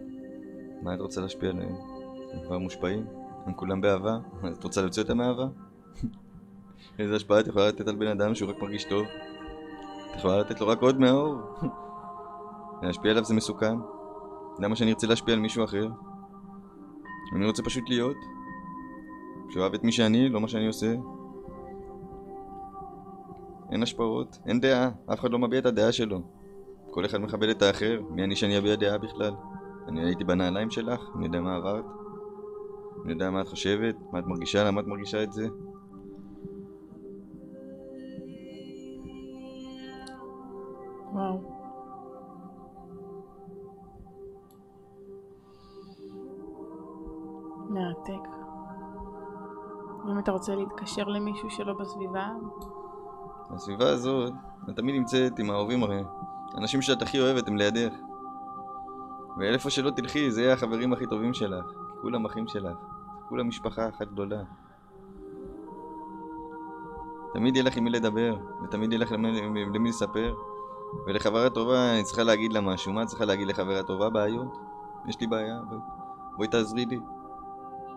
מה 0.81 0.93
את 0.93 0.99
רוצה 0.99 1.21
להשפיע 1.21 1.49
עליהם? 1.49 1.75
הם 2.33 2.39
כבר 2.45 2.57
מושפעים? 2.57 3.05
הם 3.45 3.53
כולם 3.53 3.81
באהבה? 3.81 4.17
את 4.51 4.63
רוצה 4.63 4.81
להוציא 4.81 5.01
אותם 5.01 5.17
מאהבה? 5.17 5.47
איזה 6.99 7.15
השפעה 7.15 7.39
את 7.39 7.47
יכולה 7.47 7.67
לתת 7.67 7.87
על 7.87 7.95
בן 7.95 8.07
אדם 8.07 8.35
שהוא 8.35 8.49
רק 8.49 8.61
מרגיש 8.61 8.83
טוב? 8.83 9.05
את 10.11 10.15
יכולה 10.17 10.39
לתת 10.39 10.61
לו 10.61 10.67
רק 10.67 10.81
עוד 10.81 10.99
מהאור? 10.99 11.35
להשפיע 12.83 13.11
עליו 13.11 13.23
זה 13.23 13.33
מסוכן. 13.33 13.75
למה 14.59 14.75
שאני 14.75 14.91
ארצה 14.91 15.07
להשפיע 15.07 15.33
על 15.33 15.39
מישהו 15.39 15.63
אחר? 15.63 15.87
אני 17.35 17.45
רוצה 17.45 17.63
פשוט 17.63 17.89
להיות. 17.89 18.17
שאוהב 19.49 19.73
את 19.73 19.83
מי 19.83 19.91
שאני, 19.91 20.29
לא 20.29 20.41
מה 20.41 20.47
שאני 20.47 20.67
עושה. 20.67 20.95
אין 23.71 23.83
השפעות, 23.83 24.37
אין 24.45 24.59
דעה, 24.59 24.89
אף 25.13 25.19
אחד 25.19 25.31
לא 25.31 25.39
מביע 25.39 25.59
את 25.59 25.65
הדעה 25.65 25.91
שלו. 25.91 26.21
כל 26.91 27.05
אחד 27.05 27.17
מכבד 27.17 27.49
את 27.49 27.61
האחר, 27.61 28.01
מי 28.09 28.23
אני 28.23 28.35
שאני 28.35 28.57
אביע 28.57 28.75
דעה 28.75 28.97
בכלל? 28.97 29.33
אני 29.87 30.05
הייתי 30.05 30.23
בנעליים 30.23 30.69
שלך, 30.69 31.09
אני 31.15 31.25
יודע 31.25 31.41
מה 31.41 31.55
עברת. 31.55 31.85
אני 33.03 33.11
יודע 33.13 33.29
מה 33.29 33.41
את 33.41 33.47
חושבת, 33.47 33.95
מה 34.11 34.19
את 34.19 34.25
מרגישה, 34.25 34.63
למה 34.63 34.81
את 34.81 34.87
מרגישה 34.87 35.23
את 35.23 35.33
זה. 35.33 35.47
וואו. 41.13 41.57
מרתק. 47.69 48.29
אם 50.11 50.19
אתה 50.19 50.31
רוצה 50.31 50.55
להתקשר 50.55 51.03
למישהו 51.03 51.49
שלא 51.49 51.73
בסביבה, 51.73 52.29
הסביבה 53.49 53.89
הזאת, 53.89 54.33
את 54.69 54.75
תמיד 54.75 54.95
נמצאת 54.95 55.39
עם 55.39 55.49
האהובים 55.49 55.83
הרי. 55.83 56.03
האנשים 56.53 56.81
שאת 56.81 57.01
הכי 57.01 57.19
אוהבת 57.19 57.47
הם 57.47 57.57
לידך. 57.57 58.06
ואיפה 59.39 59.69
שלא 59.69 59.89
תלכי, 59.89 60.31
זה 60.31 60.41
יהיה 60.41 60.53
החברים 60.53 60.93
הכי 60.93 61.05
טובים 61.05 61.33
שלך. 61.33 61.65
כולם 62.01 62.25
אחים 62.25 62.47
שלך. 62.47 62.77
כולם 63.29 63.47
משפחה 63.47 63.89
אחת 63.89 64.07
גדולה. 64.07 64.43
תמיד 67.33 67.55
יהיה 67.55 67.65
לך 67.65 67.77
עם 67.77 67.83
מי 67.83 67.89
לדבר, 67.89 68.37
ותמיד 68.63 68.91
יהיה 68.91 69.01
לך 69.01 69.11
למי, 69.11 69.65
למי 69.73 69.89
לספר. 69.89 70.35
ולחברה 71.07 71.49
טובה, 71.49 71.93
אני 71.93 72.03
צריכה 72.03 72.23
להגיד 72.23 72.53
לה 72.53 72.61
משהו. 72.61 72.93
מה 72.93 73.03
את 73.03 73.07
צריכה 73.07 73.25
להגיד 73.25 73.47
לחברה 73.47 73.83
טובה? 73.83 74.09
בעיות? 74.09 74.57
יש 75.07 75.21
לי 75.21 75.27
בעיה, 75.27 75.59
בואי, 75.69 75.79
בואי 76.37 76.47
תעזרי 76.47 76.85
לי. 76.85 76.99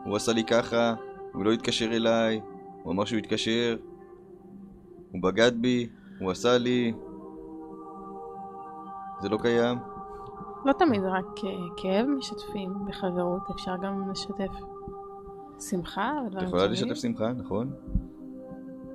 הוא 0.04 0.16
עשה 0.16 0.32
לי 0.32 0.44
ככה, 0.44 0.94
הוא 1.32 1.44
לא 1.44 1.52
התקשר 1.52 1.84
אליי, 1.84 2.40
הוא 2.82 2.92
אמר 2.92 3.04
שהוא 3.04 3.18
יתקשר, 3.18 3.76
הוא 5.12 5.22
בגד 5.22 5.52
בי, 5.60 5.88
הוא 6.20 6.30
עשה 6.30 6.58
לי. 6.58 6.92
זה 9.20 9.28
לא 9.28 9.38
קיים. 9.42 9.78
לא 10.64 10.72
תמיד 10.72 11.04
רק 11.04 11.44
אה, 11.44 11.50
כאב 11.76 12.06
משתפים 12.06 12.74
בחברות, 12.86 13.42
אפשר 13.50 13.76
גם 13.82 14.10
לשתף 14.10 14.52
שמחה 15.60 16.12
את 16.12 16.26
ודברים 16.26 16.46
יכולה 16.48 16.62
טובים. 16.62 16.88
לשתף 16.88 17.02
שמחה, 17.02 17.32
נכון? 17.32 17.72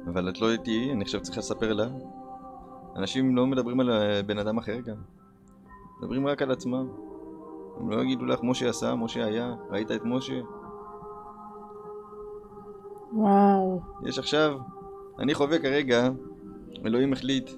אבל 0.08 0.30
את 0.30 0.42
לא 0.42 0.52
איתי, 0.52 0.90
אני 0.92 1.02
עכשיו 1.02 1.22
צריכה 1.22 1.40
לספר 1.40 1.74
לה. 1.74 1.88
אנשים 2.96 3.36
לא 3.36 3.48
מדברים 3.48 3.80
על 3.80 3.92
אה, 3.92 4.24
בן 4.24 4.38
אדם 4.38 4.58
אחר 4.58 4.80
גם. 4.80 4.96
מדברים 6.00 6.28
רק 6.28 6.42
על 6.42 6.52
עצמם. 6.52 6.88
הם 7.80 7.90
לא 7.90 8.02
יגידו 8.02 8.26
לך, 8.26 8.40
משה 8.44 8.70
עשה, 8.70 8.96
משה 8.96 9.26
היה, 9.26 9.56
ראית 9.70 9.92
את 9.92 10.02
משה? 10.04 10.42
וואו, 13.14 13.82
יש 14.06 14.20
עכשיו, 14.20 14.58
אני 15.20 15.34
חווה 15.34 15.60
כרגע, 15.60 16.10
אלוהים 16.86 17.14
החליט, 17.14 17.50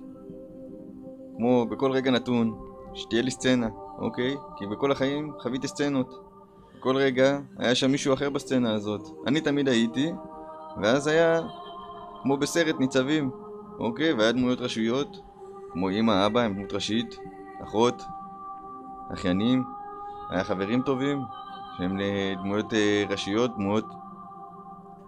כמו 1.38 1.66
בכל 1.66 1.92
רגע 1.92 2.12
נתון, 2.12 2.60
שתהיה 2.94 3.22
לי 3.22 3.32
סצנה, 3.32 3.68
אוקיי? 3.98 4.36
כי 4.58 4.68
בכל 4.68 4.92
החיים 4.92 5.32
חוויתי 5.40 5.68
סצנות. 5.68 6.24
כל 6.80 6.98
רגע 6.98 7.40
היה 7.58 7.76
שם 7.76 7.92
מישהו 7.92 8.14
אחר 8.14 8.30
בסצנה 8.30 8.74
הזאת. 8.74 9.08
אני 9.28 9.42
תמיד 9.42 9.68
הייתי, 9.68 10.12
ואז 10.82 11.08
היה 11.08 11.42
כמו 12.24 12.38
בסרט 12.38 12.76
ניצבים, 12.80 13.30
אוקיי? 13.80 14.14
והיה 14.14 14.32
דמויות 14.32 14.62
ראשיות, 14.62 15.18
כמו 15.72 15.90
אמא, 15.90 16.26
אבא, 16.26 16.42
הם 16.42 16.54
דמות 16.54 16.74
ראשית, 16.74 17.18
אחות, 17.64 18.02
אחיינים, 19.14 19.64
היה 20.30 20.44
חברים 20.44 20.82
טובים, 20.82 21.22
שהם 21.78 21.98
דמויות 22.44 22.74
אה, 22.74 23.04
ראשיות, 23.10 23.52
דמויות 23.56 23.86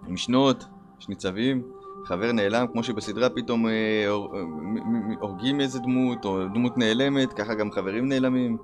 משנות, 0.08 0.64
יש 1.00 1.08
ניצבים, 1.08 1.62
חבר 2.04 2.32
נעלם, 2.32 2.66
כמו 2.72 2.82
שבסדרה 2.82 3.30
פתאום 3.30 3.66
אה, 3.66 3.72
אה, 3.72 4.10
הורגים 5.20 5.60
איזה 5.60 5.78
דמות, 5.78 6.24
או 6.24 6.48
דמות 6.54 6.78
נעלמת, 6.78 7.32
ככה 7.32 7.54
גם 7.54 7.70
חברים 7.70 8.08
נעלמים. 8.08 8.56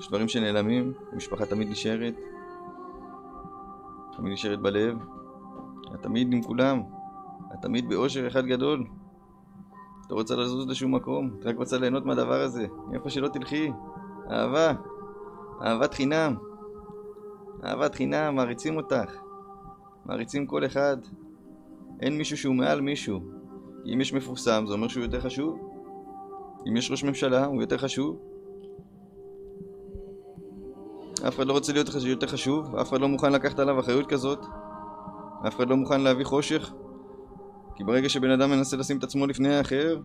יש 0.00 0.08
דברים 0.08 0.28
שנעלמים, 0.28 0.92
המשפחה 1.12 1.46
תמיד 1.46 1.68
נשארת. 1.68 2.14
תמיד 4.16 4.32
נשארת 4.32 4.60
בלב. 4.60 4.98
את 5.94 6.02
תמיד 6.02 6.32
עם 6.32 6.42
כולם. 6.42 6.82
את 7.52 7.58
תמיד 7.62 7.88
באושר 7.88 8.26
אחד 8.26 8.46
גדול. 8.46 8.86
את 10.06 10.10
לא 10.10 10.16
רוצה 10.16 10.36
לזוז 10.36 10.68
לשום 10.68 10.94
מקום, 10.94 11.30
את 11.38 11.46
רק 11.46 11.56
רוצה 11.56 11.78
ליהנות 11.78 12.06
מהדבר 12.06 12.40
הזה. 12.40 12.66
איפה 12.92 13.10
שלא 13.10 13.28
תלכי. 13.28 13.72
אהבה. 14.30 14.72
אהבת 15.62 15.94
חינם. 15.94 16.34
אהבת 17.64 17.94
חינם, 17.94 18.34
מעריצים 18.34 18.76
אותך. 18.76 19.16
מעריצים 20.06 20.46
כל 20.46 20.66
אחד. 20.66 20.96
אין 22.00 22.18
מישהו 22.18 22.36
שהוא 22.36 22.54
מעל 22.54 22.80
מישהו. 22.80 23.20
אם 23.94 24.00
יש 24.00 24.12
מפורסם, 24.12 24.64
זה 24.66 24.72
אומר 24.72 24.88
שהוא 24.88 25.02
יותר 25.02 25.20
חשוב. 25.20 25.58
אם 26.68 26.76
יש 26.76 26.90
ראש 26.90 27.04
ממשלה, 27.04 27.44
הוא 27.44 27.60
יותר 27.60 27.78
חשוב. 27.78 28.29
אף 31.28 31.36
אחד 31.36 31.46
לא 31.46 31.52
רוצה 31.52 31.72
להיות 31.72 31.88
יותר 32.04 32.26
חשוב, 32.26 32.76
אף 32.76 32.88
אחד 32.88 33.00
לא 33.00 33.08
מוכן 33.08 33.32
לקחת 33.32 33.58
עליו 33.58 33.80
אחריות 33.80 34.06
כזאת. 34.06 34.46
אף 35.48 35.56
אחד 35.56 35.68
לא 35.68 35.76
מוכן 35.76 36.00
להביא 36.00 36.24
חושך. 36.24 36.72
כי 37.74 37.84
ברגע 37.84 38.08
שבן 38.08 38.30
אדם 38.30 38.50
מנסה 38.50 38.76
לשים 38.76 38.98
את 38.98 39.04
עצמו 39.04 39.26
לפני 39.26 39.54
האחר, 39.54 40.00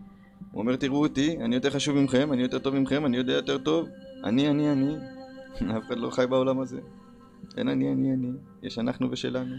הוא 0.52 0.60
אומר 0.60 0.76
תראו 0.76 1.02
אותי, 1.02 1.38
אני 1.44 1.54
יותר 1.54 1.70
חשוב 1.70 1.96
מכם, 1.96 2.32
אני 2.32 2.42
יותר 2.42 2.58
טוב 2.58 2.74
מכם, 2.74 3.06
אני 3.06 3.16
יודע 3.16 3.32
יותר 3.32 3.58
טוב. 3.58 3.88
אני, 4.24 4.48
אני, 4.48 4.72
אני. 4.72 4.96
אף 5.78 5.86
אחד 5.86 5.96
לא 5.96 6.10
חי 6.10 6.26
בעולם 6.26 6.60
הזה. 6.60 6.80
אין 7.56 7.68
אני, 7.68 7.92
אני, 7.92 8.12
אני. 8.12 8.28
יש 8.62 8.78
אנחנו 8.78 9.10
ושלנו. 9.10 9.56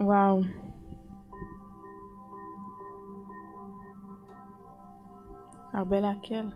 וואו. 0.00 0.42
הרבה 5.72 6.00
להקל. 6.00 6.46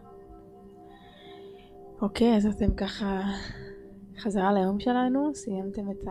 אוקיי, 2.05 2.37
אז 2.37 2.47
אתם 2.47 2.75
ככה 2.75 3.21
חזרה 4.19 4.53
ליום 4.53 4.81
שלנו, 4.81 5.35
סיימתם 5.35 5.91
את 5.91 6.09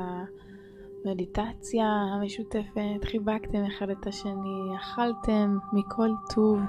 המדיטציה 1.05 1.85
המשותפת, 1.85 3.03
חיבקתם 3.03 3.63
אחד 3.65 3.89
את 3.89 4.07
השני, 4.07 4.75
אכלתם 4.75 5.57
מכל 5.73 6.09
טוב 6.35 6.59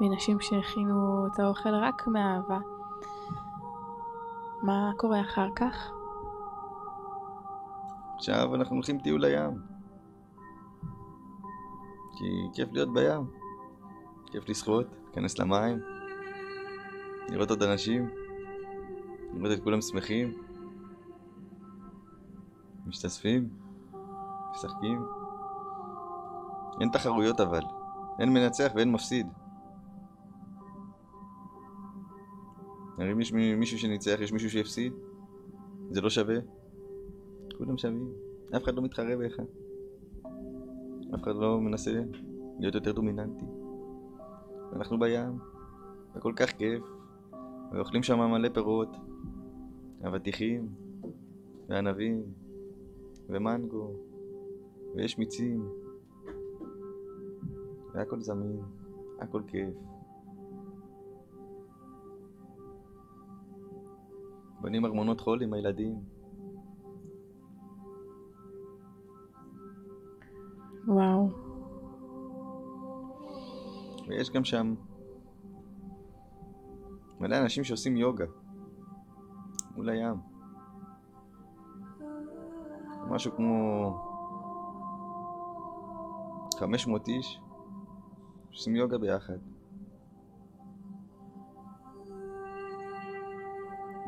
מנשים 0.00 0.40
שהכינו 0.40 1.26
את 1.26 1.40
האוכל 1.40 1.74
רק 1.74 2.06
מאהבה. 2.06 2.58
מה 4.62 4.92
קורה 4.96 5.20
אחר 5.20 5.48
כך? 5.56 5.90
עכשיו 8.16 8.54
אנחנו 8.54 8.76
הולכים 8.76 8.98
טיול 8.98 9.24
לים. 9.24 9.58
כי 12.18 12.48
כיף 12.54 12.68
להיות 12.72 12.94
בים. 12.94 13.30
כיף 14.26 14.48
לשחות, 14.48 14.86
להיכנס 15.04 15.38
למים, 15.38 15.80
לראות 17.28 17.50
עוד 17.50 17.62
אנשים, 17.62 18.19
לראות 19.34 19.58
את 19.58 19.62
כולם 19.64 19.80
שמחים, 19.80 20.34
משתתפים, 22.86 23.48
משחקים. 24.50 25.02
אין 26.80 26.88
תחרויות 26.92 27.40
אבל, 27.40 27.62
אין 28.18 28.32
מנצח 28.32 28.72
ואין 28.74 28.92
מפסיד. 28.92 29.26
הרי 32.98 33.22
יש 33.22 33.32
מי- 33.32 33.54
מישהו 33.54 33.78
שניצח, 33.78 34.16
יש 34.20 34.32
מישהו 34.32 34.50
שהפסיד, 34.50 34.92
זה 35.90 36.00
לא 36.00 36.10
שווה. 36.10 36.36
כולם 37.58 37.78
שווים, 37.78 38.12
אף 38.56 38.64
אחד 38.64 38.74
לא 38.74 38.82
מתחרה 38.82 39.16
באחד. 39.16 39.42
אף 41.14 41.22
אחד 41.22 41.34
לא 41.34 41.60
מנסה 41.60 42.02
להיות 42.58 42.74
יותר 42.74 42.92
דומיננטי. 42.92 43.44
אנחנו 44.76 44.98
בים, 44.98 45.38
וכל 46.14 46.32
כך 46.36 46.50
כיף, 46.50 46.82
ואוכלים 47.72 48.02
שם 48.02 48.18
מלא 48.20 48.48
פירות, 48.48 48.96
אבטיחים, 50.06 50.68
וענבים, 51.68 52.22
ומנגו, 53.28 53.92
ויש 54.94 55.18
מיצים, 55.18 55.68
והכל 57.94 58.20
זמין, 58.20 58.60
הכל 59.18 59.42
כיף. 59.46 59.74
בונים 64.60 64.84
ארמונות 64.84 65.20
חול 65.20 65.42
עם 65.42 65.52
הילדים, 65.52 65.94
וואו. 70.86 71.28
ויש 74.08 74.30
גם 74.30 74.44
שם 74.44 74.74
מלא 77.20 77.38
אנשים 77.38 77.64
שעושים 77.64 77.96
יוגה 77.96 78.24
מול 79.80 79.88
הים. 79.88 80.16
משהו 83.08 83.32
כמו 83.36 83.94
500 86.58 87.08
איש 87.08 87.40
שעושים 88.50 88.76
יוגה 88.76 88.98
ביחד. 88.98 89.38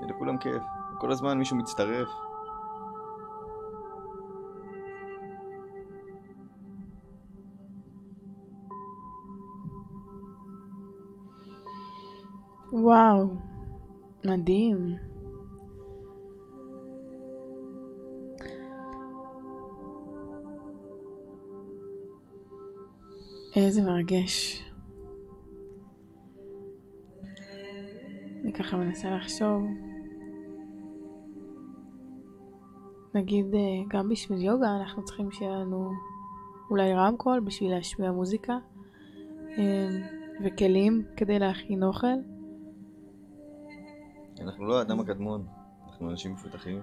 ולכולם 0.02 0.38
כיף. 0.38 0.62
כל 0.98 1.12
הזמן 1.12 1.38
מישהו 1.38 1.56
מצטרף. 1.56 2.08
וואו, 12.72 13.28
מדהים. 14.24 15.11
איזה 23.56 23.82
מרגש. 23.82 24.62
אני 28.42 28.52
ככה 28.52 28.76
מנסה 28.76 29.16
לחשוב. 29.16 29.62
נגיד, 33.14 33.54
אה, 33.54 33.60
גם 33.88 34.08
בשביל 34.08 34.42
יוגה 34.42 34.76
אנחנו 34.76 35.04
צריכים 35.04 35.30
שיהיה 35.30 35.52
לנו 35.52 35.90
אולי 36.70 36.94
רמקול 36.94 37.40
בשביל 37.40 37.70
להשמיע 37.70 38.12
מוזיקה, 38.12 38.58
אה, 39.58 39.88
וכלים 40.44 41.04
כדי 41.16 41.38
להכין 41.38 41.82
אוכל. 41.82 42.06
אנחנו 44.40 44.66
לא 44.66 44.78
האדם 44.78 45.00
הקדמון, 45.00 45.46
אנחנו 45.86 46.10
אנשים 46.10 46.32
מפותחים. 46.32 46.80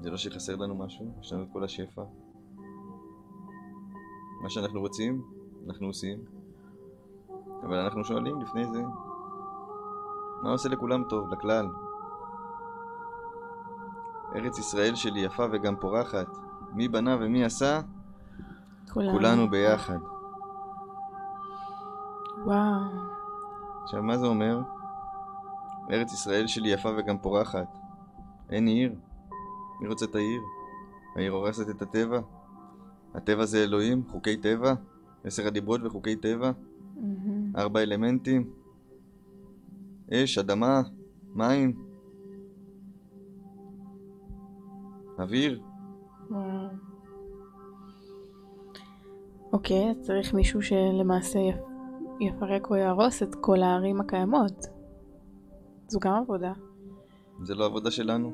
זה 0.00 0.10
לא 0.10 0.16
שחסר 0.16 0.56
לנו 0.56 0.74
משהו, 0.74 1.12
יש 1.20 1.32
לנו 1.32 1.42
את 1.42 1.48
כל 1.52 1.64
השפע. 1.64 2.02
מה 4.40 4.50
שאנחנו 4.50 4.80
רוצים, 4.80 5.22
אנחנו 5.66 5.86
עושים. 5.86 6.18
אבל 7.62 7.76
אנחנו 7.78 8.04
שואלים 8.04 8.40
לפני 8.40 8.66
זה, 8.66 8.82
מה 10.42 10.50
עושה 10.50 10.68
לכולם 10.68 11.04
טוב, 11.08 11.28
לכלל? 11.32 11.68
ארץ 14.34 14.58
ישראל 14.58 14.94
שלי 14.94 15.20
יפה 15.20 15.46
וגם 15.52 15.76
פורחת. 15.76 16.26
מי 16.72 16.88
בנה 16.88 17.16
ומי 17.20 17.44
עשה? 17.44 17.80
כולנו. 18.92 19.12
כולנו 19.12 19.50
ביחד. 19.50 19.98
וואו. 22.44 22.80
עכשיו, 23.82 24.02
מה 24.02 24.18
זה 24.18 24.26
אומר? 24.26 24.60
ארץ 25.90 26.12
ישראל 26.12 26.46
שלי 26.46 26.68
יפה 26.68 26.88
וגם 26.98 27.18
פורחת. 27.18 27.78
אין 28.50 28.66
עיר. 28.66 28.94
מי 29.80 29.88
רוצה 29.88 30.04
את 30.04 30.14
העיר? 30.14 30.42
העיר 31.16 31.32
הורסת 31.32 31.70
את 31.70 31.82
הטבע. 31.82 32.20
הטבע 33.16 33.44
זה 33.44 33.64
אלוהים, 33.64 34.02
חוקי 34.08 34.36
טבע, 34.36 34.74
עשר 35.24 35.46
הדיברות 35.46 35.80
וחוקי 35.84 36.16
טבע, 36.16 36.50
מהמם. 36.96 37.56
ארבע 37.56 37.80
אלמנטים, 37.80 38.50
אש, 40.12 40.38
אדמה, 40.38 40.82
מים, 41.34 41.72
אוויר. 45.18 45.60
וואו. 46.30 46.42
אוקיי, 49.52 49.90
אז 49.90 49.96
צריך 50.00 50.34
מישהו 50.34 50.62
שלמעשה 50.62 51.38
יפ- 51.38 51.66
יפרק 52.20 52.70
או 52.70 52.76
יהרוס 52.76 53.22
את 53.22 53.34
כל 53.34 53.62
הערים 53.62 54.00
הקיימות. 54.00 54.66
זו 55.88 55.98
גם 56.00 56.14
עבודה. 56.14 56.52
זה 57.42 57.54
לא 57.54 57.64
עבודה 57.64 57.90
שלנו. 57.90 58.32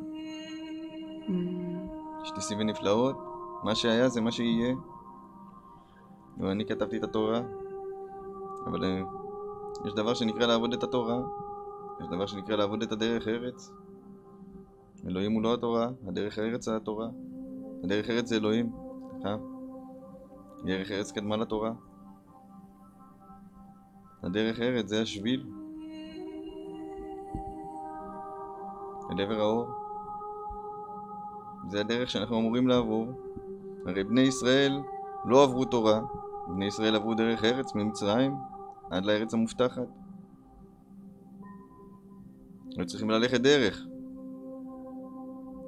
אמ, 1.28 1.86
יש 2.24 2.32
ניסים 2.36 2.58
ונפלאות, 2.60 3.16
מה 3.62 3.74
שהיה 3.74 4.08
זה 4.08 4.20
מה 4.20 4.32
שיהיה. 4.32 4.74
ואני 6.38 6.66
כתבתי 6.66 6.96
את 6.96 7.04
התורה, 7.04 7.40
אבל 8.66 8.84
אה, 8.84 9.02
יש 9.86 9.94
דבר 9.94 10.14
שנקרא 10.14 10.46
לעבוד 10.46 10.72
את 10.72 10.82
התורה, 10.82 11.20
יש 12.00 12.06
דבר 12.08 12.26
שנקרא 12.26 12.56
לעבוד 12.56 12.82
את 12.82 12.92
הדרך 12.92 13.28
ארץ. 13.28 13.72
אלוהים 15.06 15.32
הוא 15.32 15.42
לא 15.42 15.54
התורה, 15.54 15.88
הדרך 16.06 16.38
ארץ 16.38 16.64
זה 16.64 16.76
התורה. 16.76 17.08
הדרך 17.84 18.10
ארץ 18.10 18.26
זה 18.26 18.36
אלוהים, 18.36 18.72
סליחה. 19.12 19.36
דרך 20.64 20.90
ארץ 20.90 21.12
קדמה 21.12 21.36
לתורה. 21.36 21.72
הדרך 24.22 24.60
ארץ 24.60 24.88
זה 24.88 25.02
השביל. 25.02 25.50
אל 29.10 29.20
עבר 29.20 29.40
האור. 29.40 29.66
זה 31.68 31.80
הדרך 31.80 32.10
שאנחנו 32.10 32.38
אמורים 32.38 32.68
לעבור. 32.68 33.06
הרי 33.86 34.04
בני 34.04 34.20
ישראל 34.20 34.80
לא 35.24 35.44
עברו 35.44 35.64
תורה, 35.64 36.00
בני 36.48 36.66
ישראל 36.66 36.96
עברו 36.96 37.14
דרך 37.14 37.44
ארץ 37.44 37.74
ממצרים 37.74 38.34
עד 38.90 39.04
לארץ 39.04 39.34
המובטחת. 39.34 39.88
היו 42.76 42.86
צריכים 42.86 43.10
ללכת 43.10 43.40
דרך. 43.40 43.86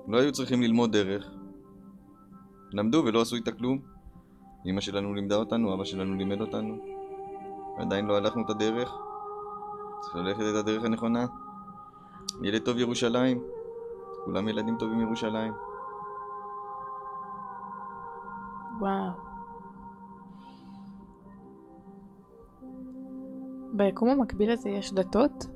לא 0.09 0.19
היו 0.19 0.33
צריכים 0.33 0.63
ללמוד 0.63 0.93
דרך. 0.93 1.31
למדו 2.73 3.03
ולא 3.07 3.21
עשו 3.21 3.37
איתה 3.37 3.53
כלום. 3.53 3.79
אמא 4.67 4.81
שלנו 4.81 5.15
לימדה 5.15 5.37
אותנו, 5.37 5.75
אבא 5.75 5.85
שלנו 5.85 6.15
לימד 6.15 6.41
אותנו. 6.41 6.77
עדיין 7.79 8.07
לא 8.07 8.17
הלכנו 8.17 8.43
את 8.45 8.51
הדרך. 8.51 8.95
צריך 10.01 10.17
ללכת 10.17 10.41
את 10.41 10.55
הדרך 10.55 10.85
הנכונה. 10.85 11.27
ילד 12.43 12.63
טוב 12.63 12.79
ירושלים. 12.79 13.43
כולם 14.25 14.49
ילדים 14.49 14.77
טובים 14.79 15.01
ירושלים. 15.01 15.74
וואו. 18.81 19.11
ביקום 23.73 24.09
המקביל 24.09 24.51
הזה 24.51 24.69
יש 24.69 24.93
דתות? 24.93 25.47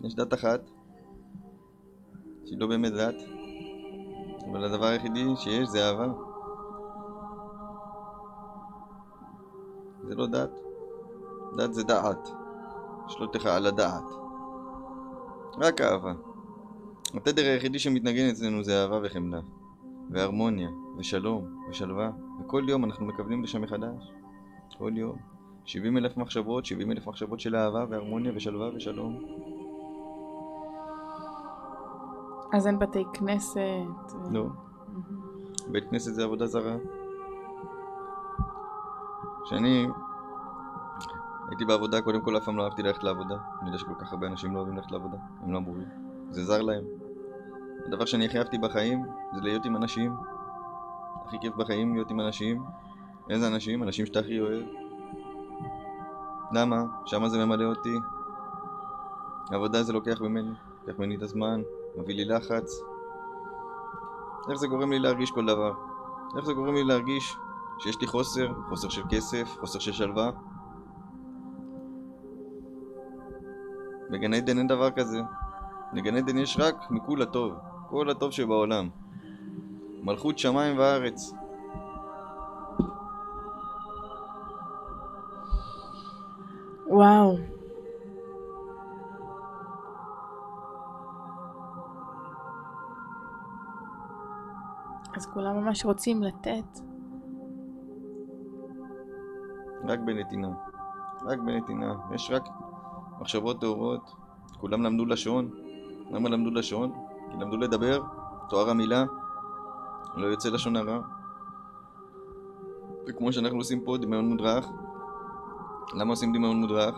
יש 0.00 0.14
דת 0.14 0.34
אחת, 0.34 0.60
שהיא 2.44 2.58
לא 2.58 2.66
באמת 2.66 2.92
דת, 2.92 3.14
אבל 4.50 4.64
הדבר 4.64 4.86
היחידי 4.86 5.24
שיש 5.36 5.68
זה 5.68 5.88
אהבה. 5.88 6.12
זה 10.08 10.14
לא 10.14 10.26
דת. 10.26 10.60
דת 11.56 11.74
זה 11.74 11.82
דעת. 11.82 12.28
שלוטך 13.08 13.46
על 13.46 13.66
הדעת. 13.66 14.04
רק 15.58 15.80
אהבה. 15.80 16.12
התדר 17.14 17.42
היחידי 17.42 17.78
שמתנגן 17.78 18.28
אצלנו 18.30 18.64
זה 18.64 18.82
אהבה 18.82 19.00
וחמלה. 19.02 19.40
והרמוניה, 20.10 20.68
ושלום, 20.98 21.44
ושלווה. 21.70 22.10
וכל 22.40 22.64
יום 22.68 22.84
אנחנו 22.84 23.06
מקבלים 23.06 23.42
לשם 23.42 23.62
מחדש. 23.62 24.12
כל 24.78 24.92
יום. 24.96 25.16
70 25.64 25.96
אלף 25.96 26.16
מחשבות, 26.16 26.66
70 26.66 26.92
אלף 26.92 27.06
מחשבות 27.06 27.40
של 27.40 27.56
אהבה 27.56 27.84
והרמוניה 27.90 28.32
ושלווה 28.34 28.70
ושלום. 28.76 29.22
אז 32.52 32.66
אין 32.66 32.78
בתי 32.78 33.04
כנסת? 33.12 33.60
לא. 34.30 34.46
מהמם. 34.88 35.30
בית 35.72 35.84
כנסת 35.90 36.14
זה 36.14 36.24
עבודה 36.24 36.46
זרה. 36.46 36.76
כשאני 39.44 39.86
הייתי 41.48 41.64
בעבודה, 41.64 42.02
קודם 42.02 42.20
כל 42.20 42.36
אף 42.36 42.44
פעם 42.44 42.56
לא 42.56 42.64
אהבתי 42.64 42.82
ללכת 42.82 43.04
לעבודה. 43.04 43.36
אני 43.60 43.68
יודע 43.68 43.78
שכל 43.78 43.94
כך 44.00 44.12
הרבה 44.12 44.26
אנשים 44.26 44.54
לא 44.54 44.58
אוהבים 44.58 44.76
ללכת 44.76 44.90
לעבודה, 44.90 45.16
הם 45.42 45.52
לא 45.52 45.58
אמורים. 45.58 45.88
זה 46.30 46.44
זר 46.44 46.62
להם. 46.62 46.99
הדבר 47.86 48.04
שאני 48.04 48.26
הכי 48.26 48.38
אהבתי 48.38 48.58
בחיים 48.58 49.04
זה 49.34 49.40
להיות 49.40 49.64
עם 49.64 49.76
אנשים. 49.76 50.16
הכי 51.26 51.36
כיף 51.40 51.54
בחיים 51.54 51.94
להיות 51.94 52.10
עם 52.10 52.20
אנשים. 52.20 52.64
איזה 53.30 53.46
אנשים? 53.46 53.82
אנשים 53.82 54.06
שאתה 54.06 54.18
הכי 54.18 54.40
אוהב. 54.40 54.62
למה? 56.52 56.84
שמה 57.06 57.28
זה 57.28 57.46
ממלא 57.46 57.64
אותי. 57.64 57.96
עבודה 59.50 59.82
זה 59.82 59.92
לוקח 59.92 60.20
ממני, 60.20 60.52
לוקח 60.80 60.98
ממני 60.98 61.16
את 61.16 61.22
הזמן, 61.22 61.62
מביא 61.96 62.14
לי 62.14 62.24
לחץ. 62.24 62.80
איך 64.50 64.58
זה 64.58 64.66
גורם 64.66 64.90
לי 64.90 64.98
להרגיש 64.98 65.30
כל 65.30 65.46
דבר? 65.46 65.72
איך 66.36 66.44
זה 66.44 66.52
גורם 66.52 66.74
לי 66.74 66.84
להרגיש 66.84 67.36
שיש 67.78 68.00
לי 68.00 68.06
חוסר, 68.06 68.52
חוסר 68.68 68.88
של 68.88 69.02
כסף, 69.10 69.56
חוסר 69.60 69.78
של 69.78 69.92
שלווה? 69.92 70.30
בגן 74.10 74.34
עדן 74.34 74.58
אין 74.58 74.66
דבר 74.66 74.90
כזה. 74.90 75.20
בגן 75.92 76.16
עדן 76.16 76.38
יש 76.38 76.56
רק 76.60 76.90
מכול 76.90 77.22
הטוב, 77.22 77.52
כל 77.90 78.10
הטוב 78.10 78.30
שבעולם. 78.30 78.88
מלכות 80.02 80.38
שמיים 80.38 80.78
וארץ. 80.78 81.32
וואו. 86.88 87.36
אז 95.16 95.26
כולם 95.26 95.56
ממש 95.56 95.84
רוצים 95.84 96.22
לתת. 96.22 96.80
רק 99.84 99.98
בנתינה. 99.98 100.48
רק 101.24 101.38
בנתינה. 101.38 101.94
יש 102.14 102.30
רק 102.30 102.42
מחשבות 103.20 103.60
טהורות. 103.60 104.14
כולם 104.60 104.82
למדו 104.82 105.04
לשון. 105.04 105.50
למה 106.10 106.28
למדו 106.28 106.50
לשון? 106.50 107.09
כי 107.30 107.36
למדו 107.36 107.56
לדבר, 107.56 108.02
תואר 108.48 108.70
המילה, 108.70 109.04
לא 110.16 110.26
יוצא 110.26 110.48
לשון 110.48 110.76
הרע. 110.76 111.00
וכמו 113.08 113.32
שאנחנו 113.32 113.58
עושים 113.58 113.80
פה, 113.84 113.96
דמיון 113.96 114.28
מודרך. 114.28 114.66
למה 115.94 116.10
עושים 116.10 116.32
דמיון 116.32 116.60
מודרך? 116.60 116.94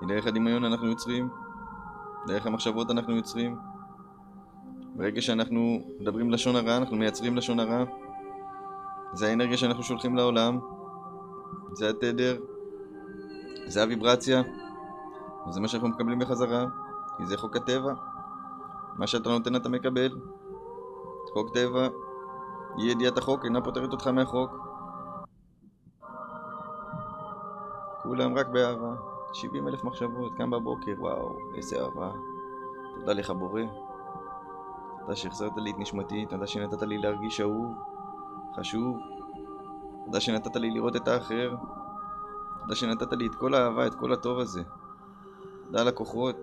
כי 0.00 0.06
דרך 0.06 0.26
הדמיון 0.26 0.64
אנחנו 0.64 0.88
יוצרים, 0.88 1.28
דרך 2.26 2.46
המחשבות 2.46 2.90
אנחנו 2.90 3.16
יוצרים. 3.16 3.56
ברגע 4.96 5.20
שאנחנו 5.20 5.80
מדברים 6.00 6.30
לשון 6.30 6.56
הרע, 6.56 6.76
אנחנו 6.76 6.96
מייצרים 6.96 7.36
לשון 7.36 7.60
הרע. 7.60 7.84
זה 9.12 9.28
האנרגיה 9.28 9.56
שאנחנו 9.56 9.82
שולחים 9.82 10.16
לעולם, 10.16 10.58
זה 11.72 11.90
התדר, 11.90 12.36
זה 13.66 13.82
הוויברציה, 13.82 14.42
וזה 15.48 15.60
מה 15.60 15.68
שאנחנו 15.68 15.88
מקבלים 15.88 16.18
בחזרה, 16.18 16.66
כי 17.16 17.26
זה 17.26 17.36
חוק 17.36 17.56
הטבע. 17.56 17.92
מה 18.98 19.06
שאתה 19.06 19.28
נותן 19.28 19.56
אתה 19.56 19.68
מקבל. 19.68 20.18
חוק 21.32 21.54
טבע, 21.54 21.88
אי 22.78 22.90
ידיעת 22.90 23.18
החוק 23.18 23.44
אינה 23.44 23.60
פותרת 23.60 23.92
אותך 23.92 24.06
מהחוק. 24.06 24.50
כולם 28.02 28.38
רק 28.38 28.48
באהבה. 28.48 28.94
70 29.32 29.68
אלף 29.68 29.84
מחשבות, 29.84 30.32
קם 30.36 30.50
בבוקר, 30.50 30.92
וואו, 30.98 31.38
איזה 31.56 31.82
אהבה. 31.82 32.10
תודה 33.00 33.12
לך 33.12 33.30
בורא. 33.30 33.62
תודה 35.00 35.16
שהחזרת 35.16 35.52
לי 35.56 35.70
את 35.70 35.78
נשמתי, 35.78 36.26
תודה 36.26 36.46
שנתת 36.46 36.82
לי 36.82 36.98
להרגיש 36.98 37.40
אהוב, 37.40 37.74
חשוב. 38.56 38.96
תודה 40.04 40.20
שנתת 40.20 40.56
לי 40.56 40.70
לראות 40.70 40.96
את 40.96 41.08
האחר. 41.08 41.54
תודה 42.60 42.74
שנתת 42.74 43.12
לי 43.12 43.26
את 43.26 43.34
כל 43.34 43.54
האהבה, 43.54 43.86
את 43.86 43.94
כל 43.94 44.12
הטוב 44.12 44.38
הזה. 44.38 44.62
תודה 45.66 45.80
על 45.80 45.88
הכוחות. 45.88 46.36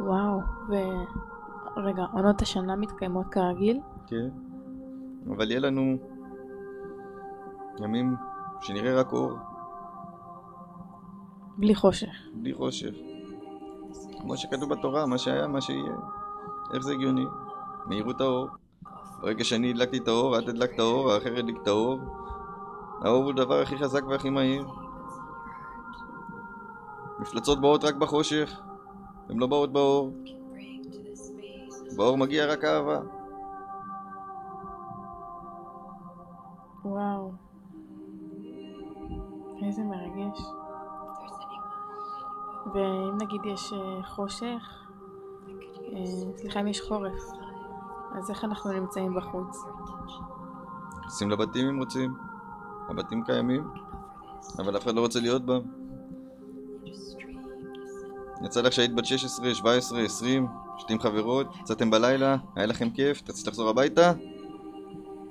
וואו, 0.00 0.40
ורגע, 1.76 2.04
עונות 2.12 2.42
השנה 2.42 2.76
מתקיימות 2.76 3.26
כרגיל? 3.30 3.80
כן. 4.06 4.28
אבל 5.36 5.50
יהיה 5.50 5.60
לנו 5.60 5.96
ימים 7.80 8.16
שנראה 8.60 9.00
רק 9.00 9.12
אור, 9.12 9.32
בלי 11.58 11.74
חושך. 11.74 12.12
בלי 12.34 12.54
חושך. 12.54 12.94
כמו 14.20 14.36
שכתוב 14.36 14.70
בתורה, 14.70 15.06
מה 15.06 15.18
שהיה, 15.18 15.46
מה 15.46 15.60
שיהיה. 15.60 15.96
איך 16.74 16.82
זה 16.82 16.92
הגיוני? 16.92 17.24
מהירות 17.86 18.20
האור. 18.20 18.48
ברגע 19.20 19.44
שאני 19.44 19.70
הדלקתי 19.70 19.98
את 19.98 20.08
האור, 20.08 20.38
את 20.38 20.48
הדלקת 20.48 20.78
האור, 20.78 21.12
האחר 21.12 21.38
הדליק 21.38 21.56
את 21.62 21.66
האור. 21.66 21.98
האור 23.02 23.22
הוא 23.24 23.30
הדבר 23.30 23.60
הכי 23.60 23.78
חזק 23.78 24.04
והכי 24.04 24.30
מהיר. 24.30 24.68
מפלצות 27.18 27.60
באות 27.60 27.84
רק 27.84 27.94
בחושך, 27.94 28.60
הן 29.28 29.38
לא 29.38 29.46
באות 29.46 29.72
באור. 29.72 30.12
באור 31.96 32.18
מגיע 32.18 32.46
רק 32.46 32.64
אהבה. 32.64 33.00
וואו. 36.84 37.32
איזה 39.62 39.82
מרגש. 39.82 40.40
ואם 42.74 43.18
נגיד 43.22 43.40
יש 43.44 43.72
אה, 43.72 44.02
חושך, 44.02 44.86
אה, 45.92 46.36
סליחה 46.36 46.60
אם 46.60 46.66
יש 46.68 46.80
חורף, 46.80 47.22
אז 48.14 48.30
איך 48.30 48.44
אנחנו 48.44 48.72
נמצאים 48.72 49.14
בחוץ? 49.14 49.64
נכנסים 50.98 51.30
לבתים 51.30 51.68
אם 51.68 51.78
רוצים. 51.78 52.14
הבתים 52.88 53.24
קיימים, 53.24 53.68
אבל 54.58 54.76
אף 54.76 54.84
אחד 54.84 54.94
לא 54.94 55.00
רוצה 55.00 55.20
להיות 55.20 55.46
בהם. 55.46 55.77
יצא 58.44 58.60
לך 58.60 58.72
שהיית 58.72 58.94
בת 58.94 59.04
16, 59.04 59.54
17, 59.54 60.00
20, 60.00 60.46
שתי 60.78 60.98
חברות, 60.98 61.46
יצאתם 61.60 61.90
בלילה, 61.90 62.36
היה 62.56 62.66
לכם 62.66 62.90
כיף, 62.90 63.22
רצית 63.28 63.46
לחזור 63.46 63.68
הביתה? 63.68 64.12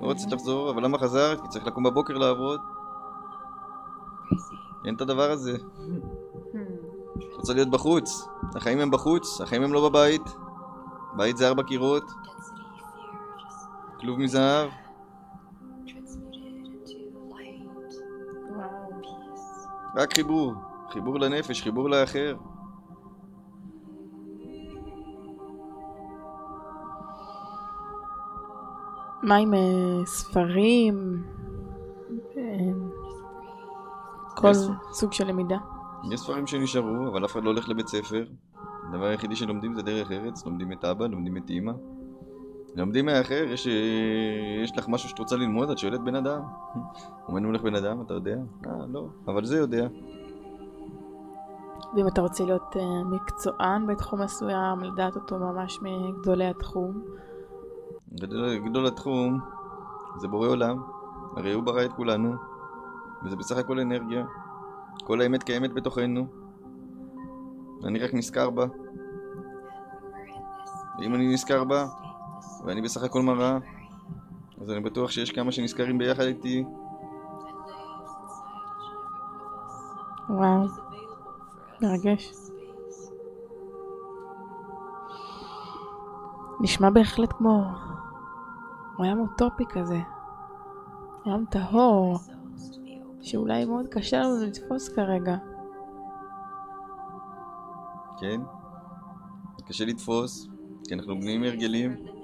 לא 0.01 0.09
רצית 0.09 0.31
לחזור, 0.31 0.69
אבל 0.71 0.83
למה 0.83 0.97
חזרת? 0.97 1.41
כי 1.41 1.47
צריך 1.47 1.67
לקום 1.67 1.83
בבוקר 1.83 2.13
לעבוד. 2.13 2.59
אין 4.85 4.95
את 4.95 5.01
הדבר 5.01 5.31
הזה. 5.31 5.57
רוצה 7.37 7.53
להיות 7.53 7.69
בחוץ. 7.69 8.27
החיים 8.55 8.79
הם 8.79 8.91
בחוץ, 8.91 9.41
החיים 9.41 9.63
הם 9.63 9.73
לא 9.73 9.89
בבית. 9.89 10.21
בית 11.17 11.37
זה 11.37 11.47
ארבע 11.47 11.63
קירות, 11.63 12.03
כלוב 13.99 14.19
מזהב. 14.19 14.69
רק 19.95 20.13
חיבור. 20.13 20.53
חיבור 20.89 21.19
לנפש, 21.19 21.61
חיבור 21.61 21.89
לאחר. 21.89 22.35
מה 29.27 29.35
עם 29.35 29.53
אה, 29.53 30.05
ספרים? 30.05 31.23
אה, 32.37 32.41
כל. 34.35 34.53
סוג 34.91 35.13
של 35.13 35.27
למידה. 35.27 35.57
יש 36.11 36.19
ספרים 36.19 36.47
שנשארו, 36.47 37.07
אבל 37.11 37.25
אף 37.25 37.31
אחד 37.31 37.43
לא 37.43 37.49
הולך 37.49 37.69
לבית 37.69 37.87
ספר. 37.87 38.25
הדבר 38.89 39.05
היחידי 39.05 39.35
שלומדים 39.35 39.75
זה 39.75 39.81
דרך 39.81 40.11
ארץ, 40.11 40.45
לומדים 40.45 40.71
את 40.71 40.85
אבא, 40.85 41.07
לומדים 41.07 41.37
את 41.37 41.49
אמא. 41.49 41.71
לומדים 42.75 43.05
מהאחר, 43.05 43.43
יש, 43.43 43.67
אה, 43.67 43.73
יש 44.63 44.77
לך 44.77 44.87
משהו 44.87 45.09
שאת 45.09 45.19
רוצה 45.19 45.35
ללמוד, 45.35 45.69
את 45.69 45.77
שואלת 45.77 46.01
בן 46.01 46.15
אדם. 46.15 46.41
אומרים 47.27 47.53
לך 47.53 47.61
בן 47.61 47.75
אדם, 47.75 48.01
אתה 48.01 48.13
יודע? 48.13 48.35
אה, 48.67 48.71
לא, 48.87 49.07
אבל 49.27 49.45
זה 49.45 49.57
יודע. 49.57 49.87
ואם 51.95 52.07
אתה 52.07 52.21
רוצה 52.21 52.43
להיות 52.43 52.75
מקצוען 53.05 53.87
בתחום 53.87 54.21
מסוים, 54.21 54.79
לדעת 54.79 55.15
אותו 55.15 55.39
ממש 55.39 55.79
מגדולי 55.81 56.45
התחום, 56.45 57.01
גדול, 58.13 58.57
גדול 58.69 58.87
התחום 58.87 59.39
זה 60.17 60.27
בורא 60.27 60.47
עולם, 60.47 60.81
הרי 61.35 61.53
הוא 61.53 61.63
ברא 61.63 61.85
את 61.85 61.93
כולנו, 61.93 62.33
וזה 63.23 63.35
בסך 63.35 63.57
הכל 63.57 63.79
אנרגיה. 63.79 64.25
כל 65.03 65.21
האמת 65.21 65.43
קיימת 65.43 65.73
בתוכנו, 65.73 66.27
אני 67.83 67.99
רק 67.99 68.13
נזכר 68.13 68.49
בה, 68.49 68.65
ואם 70.99 71.15
אני 71.15 71.33
נזכר 71.33 71.63
בה, 71.63 71.87
ואני 72.65 72.81
בסך 72.81 73.03
הכל 73.03 73.21
מראה, 73.21 73.57
אז 74.61 74.71
אני 74.71 74.79
בטוח 74.79 75.11
שיש 75.11 75.31
כמה 75.31 75.51
שנזכרים 75.51 75.97
ביחד 75.97 76.23
איתי. 76.23 76.63
וואו, 80.29 80.67
מרגש. 81.81 82.33
נשמע 86.59 86.89
בהחלט 86.89 87.33
כמו 87.33 87.86
עולם 88.97 89.19
אוטופי 89.19 89.63
כזה. 89.69 89.99
עולם 91.25 91.45
טהור, 91.45 92.17
שאולי 93.21 93.65
מאוד 93.65 93.87
קשה 93.87 94.19
לנו 94.19 94.45
לתפוס 94.45 94.89
כרגע. 94.89 95.35
כן? 98.19 98.41
קשה 99.67 99.85
לתפוס, 99.85 100.47
כי 100.87 100.93
אנחנו 100.93 101.19
בנויים 101.19 101.43
for 101.43 101.59
limitless 101.59 102.17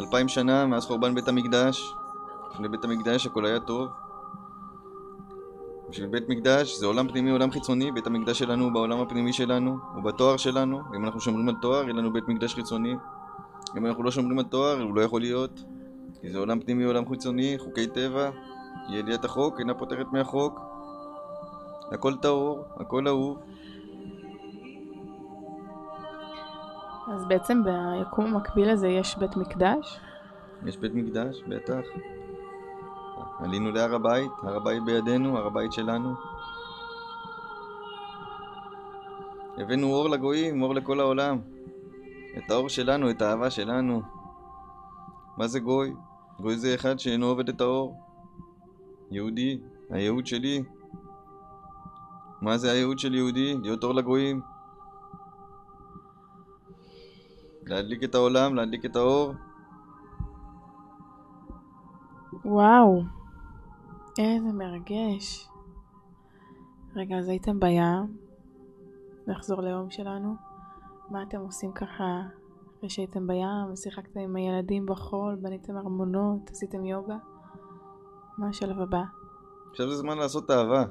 אלפיים 0.00 0.28
שנה 0.28 0.66
מאז 0.66 0.86
חורבן 0.86 1.14
בית 1.14 1.28
המקדש, 1.28 1.92
לפני 2.50 2.68
בית 2.68 2.84
המקדש 2.84 3.26
הכל 3.26 3.44
היה 3.44 3.60
טוב. 3.60 3.88
בשביל 5.90 6.06
בית 6.08 6.28
מקדש 6.28 6.78
זה 6.78 6.86
עולם 6.86 7.08
פנימי, 7.08 7.30
עולם 7.30 7.50
חיצוני, 7.50 7.92
בית 7.92 8.06
המקדש 8.06 8.38
שלנו 8.38 8.64
הוא 8.64 8.72
בעולם 8.72 9.00
הפנימי 9.00 9.32
שלנו, 9.32 9.78
הוא 9.94 10.02
בתואר 10.02 10.36
שלנו, 10.36 10.80
אם 10.96 11.04
אנחנו 11.04 11.20
שומרים 11.20 11.48
על 11.48 11.54
תואר, 11.62 11.82
יהיה 11.82 11.92
לנו 11.92 12.12
בית 12.12 12.28
מקדש 12.28 12.54
חיצוני. 12.54 12.94
אם 13.76 13.86
אנחנו 13.86 14.02
לא 14.02 14.10
שומרים 14.10 14.38
על 14.38 14.44
תואר, 14.44 14.82
הוא 14.82 14.96
לא 14.96 15.00
יכול 15.00 15.20
להיות, 15.20 15.60
כי 16.20 16.30
זה 16.30 16.38
עולם 16.38 16.60
פנימי, 16.60 16.84
עולם 16.84 17.08
חיצוני, 17.08 17.58
חוקי 17.58 17.86
טבע, 17.86 18.30
ידיעת 18.90 19.24
החוק 19.24 19.60
אינה 19.60 19.74
פותרת 19.74 20.06
מהחוק. 20.12 20.60
הכל 21.92 22.16
טהור, 22.16 22.64
הכל 22.76 23.08
אהוב, 23.08 23.38
אז 27.14 27.24
בעצם 27.24 27.62
ביקום 27.64 28.34
המקביל 28.34 28.70
הזה 28.70 28.88
יש 28.88 29.16
בית 29.18 29.36
מקדש? 29.36 30.00
יש 30.66 30.76
בית 30.76 30.94
מקדש, 30.94 31.42
בטח. 31.48 31.80
עלינו 33.38 33.70
להר 33.70 33.94
הבית, 33.94 34.30
הר 34.42 34.56
הבית 34.56 34.84
בידינו, 34.84 35.38
הר 35.38 35.46
הבית 35.46 35.72
שלנו. 35.72 36.14
הבאנו 39.58 39.86
אור 39.86 40.08
לגויים, 40.08 40.62
אור 40.62 40.74
לכל 40.74 41.00
העולם. 41.00 41.38
את 42.38 42.50
האור 42.50 42.68
שלנו, 42.68 43.10
את 43.10 43.22
האהבה 43.22 43.50
שלנו. 43.50 44.02
מה 45.36 45.46
זה 45.46 45.60
גוי? 45.60 45.94
גוי 46.40 46.56
זה 46.58 46.74
אחד 46.74 46.98
שאינו 46.98 47.26
עובד 47.26 47.48
את 47.48 47.60
האור. 47.60 48.00
יהודי, 49.10 49.60
הייעוד 49.90 50.26
שלי. 50.26 50.62
מה 52.40 52.58
זה 52.58 52.70
הייעוד 52.70 52.98
של 52.98 53.14
יהודי? 53.14 53.54
להיות 53.62 53.84
אור 53.84 53.94
לגויים. 53.94 54.40
להדליק 57.66 58.04
את 58.04 58.14
העולם, 58.14 58.54
להדליק 58.54 58.84
את 58.84 58.96
האור. 58.96 59.34
וואו, 62.44 63.02
איזה 64.18 64.52
מרגש. 64.52 65.48
רגע, 66.96 67.18
אז 67.18 67.28
הייתם 67.28 67.60
בים, 67.60 68.16
נחזור 69.26 69.62
ליום 69.62 69.90
שלנו. 69.90 70.36
מה 71.10 71.22
אתם 71.22 71.40
עושים 71.40 71.72
ככה 71.72 72.22
אחרי 72.78 72.90
שהייתם 72.90 73.26
בים, 73.26 73.76
שיחקתם 73.76 74.20
עם 74.20 74.36
הילדים 74.36 74.86
בחול, 74.86 75.36
בניתם 75.42 75.76
ארמונות, 75.76 76.50
עשיתם 76.50 76.84
יוגה? 76.84 77.16
מה 78.38 78.48
השלב 78.48 78.80
הבא? 78.80 79.02
עכשיו 79.70 79.88
זה 79.88 79.96
זמן 79.96 80.18
לעשות 80.18 80.50
אהבה. 80.50 80.84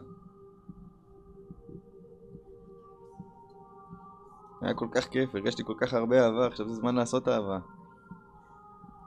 היה 4.62 4.74
כל 4.74 4.88
כך 4.92 5.08
כיף, 5.08 5.36
הרגשתי 5.36 5.64
כל 5.64 5.74
כך 5.78 5.94
הרבה 5.94 6.26
אהבה, 6.26 6.48
עכשיו 6.48 6.68
זה 6.68 6.74
זמן 6.74 6.96
לעשות 6.96 7.28
אהבה. 7.28 7.60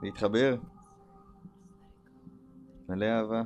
להתחבר. 0.01 0.55
מלא 2.89 3.05
אהבה. 3.05 3.41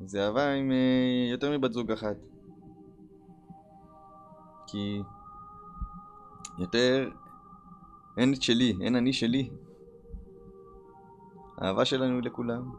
זה 0.00 0.26
אהבה 0.26 0.52
עם 0.52 0.72
אה, 0.72 1.30
יותר 1.30 1.58
מבת 1.58 1.72
זוג 1.72 1.92
אחת. 1.92 2.29
כי 4.70 5.02
יותר 6.58 7.10
אין 8.16 8.34
את 8.34 8.42
שלי, 8.42 8.76
אין 8.80 8.96
אני 8.96 9.12
שלי. 9.12 9.50
האהבה 11.58 11.84
שלנו 11.84 12.14
היא 12.14 12.22
לכולם. 12.22 12.72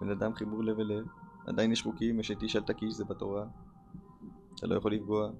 בן 0.00 0.10
אדם 0.10 0.34
חיבור 0.34 0.64
לב 0.64 0.80
אל 0.80 0.86
לב. 0.86 1.06
עדיין 1.46 1.72
יש 1.72 1.82
חוקים, 1.82 2.20
יש 2.20 2.30
את 2.30 2.42
איש 2.42 2.56
אל 2.56 2.62
תקיש, 2.62 2.94
זה 2.94 3.04
בתורה. 3.04 3.44
אתה 4.54 4.66
לא 4.66 4.74
יכול 4.74 4.92
לפגוע. 4.92 5.30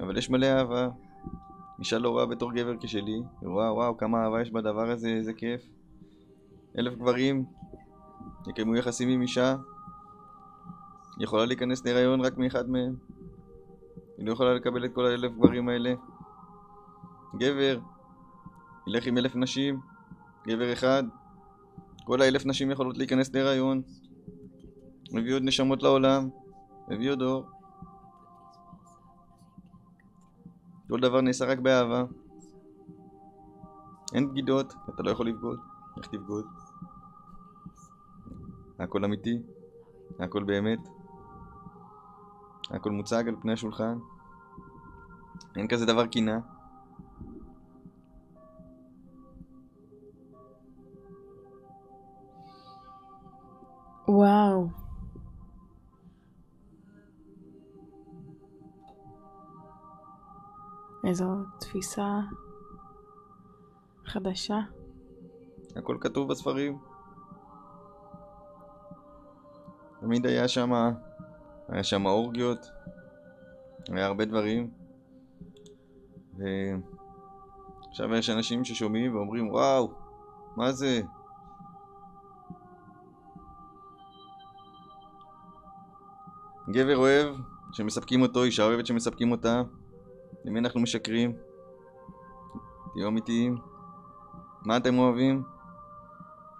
אבל 0.00 0.18
יש 0.18 0.30
מלא 0.30 0.46
אהבה. 0.46 0.88
אישה 1.78 1.98
לא 1.98 2.10
רואה 2.10 2.26
בתור 2.26 2.52
גבר 2.52 2.74
כשלי. 2.80 3.22
וואו 3.42 3.74
וואו, 3.74 3.96
כמה 3.96 4.24
אהבה 4.24 4.42
יש 4.42 4.50
בדבר 4.50 4.90
הזה, 4.90 5.08
איזה 5.08 5.32
כיף. 5.32 5.62
אלף 6.78 6.94
גברים 6.94 7.44
יקיימו 8.48 8.76
יחסים 8.76 9.08
עם 9.08 9.22
אישה. 9.22 9.56
יכולה 11.18 11.44
להיכנס 11.44 11.84
להיריון 11.84 12.20
רק 12.20 12.38
מאחד 12.38 12.70
מהם. 12.70 12.96
היא 14.18 14.26
לא 14.26 14.32
יכולה 14.32 14.54
לקבל 14.54 14.84
את 14.84 14.94
כל 14.94 15.06
האלף 15.06 15.32
גברים 15.32 15.68
האלה. 15.68 15.94
גבר, 17.38 17.78
ילך 18.86 19.06
עם 19.06 19.18
אלף 19.18 19.36
נשים, 19.36 19.80
גבר 20.46 20.72
אחד. 20.72 21.02
כל 22.04 22.22
האלף 22.22 22.46
נשים 22.46 22.70
יכולות 22.70 22.98
להיכנס 22.98 23.34
להיריון. 23.34 23.82
מביא 25.12 25.34
עוד 25.34 25.42
נשמות 25.42 25.82
לעולם, 25.82 26.28
מביא 26.88 27.10
עוד 27.10 27.22
אור. 27.22 27.46
כל 30.88 31.00
דבר 31.00 31.20
נעשה 31.20 31.44
רק 31.44 31.58
באהבה. 31.58 32.04
אין 34.14 34.30
בגידות, 34.30 34.74
אתה 34.94 35.02
לא 35.02 35.10
יכול 35.10 35.28
לבגוד. 35.28 35.58
איך 35.96 36.06
תבגוד? 36.06 36.46
הכל 38.78 39.04
אמיתי, 39.04 39.42
הכל 40.18 40.44
באמת, 40.44 40.78
הכל 42.70 42.90
מוצג 42.90 43.28
על 43.28 43.36
פני 43.40 43.52
השולחן. 43.52 43.98
אין 45.56 45.68
כזה 45.68 45.86
דבר 45.86 46.06
קינה. 46.06 46.38
וואו. 54.08 54.68
איזו 61.04 61.26
תפיסה 61.60 62.20
חדשה. 64.04 64.58
הכל 65.76 65.98
כתוב 66.00 66.28
בספרים. 66.28 66.78
תמיד 70.00 70.26
היה 70.26 70.48
שם, 70.48 70.70
היה 71.68 71.84
שם 71.84 72.06
אורגיות, 72.06 72.70
היה 73.88 74.06
הרבה 74.06 74.24
דברים. 74.24 74.70
ועכשיו 77.88 78.14
יש 78.14 78.30
אנשים 78.30 78.64
ששומעים 78.64 79.16
ואומרים, 79.16 79.48
וואו, 79.50 79.92
מה 80.56 80.72
זה? 80.72 81.00
גבר 86.70 86.96
אוהב 86.96 87.36
שמספקים 87.72 88.22
אותו, 88.22 88.42
אישה 88.42 88.64
אוהבת 88.64 88.86
שמספקים 88.86 89.32
אותה. 89.32 89.62
למי 90.44 90.58
אנחנו 90.58 90.80
משקרים? 90.80 91.36
תהיו 92.92 93.08
אמיתיים. 93.08 93.58
מה 94.64 94.76
אתם 94.76 94.98
אוהבים? 94.98 95.42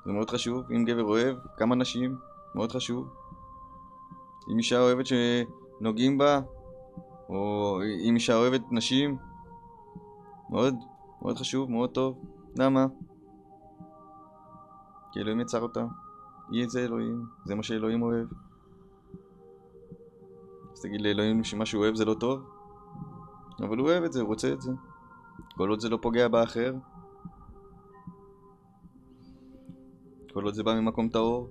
זה 0.05 0.13
מאוד 0.13 0.31
חשוב. 0.31 0.73
אם 0.73 0.85
גבר 0.85 1.03
אוהב, 1.03 1.37
כמה 1.57 1.75
נשים? 1.75 2.17
מאוד 2.55 2.73
חשוב. 2.73 3.26
אם 4.53 4.59
אישה 4.59 4.81
אוהבת 4.81 5.07
שנוגעים 5.07 6.19
בה, 6.19 6.41
או 7.29 7.79
אם 8.09 8.15
אישה 8.15 8.37
אוהבת 8.37 8.63
נשים, 8.71 9.17
מאוד, 10.51 10.75
מאוד 11.23 11.39
חשוב, 11.39 11.71
מאוד 11.71 11.91
טוב. 11.91 12.19
למה? 12.59 12.87
כי 15.13 15.21
אלוהים 15.21 15.41
יצר 15.41 15.63
אותה. 15.63 15.87
היא 16.51 16.69
זה 16.69 16.85
אלוהים, 16.85 17.25
זה 17.45 17.55
מה 17.55 17.63
שאלוהים 17.63 18.03
אוהב. 18.03 18.27
אז 20.73 20.83
תגיד 20.83 21.01
לאלוהים 21.01 21.45
שמה 21.45 21.67
שהוא 21.67 21.83
אוהב 21.83 21.95
זה 21.95 22.05
לא 22.05 22.15
טוב? 22.15 22.41
אבל 23.61 23.79
הוא 23.79 23.89
אוהב 23.89 24.05
את 24.05 24.13
זה, 24.13 24.21
הוא 24.21 24.29
רוצה 24.29 24.53
את 24.53 24.61
זה. 24.61 24.73
כל 25.57 25.71
עוד 25.71 25.81
זה 25.81 25.89
לא 25.89 25.99
פוגע 26.03 26.29
באחר. 26.29 26.75
כל 30.33 30.45
עוד 30.45 30.55
זה 30.55 30.63
בא 30.63 30.75
ממקום 30.75 31.09
טהור. 31.09 31.51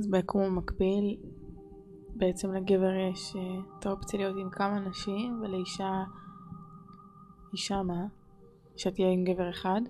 אז 0.00 0.06
ביקום 0.06 0.42
המקביל, 0.42 1.16
בעצם 2.14 2.52
לגבר 2.52 2.92
יש 3.12 3.36
אה, 3.36 3.60
את 3.78 3.86
האופציה 3.86 4.18
להיות 4.18 4.36
עם 4.36 4.50
כמה 4.50 4.80
נשים, 4.80 5.42
ולאישה, 5.42 6.04
אישה 7.52 7.82
מה? 7.82 8.06
אישה 8.74 8.90
תהיה 8.90 9.10
עם 9.10 9.24
גבר 9.24 9.50
אחד, 9.50 9.80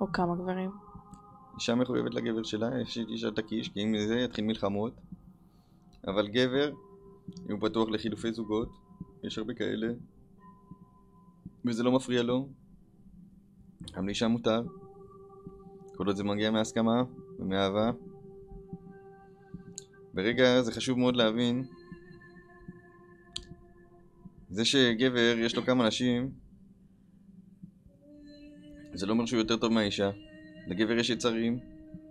או 0.00 0.12
כמה 0.12 0.36
גברים? 0.36 0.70
אישה 1.54 1.74
מחויבת 1.74 2.14
לגבר 2.14 2.42
שלה, 2.42 2.80
יש 2.80 2.98
אישה 2.98 3.30
תקיש, 3.30 3.68
כי 3.68 3.82
אם 3.82 3.94
זה 4.06 4.14
יתחיל 4.14 4.44
מלחמות. 4.44 4.92
אבל 6.06 6.28
גבר, 6.28 6.70
הוא 7.50 7.60
פתוח 7.60 7.88
לחילופי 7.88 8.32
זוגות, 8.32 8.68
יש 9.22 9.38
הרבה 9.38 9.54
כאלה, 9.54 9.86
וזה 11.64 11.82
לא 11.82 11.92
מפריע 11.92 12.22
לו. 12.22 12.48
גם 13.92 14.06
לאישה 14.06 14.28
מותר. 14.28 14.62
כל 15.96 16.06
עוד 16.06 16.16
זה 16.16 16.24
מגיע 16.24 16.50
מהסכמה 16.50 17.02
ומאהבה. 17.38 17.90
ברגע 20.16 20.62
זה 20.62 20.72
חשוב 20.72 20.98
מאוד 20.98 21.16
להבין 21.16 21.64
זה 24.50 24.64
שגבר 24.64 25.34
יש 25.38 25.56
לו 25.56 25.62
כמה 25.62 25.88
נשים 25.88 26.30
זה 28.94 29.06
לא 29.06 29.12
אומר 29.12 29.26
שהוא 29.26 29.38
יותר 29.38 29.56
טוב 29.56 29.72
מהאישה 29.72 30.10
לגבר 30.66 30.98
יש 30.98 31.10
יצרים, 31.10 31.58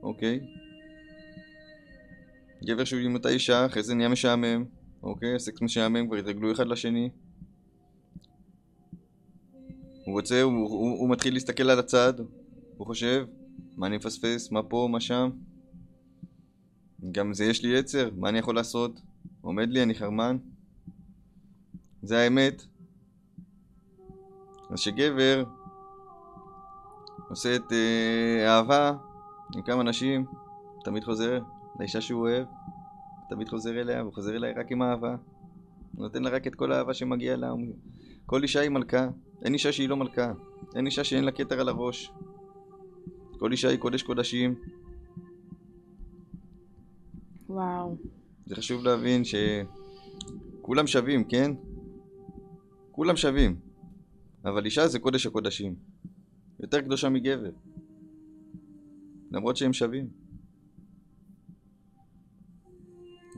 אוקיי? 0.03 0.39
גבר 2.63 2.83
שהוא 2.83 2.99
עם 2.99 3.13
אותה 3.13 3.29
אישה, 3.29 3.65
אחרי 3.65 3.83
זה 3.83 3.95
נהיה 3.95 4.09
משעמם, 4.09 4.65
אוקיי? 5.03 5.35
הסקס 5.35 5.61
משעמם, 5.61 6.07
כבר 6.07 6.15
התרגלו 6.15 6.51
אחד 6.51 6.67
לשני. 6.67 7.09
הוא 10.05 10.13
רוצה, 10.13 10.41
הוא, 10.41 10.53
הוא, 10.53 10.99
הוא 10.99 11.09
מתחיל 11.09 11.33
להסתכל 11.33 11.69
על 11.69 11.79
הצד, 11.79 12.13
הוא 12.77 12.87
חושב, 12.87 13.25
מה 13.77 13.87
אני 13.87 13.97
מפספס, 13.97 14.51
מה 14.51 14.63
פה, 14.63 14.87
מה 14.91 14.99
שם. 14.99 15.29
גם 17.11 17.33
זה 17.33 17.45
יש 17.45 17.63
לי 17.63 17.77
יצר, 17.77 18.09
מה 18.17 18.29
אני 18.29 18.39
יכול 18.39 18.55
לעשות? 18.55 19.01
עומד 19.41 19.69
לי, 19.69 19.83
אני 19.83 19.95
חרמן. 19.95 20.37
זה 22.03 22.17
האמת. 22.17 22.65
אז 24.69 24.79
שגבר 24.79 25.43
עושה 27.29 27.55
את 27.55 27.71
אה, 27.71 28.55
אהבה 28.55 28.91
עם 29.55 29.61
כמה 29.61 29.83
נשים, 29.83 30.25
תמיד 30.83 31.03
חוזר 31.03 31.39
לאישה 31.79 32.01
שהוא 32.01 32.21
אוהב, 32.21 32.45
תמיד 33.29 33.49
חוזר 33.49 33.81
אליה, 33.81 34.01
הוא 34.01 34.13
חוזר 34.13 34.35
אליה 34.35 34.53
רק 34.59 34.71
עם 34.71 34.81
אהבה. 34.81 35.15
הוא 35.95 36.03
נותן 36.03 36.23
לה 36.23 36.29
רק 36.29 36.47
את 36.47 36.55
כל 36.55 36.71
האהבה 36.71 36.93
שמגיע 36.93 37.37
לה. 37.37 37.51
כל 38.25 38.43
אישה 38.43 38.59
היא 38.59 38.69
מלכה, 38.69 39.07
אין 39.41 39.53
אישה 39.53 39.71
שהיא 39.71 39.89
לא 39.89 39.97
מלכה, 39.97 40.31
אין 40.75 40.85
אישה 40.85 41.03
שאין 41.03 41.23
לה 41.23 41.31
כתר 41.31 41.59
על 41.59 41.69
הראש. 41.69 42.11
כל 43.39 43.51
אישה 43.51 43.69
היא 43.69 43.79
קודש 43.79 44.03
קודשים. 44.03 44.55
וואו. 47.49 47.97
זה 48.45 48.55
חשוב 48.55 48.83
להבין 48.83 49.21
שכולם 50.61 50.87
שווים, 50.87 51.23
כן? 51.23 51.51
כולם 52.91 53.15
שווים. 53.15 53.59
אבל 54.45 54.65
אישה 54.65 54.87
זה 54.87 54.99
קודש 54.99 55.25
הקודשים. 55.25 55.75
יותר 56.59 56.81
קדושה 56.81 57.09
מגבר. 57.09 57.51
למרות 59.31 59.57
שהם 59.57 59.73
שווים. 59.73 60.07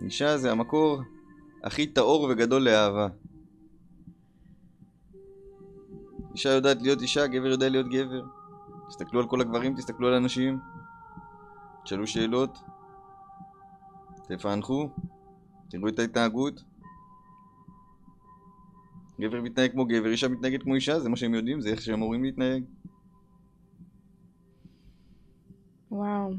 אישה 0.02 0.38
זה 0.38 0.52
המקור 0.52 1.02
הכי 1.64 1.88
טהור 1.88 2.22
וגדול 2.22 2.62
לאהבה. 2.62 3.08
אישה 6.34 6.50
יודעת 6.50 6.82
להיות 6.82 7.02
אישה, 7.02 7.28
גבר 7.28 7.48
יודע 7.48 7.70
להיות 7.70 7.88
גבר. 7.90 8.26
תסתכלו 8.88 9.20
על 9.20 9.28
כל 9.28 9.42
הגברים, 9.42 9.76
תסתכלו 9.76 10.08
על 10.08 10.14
הנשים. 10.14 10.60
תשאלו 11.84 12.08
שאלות. 12.08 12.58
תפענחו. 14.28 14.90
תראו 15.70 15.88
את 15.88 16.00
ההתנהגות. 16.00 16.64
גבר 19.22 19.42
מתנהג 19.42 19.72
כמו 19.72 19.86
גבר, 19.86 20.10
אישה 20.10 20.28
מתנהגת 20.28 20.64
כמו 20.64 20.76
אישה, 20.76 21.00
זה 21.00 21.10
מה 21.10 21.16
שהם 21.16 21.34
יודעים, 21.34 21.62
זה 21.62 21.70
איך 21.70 21.82
שהם 21.82 21.94
אמורים 21.94 22.24
להתנהג. 22.24 22.64
וואו. 25.92 26.32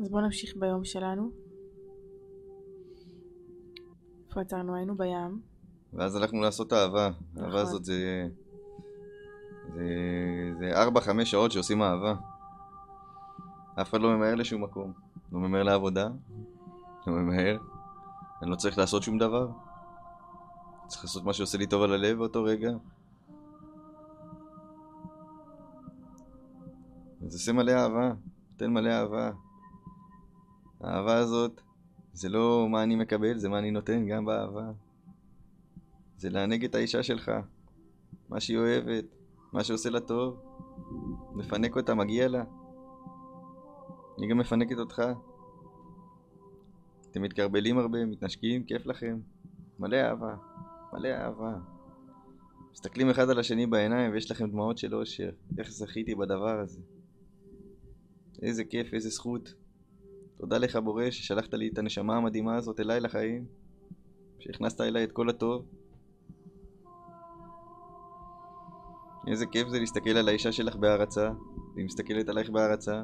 אז 0.00 0.08
בואו 0.08 0.22
נמשיך 0.22 0.56
ביום 0.56 0.84
שלנו. 0.84 1.30
איפה 4.28 4.40
עצרנו? 4.40 4.74
היינו 4.74 4.96
בים. 4.96 5.40
ואז 5.92 6.16
הלכנו 6.16 6.40
לעשות 6.40 6.72
אהבה. 6.72 7.10
נכון. 7.32 7.44
האהבה 7.44 7.60
הזאת 7.60 7.84
זה... 7.84 8.28
זה... 9.74 9.84
זה 10.58 10.82
ארבע, 10.82 11.00
חמש 11.00 11.30
שעות 11.30 11.52
שעושים 11.52 11.82
אהבה. 11.82 12.14
אף 13.80 13.90
אחד 13.90 14.00
לא 14.00 14.16
ממהר 14.16 14.34
לשום 14.34 14.62
מקום. 14.62 14.92
לא 15.32 15.40
ממהר 15.40 15.62
לעבודה. 15.62 16.08
לא 17.06 17.12
ממהר. 17.12 17.58
אני 18.42 18.50
לא 18.50 18.56
צריך 18.56 18.78
לעשות 18.78 19.02
שום 19.02 19.18
דבר. 19.18 19.48
צריך 20.86 21.04
לעשות 21.04 21.24
מה 21.24 21.32
שעושה 21.32 21.58
לי 21.58 21.66
טוב 21.66 21.82
על 21.82 21.92
הלב 21.92 22.18
באותו 22.18 22.44
רגע. 22.44 22.70
אז 27.26 27.34
עושה 27.34 27.52
מלא 27.52 27.72
אהבה. 27.72 28.12
נותן 28.52 28.72
מלא 28.72 28.90
אהבה. 28.90 29.30
האהבה 30.80 31.14
הזאת 31.16 31.60
זה 32.12 32.28
לא 32.28 32.68
מה 32.70 32.82
אני 32.82 32.96
מקבל, 32.96 33.38
זה 33.38 33.48
מה 33.48 33.58
אני 33.58 33.70
נותן 33.70 34.06
גם 34.06 34.24
באהבה. 34.24 34.70
זה 36.16 36.30
לענג 36.30 36.64
את 36.64 36.74
האישה 36.74 37.02
שלך. 37.02 37.30
מה 38.28 38.40
שהיא 38.40 38.58
אוהבת, 38.58 39.04
מה 39.52 39.64
שעושה 39.64 39.90
לה 39.90 40.00
טוב. 40.00 40.42
מפנק 41.34 41.76
אותה, 41.76 41.94
מגיע 41.94 42.28
לה. 42.28 42.44
היא 44.18 44.30
גם 44.30 44.38
מפנקת 44.38 44.78
אותך. 44.78 45.02
אתם 47.10 47.22
מתקרבלים 47.22 47.78
הרבה, 47.78 48.04
מתנשקים, 48.04 48.64
כיף 48.64 48.86
לכם. 48.86 49.18
מלא 49.78 49.96
אהבה, 49.96 50.34
מלא 50.92 51.08
אהבה. 51.08 51.58
מסתכלים 52.72 53.10
אחד 53.10 53.30
על 53.30 53.38
השני 53.38 53.66
בעיניים 53.66 54.12
ויש 54.12 54.30
לכם 54.30 54.50
דמעות 54.50 54.78
של 54.78 54.94
אושר. 54.94 55.30
איך 55.58 55.70
זכיתי 55.70 56.14
בדבר 56.14 56.60
הזה. 56.60 56.80
איזה 58.42 58.64
כיף, 58.64 58.94
איזה 58.94 59.08
זכות. 59.08 59.54
תודה 60.38 60.58
לך 60.58 60.76
בורא 60.76 61.10
ששלחת 61.10 61.54
לי 61.54 61.68
את 61.68 61.78
הנשמה 61.78 62.16
המדהימה 62.16 62.56
הזאת 62.56 62.80
אליי 62.80 63.00
לחיים. 63.00 63.46
שהכנסת 64.38 64.80
אליי 64.80 65.04
את 65.04 65.12
כל 65.12 65.30
הטוב. 65.30 65.66
איזה 69.26 69.46
כיף 69.46 69.68
זה 69.68 69.78
להסתכל 69.78 70.10
על 70.10 70.28
האישה 70.28 70.52
שלך 70.52 70.76
בהערצה, 70.76 71.30
והיא 71.74 71.86
מסתכלת 71.86 72.28
עלייך 72.28 72.50
בהערצה. 72.50 73.02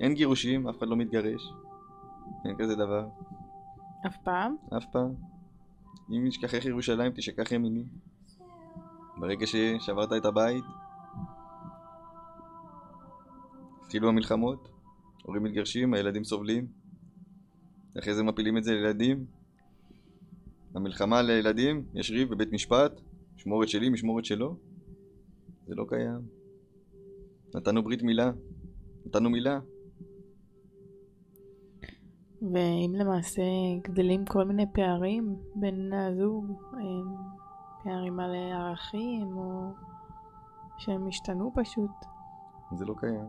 אין 0.00 0.14
גירושים, 0.14 0.68
אף 0.68 0.78
אחד 0.78 0.88
לא 0.88 0.96
מתגרש. 0.96 1.52
אין 2.44 2.56
כזה 2.58 2.74
דבר. 2.74 3.08
אף 4.06 4.16
פעם? 4.24 4.56
אף 4.76 4.84
פעם. 4.92 5.14
אם 6.10 6.24
נשכחך 6.26 6.64
ירושלים, 6.64 7.12
תשכח 7.12 7.52
ימיני. 7.52 7.84
ברגע 9.16 9.46
ששברת 9.46 10.12
את 10.16 10.24
הבית, 10.24 10.64
התחילו 13.80 14.08
המלחמות, 14.08 14.68
הורים 15.22 15.42
מתגרשים, 15.42 15.94
הילדים 15.94 16.24
סובלים, 16.24 16.66
אחרי 17.98 18.14
זה 18.14 18.22
מפילים 18.22 18.56
את 18.56 18.64
זה 18.64 18.72
לילדים. 18.72 19.26
המלחמה 20.74 21.22
לילדים, 21.22 21.84
יש 21.94 22.10
ריב 22.10 22.30
בבית 22.30 22.52
משפט, 22.52 23.00
משמורת 23.36 23.68
שלי, 23.68 23.88
משמורת 23.88 24.24
שלו. 24.24 24.56
זה 25.66 25.74
לא 25.74 25.84
קיים. 25.88 26.20
נתנו 27.54 27.82
ברית 27.82 28.02
מילה, 28.02 28.30
נתנו 29.06 29.30
מילה. 29.30 29.60
ואם 32.42 32.92
למעשה 32.94 33.42
גדלים 33.82 34.24
כל 34.24 34.44
מיני 34.44 34.66
פערים 34.72 35.36
בין 35.54 35.92
הזוג, 35.92 36.52
פערים 37.84 38.20
על 38.20 38.34
ערכים, 38.34 39.36
או 39.36 39.72
שהם 40.78 41.08
השתנו 41.08 41.52
פשוט, 41.54 41.90
זה 42.72 42.84
לא 42.84 42.94
קיים. 42.98 43.28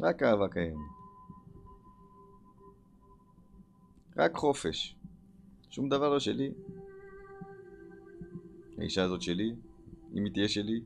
רק 0.00 0.22
אהבה 0.22 0.48
קיימת. 0.48 0.78
רק 4.16 4.36
חופש. 4.36 4.96
שום 5.70 5.88
דבר 5.88 6.08
לא 6.08 6.20
שלי. 6.20 6.52
האישה 8.78 9.02
הזאת 9.02 9.22
שלי, 9.22 9.54
אם 10.14 10.24
היא 10.24 10.32
תהיה 10.32 10.48
שלי, 10.48 10.80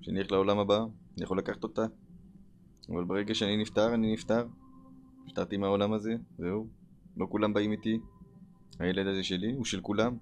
כשאני 0.00 0.18
אלך 0.18 0.32
לעולם 0.32 0.58
הבא, 0.58 0.78
אני 0.78 1.24
יכול 1.24 1.38
לקחת 1.38 1.62
אותה. 1.62 1.82
אבל 2.88 3.04
ברגע 3.04 3.34
שאני 3.34 3.56
נפטר, 3.56 3.94
אני 3.94 4.12
נפטר. 4.12 4.46
נפטרתי 5.30 5.56
מהעולם 5.56 5.92
הזה, 5.92 6.14
זהו. 6.38 6.66
לא 7.16 7.26
כולם 7.30 7.54
באים 7.54 7.72
איתי. 7.72 7.98
הילד 8.78 9.06
הזה 9.06 9.22
שלי 9.22 9.52
הוא 9.52 9.64
של 9.64 9.80
כולם. 9.80 10.16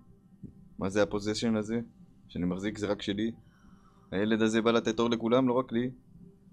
מה 0.79 0.89
זה 0.89 1.03
הפוזיישן 1.03 1.57
הזה? 1.57 1.81
שאני 2.29 2.45
מחזיק 2.45 2.79
זה 2.79 2.87
רק 2.87 3.03
שלי. 3.03 3.33
הילד 4.11 4.43
הזה 4.43 4.63
בא 4.63 4.71
לתת 4.71 5.01
אור 5.01 5.11
לכולם, 5.11 5.49
לא 5.49 5.53
רק 5.53 5.73
לי. 5.73 5.91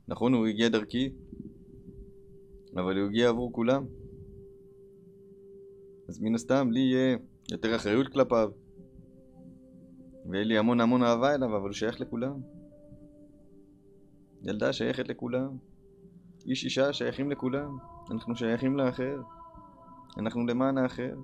נכון, 0.08 0.34
הוא 0.34 0.48
הגיע 0.48 0.70
דרכי, 0.70 1.10
אבל 2.74 2.98
הוא 2.98 3.08
הגיע 3.08 3.30
עבור 3.30 3.54
כולם. 3.54 3.86
אז 6.10 6.22
מן 6.22 6.36
הסתם 6.36 6.72
לי 6.72 6.80
יהיה 6.80 7.18
יותר 7.52 7.76
אחריות 7.76 8.08
כלפיו. 8.08 8.50
ויהיה 10.30 10.46
לי 10.46 10.58
המון 10.58 10.82
המון 10.82 11.04
אהבה 11.04 11.36
אליו, 11.36 11.58
אבל 11.58 11.68
הוא 11.68 11.74
שייך 11.74 12.02
לכולם. 12.02 12.42
ילדה 14.44 14.74
שייכת 14.74 15.08
לכולם. 15.08 15.58
איש 16.46 16.64
אישה 16.64 16.94
שייכים 16.94 17.32
לכולם. 17.32 17.95
אנחנו 18.12 18.36
שייכים 18.36 18.78
לאחר. 18.78 19.22
אנחנו 20.18 20.46
למען 20.46 20.78
האחר. 20.78 21.16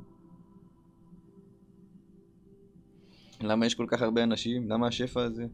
למה 3.42 3.66
יש 3.66 3.76
כל 3.76 3.86
כך 3.90 4.02
הרבה 4.02 4.24
אנשים? 4.24 4.70
למה 4.70 4.88
השפע 4.88 5.24
הזה? 5.24 5.46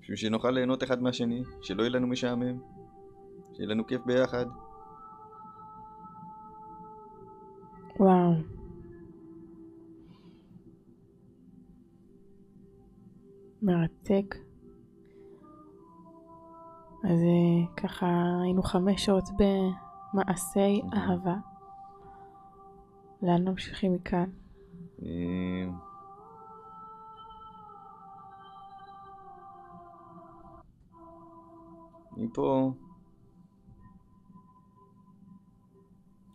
בשביל 0.00 0.16
שנוכל 0.16 0.50
ליהנות 0.50 0.82
אחד 0.82 1.02
מהשני, 1.02 1.42
שלא 1.62 1.82
יהיה 1.82 1.90
לנו 1.90 2.06
משעמם, 2.06 2.58
שיהיה 3.52 3.68
לנו 3.68 3.86
כיף 3.86 4.00
ביחד. 4.06 4.46
וואו. 8.00 8.32
מרתק. 13.62 14.34
אז 17.04 17.20
אה, 17.22 17.74
ככה 17.76 18.06
היינו 18.42 18.62
חמש 18.62 19.04
שעות 19.04 19.24
במעשי 20.12 20.82
אהבה. 20.94 21.36
לאן 23.22 23.48
ממשיכים 23.48 23.94
מכאן? 23.94 24.30
אה, 25.02 25.68
מפה... 32.16 32.72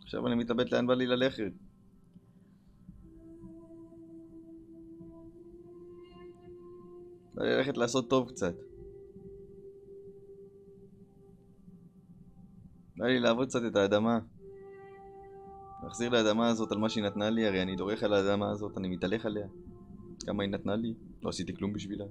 עכשיו 0.02 0.26
אני 0.26 0.34
מתלבט 0.34 0.72
לאן 0.72 0.86
בא 0.86 0.94
לי 0.94 1.06
ללכת. 1.06 1.52
בא 7.34 7.42
לי 7.42 7.56
ללכת 7.56 7.76
לעשות 7.76 8.10
טוב 8.10 8.28
קצת. 8.28 8.71
בא 13.02 13.08
לי 13.08 13.20
לעבוד 13.20 13.48
קצת 13.48 13.60
את 13.66 13.76
האדמה. 13.76 14.18
להחזיר 15.82 16.10
לאדמה 16.10 16.48
הזאת 16.48 16.72
על 16.72 16.78
מה 16.78 16.88
שהיא 16.88 17.04
נתנה 17.04 17.30
לי, 17.30 17.46
הרי 17.46 17.62
אני 17.62 17.76
דורך 17.76 18.02
על 18.02 18.12
האדמה 18.12 18.50
הזאת, 18.50 18.78
אני 18.78 18.88
מתהלך 18.88 19.26
עליה. 19.26 19.46
כמה 20.26 20.42
היא 20.42 20.50
נתנה 20.50 20.76
לי, 20.76 20.94
לא 21.22 21.28
עשיתי 21.28 21.56
כלום 21.56 21.72
בשבילה. 21.72 22.04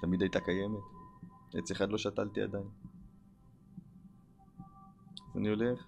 תמיד 0.00 0.22
הייתה 0.22 0.40
קיימת. 0.40 0.80
עץ 1.54 1.70
אחד 1.70 1.90
לא 1.90 1.98
שתלתי 1.98 2.42
עדיין. 2.42 2.64
אז 5.30 5.36
אני 5.36 5.48
הולך, 5.48 5.86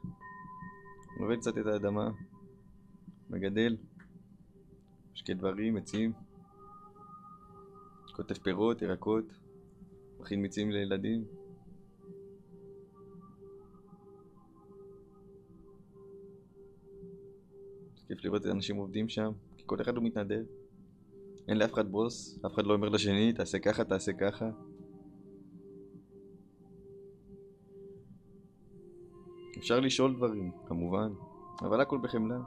עובד 1.20 1.36
קצת 1.38 1.58
את 1.58 1.66
האדמה, 1.66 2.10
מגדל, 3.30 3.76
משקה 5.12 5.34
דברים, 5.34 5.76
עצים, 5.76 6.12
כותב 8.16 8.34
פירות, 8.34 8.82
ירקות, 8.82 9.24
מכין 10.20 10.42
מיצים 10.42 10.70
לילדים. 10.70 11.37
כיף 18.08 18.24
לראות 18.24 18.42
את 18.42 18.46
האנשים 18.46 18.76
עובדים 18.76 19.08
שם, 19.08 19.32
כי 19.56 19.62
כל 19.66 19.80
אחד 19.80 19.96
הוא 19.96 20.04
מתנדב. 20.04 20.44
אין 21.48 21.56
לאף 21.58 21.72
אחד 21.72 21.90
בוס, 21.90 22.38
אף 22.46 22.54
אחד 22.54 22.66
לא 22.66 22.74
אומר 22.74 22.88
לשני, 22.88 23.32
תעשה 23.32 23.58
ככה, 23.58 23.84
תעשה 23.84 24.12
ככה. 24.12 24.50
אפשר 29.58 29.80
לשאול 29.80 30.16
דברים, 30.16 30.50
כמובן, 30.66 31.12
אבל 31.60 31.80
הכל 31.80 31.98
בחמלה. 32.02 32.38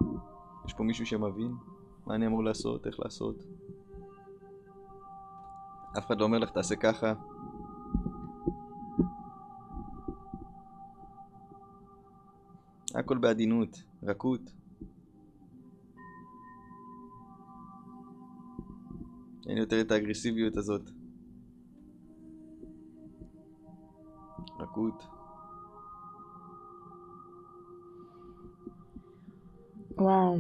יש 0.66 0.74
פה 0.74 0.84
מישהו 0.84 1.06
שמבין 1.06 1.52
מה 2.06 2.16
אני 2.16 2.28
אמור 2.28 2.44
לעשות, 2.44 2.88
איך 2.88 3.00
לעשות. 3.00 3.44
אף 5.98 6.06
אחד 6.06 6.20
לא 6.20 6.26
אומר 6.26 6.40
לך 6.40 6.50
תעשה 6.50 6.76
ככה. 6.76 7.14
הכל 12.96 13.18
בעדינות, 13.18 13.84
רכות. 14.04 14.61
אין 19.48 19.58
יותר 19.58 19.82
את 19.82 19.92
האגרסיביות 19.92 20.58
הזאת. 20.58 20.82
רכות. 24.60 25.08
וואו. 29.98 30.38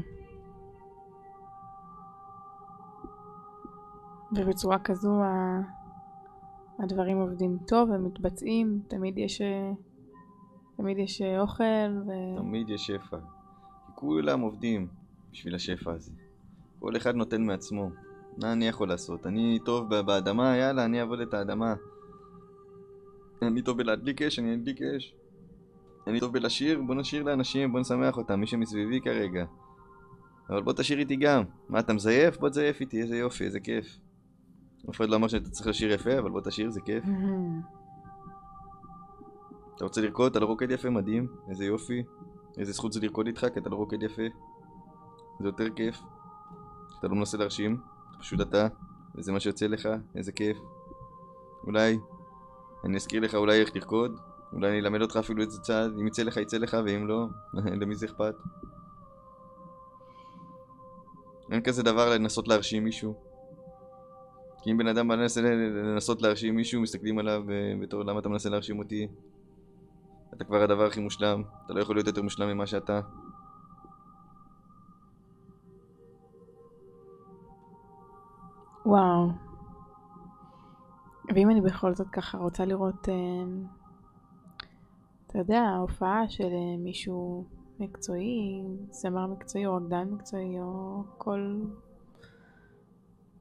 ובצורה 4.36 4.80
כזו. 4.80 5.22
הדברים 6.80 7.18
עובדים 7.18 7.58
טוב 7.68 7.90
ומתבצעים, 7.90 8.82
תמיד 8.88 9.18
יש, 9.18 9.42
תמיד 10.78 10.98
יש 10.98 11.22
אוכל 11.22 11.64
ו... 12.08 12.12
תמיד 12.38 12.70
יש 12.70 12.88
שפע. 12.88 13.18
כולם 13.96 14.42
עובדים 14.42 14.88
בשביל 15.32 15.56
השפע 15.56 15.92
הזה. 15.92 16.12
כל 16.80 16.98
אחד 16.98 17.16
נותן 17.16 17.42
מעצמו. 17.44 17.90
מה 18.38 18.52
אני 18.52 18.68
יכול 18.68 18.88
לעשות? 18.88 19.28
אני 19.28 19.60
טוב 19.66 19.90
באדמה, 19.90 20.58
יאללה, 20.58 20.86
אני 20.86 21.00
אעבוד 21.00 21.20
את 21.20 21.34
האדמה. 21.34 21.74
אני 23.42 23.62
טוב 23.62 23.78
בלהדליק 23.78 24.22
אש, 24.22 24.40
אני 24.40 24.56
אדליק 24.56 24.82
אש. 24.82 25.16
אני 26.08 26.20
טוב 26.20 26.34
בלשיר, 26.34 26.82
בוא 26.82 26.96
נשיר 26.96 27.24
לאנשים, 27.24 27.72
בוא 27.72 27.80
נשמח 27.80 28.18
אותם, 28.18 28.40
מי 28.40 28.48
שמסביבי 28.48 29.02
כרגע. 29.02 29.46
אבל 30.50 30.62
בוא 30.62 30.74
תשאיר 30.74 31.00
איתי 31.00 31.16
גם. 31.16 31.44
מה, 31.70 31.80
אתה 31.80 31.94
מזייף? 31.94 32.38
בוא 32.38 32.50
תזייף 32.50 32.82
איתי, 32.82 33.02
איזה 33.02 33.18
יופי, 33.18 33.44
איזה 33.44 33.60
כיף. 33.60 33.98
אף 34.90 34.96
אחד 34.96 35.10
לא 35.10 35.16
אמר 35.16 35.28
שאתה 35.28 35.50
צריך 35.50 35.68
לשיר 35.68 35.92
יפה, 35.92 36.20
אבל 36.20 36.30
בוא 36.30 36.42
תשאיר, 36.42 36.70
זה 36.70 36.82
כיף. 36.82 37.04
אתה 39.76 39.84
רוצה 39.84 40.02
לרקוד? 40.02 40.32
אתה 40.32 40.40
לא 40.40 40.46
רוקד 40.46 40.72
יפה, 40.72 40.90
מדהים, 40.90 41.28
איזה 41.50 41.66
יופי. 41.66 42.04
איזה 42.58 42.72
זכות 42.72 42.94
זה 42.94 43.00
לרקוד 43.00 43.28
איתך, 43.28 43.48
כי 43.54 43.60
אתה 43.60 43.70
לא 43.70 43.76
רוקד 43.76 44.04
יפה. 44.04 44.22
זה 45.40 45.48
יותר 45.48 45.70
כיף. 45.70 46.02
אתה 47.00 47.08
לא 47.08 47.16
מנסה 47.16 47.38
להרשים, 47.38 47.78
פשוט 48.22 48.42
אתה, 48.42 48.68
וזה 49.16 49.32
מה 49.32 49.40
שיוצא 49.40 49.68
לך, 49.68 49.90
איזה 50.16 50.32
כיף. 50.32 50.58
אולי, 51.64 51.98
אני 52.86 52.96
אזכיר 52.96 53.22
לך 53.22 53.36
אולי 53.36 53.62
איך 53.62 53.76
לרקוד, 53.76 54.20
אולי 54.54 54.70
אני 54.70 54.80
אלמד 54.80 55.02
אותך 55.02 55.18
אפילו 55.18 55.44
איזה 55.44 55.62
צעד, 55.62 55.92
אם 56.02 56.08
יצא 56.08 56.24
לך 56.24 56.38
יצא 56.38 56.58
לך, 56.58 56.78
ואם 56.86 57.08
לא, 57.08 57.26
למי 57.82 57.96
זה 57.96 58.06
אכפת? 58.06 58.36
אין 61.52 61.62
כזה 61.62 61.84
דבר 61.84 62.10
לנסות 62.14 62.48
להרשים 62.48 62.84
מישהו. 62.84 63.16
כי 64.64 64.72
אם 64.72 64.78
בן 64.78 64.88
אדם 64.88 65.08
מנסה 65.08 65.42
לנסות 65.42 66.22
להרשים 66.22 66.56
מישהו, 66.56 66.82
מסתכלים 66.82 67.20
עליו 67.20 67.44
אה, 67.52 67.74
בתור 67.82 68.04
למה 68.04 68.20
אתה 68.20 68.30
מנסה 68.30 68.50
להרשים 68.50 68.80
אותי? 68.80 69.08
אתה 70.34 70.44
כבר 70.44 70.64
הדבר 70.64 70.86
הכי 70.86 71.00
מושלם, 71.00 71.44
אתה 71.66 71.74
לא 71.74 71.82
יכול 71.82 71.96
להיות 71.96 72.08
יותר 72.08 72.22
מושלם 72.22 72.48
ממה 72.48 72.68
שאתה. 72.68 73.02
וואו. 78.86 79.30
ואם 81.36 81.50
אני 81.50 81.62
בכל 81.62 81.96
זאת 81.96 82.08
ככה 82.10 82.38
רוצה 82.38 82.66
לראות, 82.66 83.10
אה, 83.10 83.44
אתה 85.28 85.38
יודע, 85.38 85.76
הופעה 85.82 86.30
של 86.30 86.44
אה, 86.44 86.78
מישהו 86.78 87.46
מקצועי, 87.80 88.64
זמר 88.90 89.28
מקצועי 89.28 89.66
או 89.66 89.76
רקדן 89.76 90.10
מקצועי 90.10 90.60
או 90.60 91.04
כל, 91.18 91.62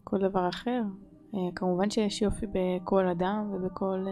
כל 0.04 0.18
דבר 0.18 0.48
אחר. 0.48 0.82
אה, 1.34 1.40
כמובן 1.56 1.90
שיש 1.90 2.22
יופי 2.22 2.46
בכל 2.52 3.08
אדם 3.08 3.50
ובכל 3.52 4.04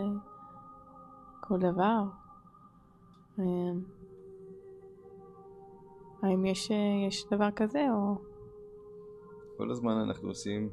כל 1.40 1.58
דבר. 1.58 2.02
האם 6.22 6.46
יש, 6.46 6.70
יש 7.08 7.26
דבר 7.30 7.50
כזה 7.50 7.86
או... 7.92 8.14
כל 9.56 9.70
הזמן 9.70 9.92
אנחנו 9.92 10.28
עושים 10.28 10.70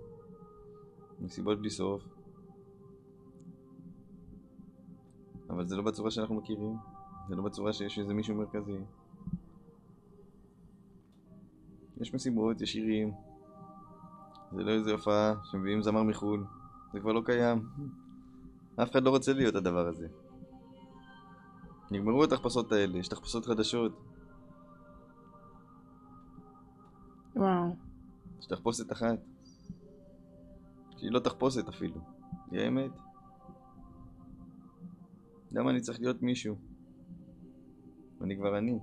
מסיבות 1.19 1.59
בלי 1.59 1.69
סוף. 1.69 2.03
אבל 5.49 5.67
זה 5.67 5.75
לא 5.75 5.83
בצורה 5.83 6.11
שאנחנו 6.11 6.35
מכירים. 6.35 6.77
זה 7.29 7.35
לא 7.35 7.43
בצורה 7.43 7.73
שיש 7.73 7.99
איזה 7.99 8.13
מישהו 8.13 8.35
מרכזי. 8.35 8.77
יש 12.01 12.13
מסיבות, 12.13 12.61
יש 12.61 12.71
שירים. 12.71 13.13
זה 14.51 14.63
לא 14.63 14.71
איזה 14.71 14.91
הופעה 14.91 15.33
שמביאים 15.43 15.81
זמר 15.81 16.03
מחו"ל. 16.03 16.45
זה 16.93 16.99
כבר 16.99 17.11
לא 17.11 17.21
קיים. 17.25 17.69
אף 18.75 18.91
אחד 18.91 19.03
לא 19.03 19.09
רוצה 19.09 19.33
להיות 19.33 19.55
הדבר 19.55 19.87
הזה. 19.87 20.07
נגמרו 21.91 22.23
התחפושות 22.23 22.71
האלה, 22.71 22.97
יש 22.97 23.07
תחפושות 23.07 23.45
חדשות. 23.45 23.91
וואו. 27.35 27.75
יש 28.39 28.45
תחפושת 28.45 28.91
אחת. 28.91 29.34
שהיא 30.97 31.11
לא 31.11 31.19
תחפושת 31.19 31.69
אפילו. 31.69 32.01
היא 32.51 32.61
האמת. 32.61 32.91
למה 35.51 35.71
אני 35.71 35.81
צריך 35.81 35.99
להיות 35.99 36.21
מישהו? 36.21 36.55
אני 38.21 38.37
כבר 38.37 38.57
אני. 38.57 38.79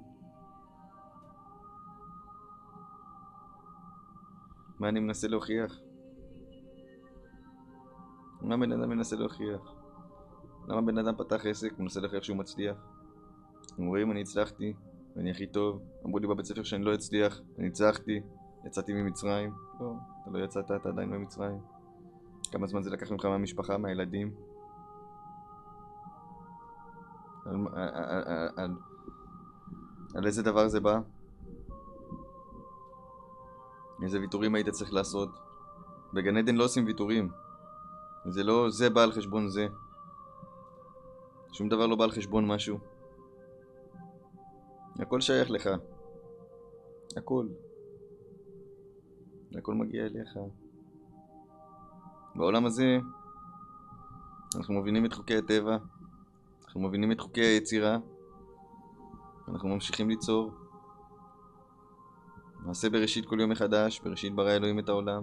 מה 4.79 4.89
אני 4.89 5.01
מנסה 5.01 5.29
להוכיח? 5.29 5.81
מה 8.41 8.57
בן 8.57 8.73
אדם 8.73 8.89
מנסה 8.91 9.17
להוכיח? 9.17 9.75
למה 10.69 10.81
בן 10.81 10.99
אדם 10.99 11.17
פתח 11.17 11.47
עסק 11.47 11.73
ומנסה 11.79 12.01
להוכיח 12.01 12.23
שהוא 12.23 12.37
מצליח? 12.37 12.77
אתם 13.67 13.87
רואים, 13.87 14.11
אני 14.11 14.21
הצלחתי, 14.21 14.75
ואני 15.17 15.31
הכי 15.31 15.47
טוב. 15.47 15.83
אמרו 16.07 16.19
לי 16.19 16.27
בבית 16.27 16.47
ספר 16.47 16.63
שאני 16.63 16.85
לא 16.85 16.95
אצליח, 16.95 17.41
אני 17.59 17.67
הצלחתי, 17.67 18.21
יצאתי 18.67 18.93
ממצרים. 18.93 19.53
לא, 19.81 19.95
אתה 20.23 20.31
לא 20.31 20.45
יצאת, 20.45 20.65
אתה 20.65 20.89
עדיין 20.89 21.11
במצרים. 21.11 21.72
כמה 22.53 22.67
זמן 22.67 22.83
זה 22.83 22.91
לקח 22.91 23.13
ממך 23.13 23.25
מהמשפחה, 23.25 23.79
מהילדים? 23.79 24.35
על, 27.45 27.57
על, 27.73 28.23
על, 28.27 28.49
על, 28.57 28.71
על 30.15 30.27
איזה 30.27 30.43
דבר 30.43 30.69
זה 30.69 30.81
בא? 30.81 31.01
איזה 34.03 34.21
ויתורים 34.21 34.55
היית 34.55 34.69
צריך 34.69 34.93
לעשות? 34.93 35.29
בגן 36.13 36.37
עדן 36.37 36.55
לא 36.55 36.65
עושים 36.65 36.87
ויתורים. 36.87 37.31
זה 38.29 38.43
לא 38.43 38.71
זה 38.71 38.91
בא 38.91 39.03
על 39.03 39.13
חשבון 39.13 39.49
זה. 39.49 39.67
שום 41.53 41.69
דבר 41.69 41.87
לא 41.87 41.97
בא 41.97 42.05
על 42.05 42.11
חשבון 42.11 42.47
משהו. 42.47 42.79
הכל 44.99 45.21
שייך 45.21 45.51
לך. 45.51 45.71
הכל. 47.17 47.47
הכל 49.59 49.75
מגיע 49.75 50.07
אליך. 50.07 50.39
בעולם 52.35 52.67
הזה 52.67 52.99
אנחנו 54.57 54.75
מבינים 54.75 55.05
את 55.05 55.13
חוקי 55.13 55.37
הטבע, 55.37 55.77
אנחנו 56.65 56.81
מבינים 56.81 57.13
את 57.13 57.21
חוקי 57.21 57.41
היצירה, 57.41 57.99
אנחנו 59.49 59.69
ממשיכים 59.69 60.09
ליצור. 60.09 60.53
נעשה 62.67 62.91
בראשית 62.91 63.27
כל 63.27 63.41
יום 63.41 63.51
מחדש, 63.51 64.01
בראשית 64.01 64.35
ברא 64.35 64.51
אלוהים 64.51 64.79
את 64.79 64.89
העולם. 64.89 65.23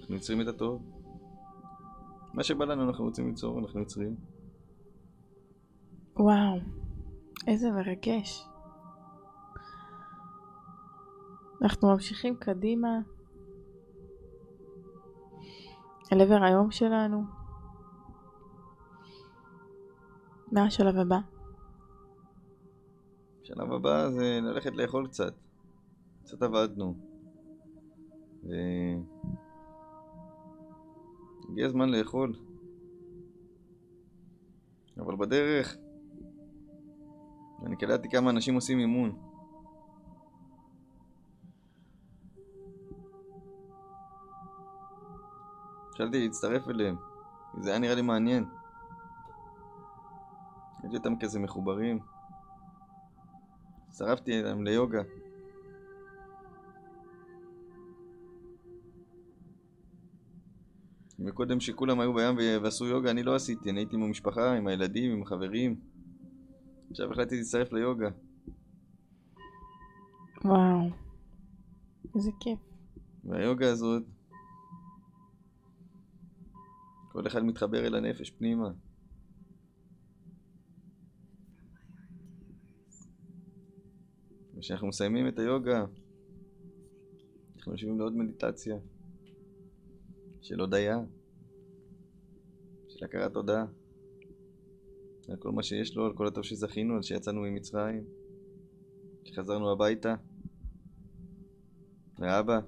אנחנו 0.00 0.14
יוצרים 0.14 0.40
את 0.40 0.46
הטוב. 0.46 0.82
מה 2.34 2.42
שבא 2.42 2.64
לנו 2.64 2.88
אנחנו 2.88 3.04
רוצים 3.04 3.28
ליצור, 3.28 3.58
אנחנו 3.58 3.80
יוצרים. 3.80 4.16
וואו. 6.16 6.60
איזה 7.46 7.70
מרגש. 7.70 8.48
אנחנו 11.62 11.92
ממשיכים 11.92 12.36
קדימה 12.36 12.88
אל 16.12 16.20
עבר 16.20 16.44
היום 16.44 16.70
שלנו. 16.70 17.24
מה 20.52 20.64
השלב 20.64 20.96
הבא? 20.96 21.18
השלב 23.42 23.72
הבא 23.72 24.08
זה 24.10 24.38
ללכת 24.42 24.72
לאכול 24.76 25.06
קצת. 25.06 25.34
קצת 26.22 26.42
עבדנו. 26.42 26.94
ו... 28.44 28.48
הגיע 31.50 31.66
הזמן 31.66 31.88
לאכול. 31.88 32.34
אבל 34.98 35.16
בדרך 35.16 35.76
אני 37.66 37.76
קלטתי 37.76 38.08
כמה 38.08 38.30
אנשים 38.30 38.54
עושים 38.54 38.78
אימון. 38.78 39.21
חשבתי 45.92 46.20
להצטרף 46.20 46.68
אליהם, 46.68 46.96
זה 47.60 47.70
היה 47.70 47.78
נראה 47.78 47.94
לי 47.94 48.02
מעניין. 48.02 48.44
ראיתי 50.82 50.96
אותם 50.96 51.18
כזה 51.20 51.40
מחוברים. 51.40 51.98
הצטרפתי 53.88 54.40
אליהם 54.40 54.64
ליוגה. 54.64 55.02
וקודם 61.26 61.60
שכולם 61.60 62.00
היו 62.00 62.14
בים 62.14 62.36
ועשו 62.62 62.86
יוגה, 62.86 63.10
אני 63.10 63.22
לא 63.22 63.34
עשיתי, 63.34 63.70
אני 63.70 63.80
הייתי 63.80 63.96
עם 63.96 64.02
המשפחה, 64.02 64.56
עם 64.56 64.66
הילדים, 64.66 65.12
עם 65.12 65.22
החברים. 65.22 65.80
עכשיו 66.90 67.12
החלטתי 67.12 67.36
להצטרף 67.36 67.72
ליוגה. 67.72 68.08
וואו. 70.44 70.90
איזה 72.14 72.30
כיף. 72.40 72.58
והיוגה 73.24 73.70
הזאת, 73.70 74.02
כל 77.12 77.26
אחד 77.26 77.44
מתחבר 77.44 77.86
אל 77.86 77.94
הנפש 77.94 78.30
פנימה. 78.30 78.72
וכשאנחנו 84.56 84.88
מסיימים 84.88 85.28
את 85.28 85.38
היוגה, 85.38 85.84
אנחנו 87.56 87.72
יושבים 87.72 87.98
לעוד 87.98 88.16
מדיטציה 88.16 88.76
של 90.40 90.60
הודיה, 90.60 90.98
של 92.88 93.04
הכרת 93.04 93.32
תודה, 93.32 93.64
על 95.28 95.36
כל 95.36 95.52
מה 95.52 95.62
שיש 95.62 95.96
לו, 95.96 96.06
על 96.06 96.16
כל 96.16 96.26
הטוב 96.26 96.44
שזכינו, 96.44 96.94
על 96.96 97.02
שיצאנו 97.02 97.40
ממצרים, 97.40 98.04
שחזרנו 99.24 99.72
הביתה, 99.72 100.14
לאבא, 102.18 102.60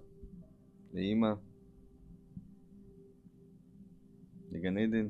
לאימא, 0.95 1.33
לגן 4.55 4.79
עדן. 4.79 5.09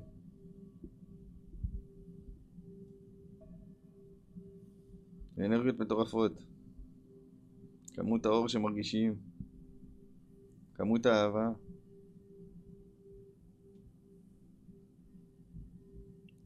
ואנרגיות 5.36 5.78
מטורפות. 5.78 6.32
כמות 7.94 8.26
האור 8.26 8.48
שמרגישים, 8.48 9.14
כמות 10.74 11.06
האהבה. 11.06 11.48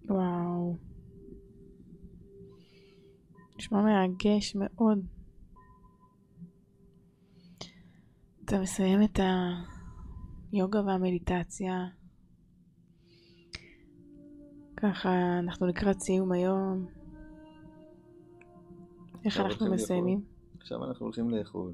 וואו. 0.05 0.77
נשמע 3.57 3.83
מרגש 3.83 4.57
מאוד. 4.57 5.07
אתה 8.45 8.61
מסיים 8.61 9.03
את 9.03 9.21
היוגה 10.53 10.83
והמדיטציה. 10.83 11.98
ככה 14.83 15.39
אנחנו 15.39 15.67
לקראת 15.67 16.01
סיום 16.01 16.33
היום. 16.33 16.87
איך 19.25 19.41
אנחנו 19.41 19.75
מסיימים? 19.75 20.25
עכשיו 20.61 20.85
אנחנו 20.85 21.07
הולכים 21.07 21.31
לאכול. 21.31 21.73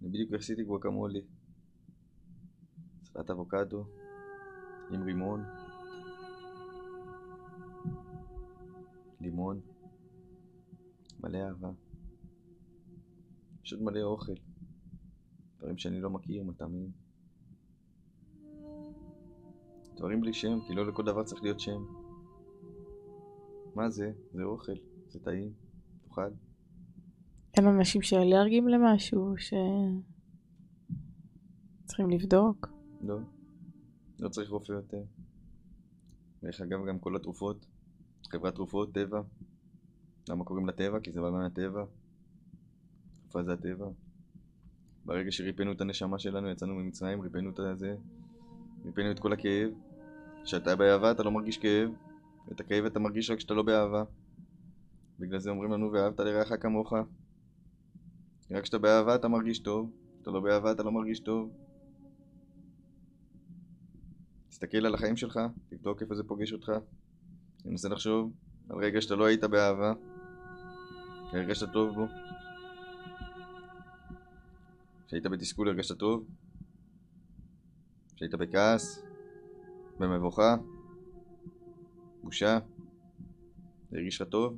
אני 0.00 0.08
בדיוק 0.08 0.32
עשיתי 0.32 0.62
גואקמולי. 0.62 1.20
סלט 3.04 3.30
אבוקדו 3.30 3.84
עם 4.90 5.02
רימון, 5.02 5.44
לימון, 9.20 9.60
מלא 11.20 11.38
אהבה. 11.38 11.70
פשוט 13.62 13.80
מלא 13.80 14.00
אוכל. 14.00 14.32
דברים 15.58 15.78
שאני 15.78 16.00
לא 16.00 16.10
מכיר, 16.10 16.44
מטעמים. 16.44 17.07
דברים 19.98 20.20
בלי 20.20 20.32
שם, 20.32 20.58
כי 20.66 20.74
לא 20.74 20.86
לכל 20.86 21.04
דבר 21.04 21.22
צריך 21.22 21.42
להיות 21.42 21.60
שם. 21.60 21.84
מה 23.74 23.90
זה? 23.90 24.12
זה 24.32 24.42
אוכל, 24.42 24.72
זה 25.08 25.20
טעים, 25.20 25.52
תאכל. 26.02 26.30
אין 27.56 27.66
אנשים 27.66 28.02
שאלרגיים 28.02 28.68
למשהו, 28.68 29.34
ש... 29.38 29.54
צריכים 31.84 32.10
לבדוק. 32.10 32.68
לא, 33.00 33.18
לא 34.20 34.28
צריך 34.28 34.50
רופא 34.50 34.72
יותר. 34.72 35.02
דרך 36.42 36.60
אגב, 36.60 36.86
גם 36.88 36.98
כל 36.98 37.16
התרופות, 37.16 37.66
חברת 38.30 38.54
תרופות, 38.54 38.94
טבע. 38.94 39.20
למה 40.28 40.44
קוראים 40.44 40.66
לה 40.66 40.72
טבע? 40.72 41.00
כי 41.00 41.12
זה 41.12 41.20
בא 41.20 41.30
מהטבע. 41.30 41.84
תרופה 43.20 43.42
זה 43.42 43.52
הטבע. 43.52 43.86
ברגע 45.04 45.32
שריפאנו 45.32 45.72
את 45.72 45.80
הנשמה 45.80 46.18
שלנו, 46.18 46.48
יצאנו 46.48 46.74
ממצרים, 46.74 47.20
ריפאנו 47.20 47.50
את 47.50 47.58
הזה, 47.58 47.96
ריפאנו 48.84 49.10
את 49.10 49.18
כל 49.18 49.32
הכאב. 49.32 49.87
כשאתה 50.44 50.76
באהבה 50.76 51.10
אתה 51.10 51.22
לא 51.22 51.30
מרגיש 51.30 51.58
כאב, 51.58 51.90
ואת 52.48 52.60
הכאב 52.60 52.84
אתה 52.84 52.98
מרגיש 52.98 53.30
רק 53.30 53.38
כשאתה 53.38 53.54
לא 53.54 53.62
באהבה. 53.62 54.04
בגלל 55.18 55.38
זה 55.38 55.50
אומרים 55.50 55.72
לנו, 55.72 55.92
ואהבת 55.92 56.20
לרעך 56.20 56.52
כמוך. 56.60 56.92
רק 58.50 58.62
כשאתה 58.62 58.78
באהבה 58.78 59.14
אתה 59.14 59.28
מרגיש 59.28 59.58
טוב, 59.58 59.90
כשאתה 60.16 60.30
לא 60.30 60.40
באהבה 60.40 60.72
אתה 60.72 60.82
לא 60.82 60.92
מרגיש 60.92 61.20
טוב. 61.20 61.50
תסתכל 64.48 64.86
על 64.86 64.94
החיים 64.94 65.16
שלך, 65.16 65.40
תבדוק 65.68 66.02
איפה 66.02 66.14
זה 66.14 66.22
פוגש 66.24 66.52
אותך. 66.52 66.72
תנסה 67.62 67.88
לחשוב 67.88 68.32
על 68.68 68.78
רגע 68.78 69.00
שאתה 69.00 69.14
לא 69.14 69.24
היית 69.24 69.44
באהבה, 69.44 69.92
הרגשת 71.32 71.72
טוב 71.72 71.94
בו. 71.94 72.06
כשהיית 75.06 75.26
בתסכול 75.26 75.68
הרגשת 75.68 75.98
טוב? 75.98 76.26
כשהיית 78.16 78.34
בכעס? 78.34 79.07
במבוכה? 79.98 80.56
בושה? 82.22 82.58
זה 83.90 83.96
הרגיש 83.96 84.20
לך 84.20 84.28
טוב? 84.28 84.56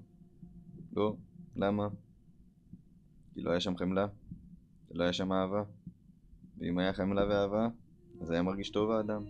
לא. 0.96 1.16
למה? 1.56 1.88
כי 3.34 3.40
לא 3.40 3.50
היה 3.50 3.60
שם 3.60 3.76
חמלה, 3.76 4.06
לא 4.90 5.04
היה 5.04 5.12
שם 5.12 5.32
אהבה. 5.32 5.62
ואם 6.58 6.78
היה 6.78 6.92
חמלה 6.92 7.26
ואהבה, 7.28 7.68
אז 8.20 8.30
היה 8.30 8.42
מרגיש 8.42 8.70
טוב 8.70 8.90
האדם. 8.90 9.22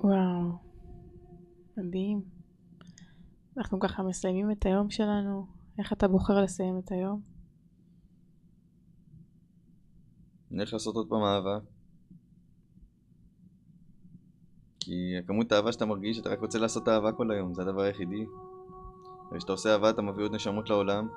וואו, 0.00 0.52
מדהים. 1.76 2.22
אנחנו 3.56 3.80
ככה 3.80 4.02
מסיימים 4.02 4.50
את 4.50 4.66
היום 4.66 4.90
שלנו. 4.90 5.46
איך 5.78 5.92
אתה 5.92 6.08
בוחר 6.08 6.42
לסיים 6.42 6.78
את 6.78 6.92
היום? 6.92 7.20
נלך 10.50 10.72
לעשות 10.72 10.96
עוד 10.96 11.08
פעם 11.08 11.22
אהבה. 11.22 11.58
כי 14.80 15.18
הכמות 15.18 15.52
האהבה 15.52 15.72
שאתה 15.72 15.86
מרגיש, 15.86 16.18
אתה 16.18 16.30
רק 16.30 16.40
רוצה 16.40 16.58
לעשות 16.58 16.88
אהבה 16.88 17.12
כל 17.12 17.30
היום, 17.30 17.54
זה 17.54 17.62
הדבר 17.62 17.80
היחידי. 17.80 18.26
וכשאתה 19.32 19.52
עושה 19.52 19.72
אהבה 19.72 19.90
אתה 19.90 20.02
מביא 20.02 20.24
עוד 20.24 20.34
נשמות 20.34 20.70
לעולם, 20.70 21.08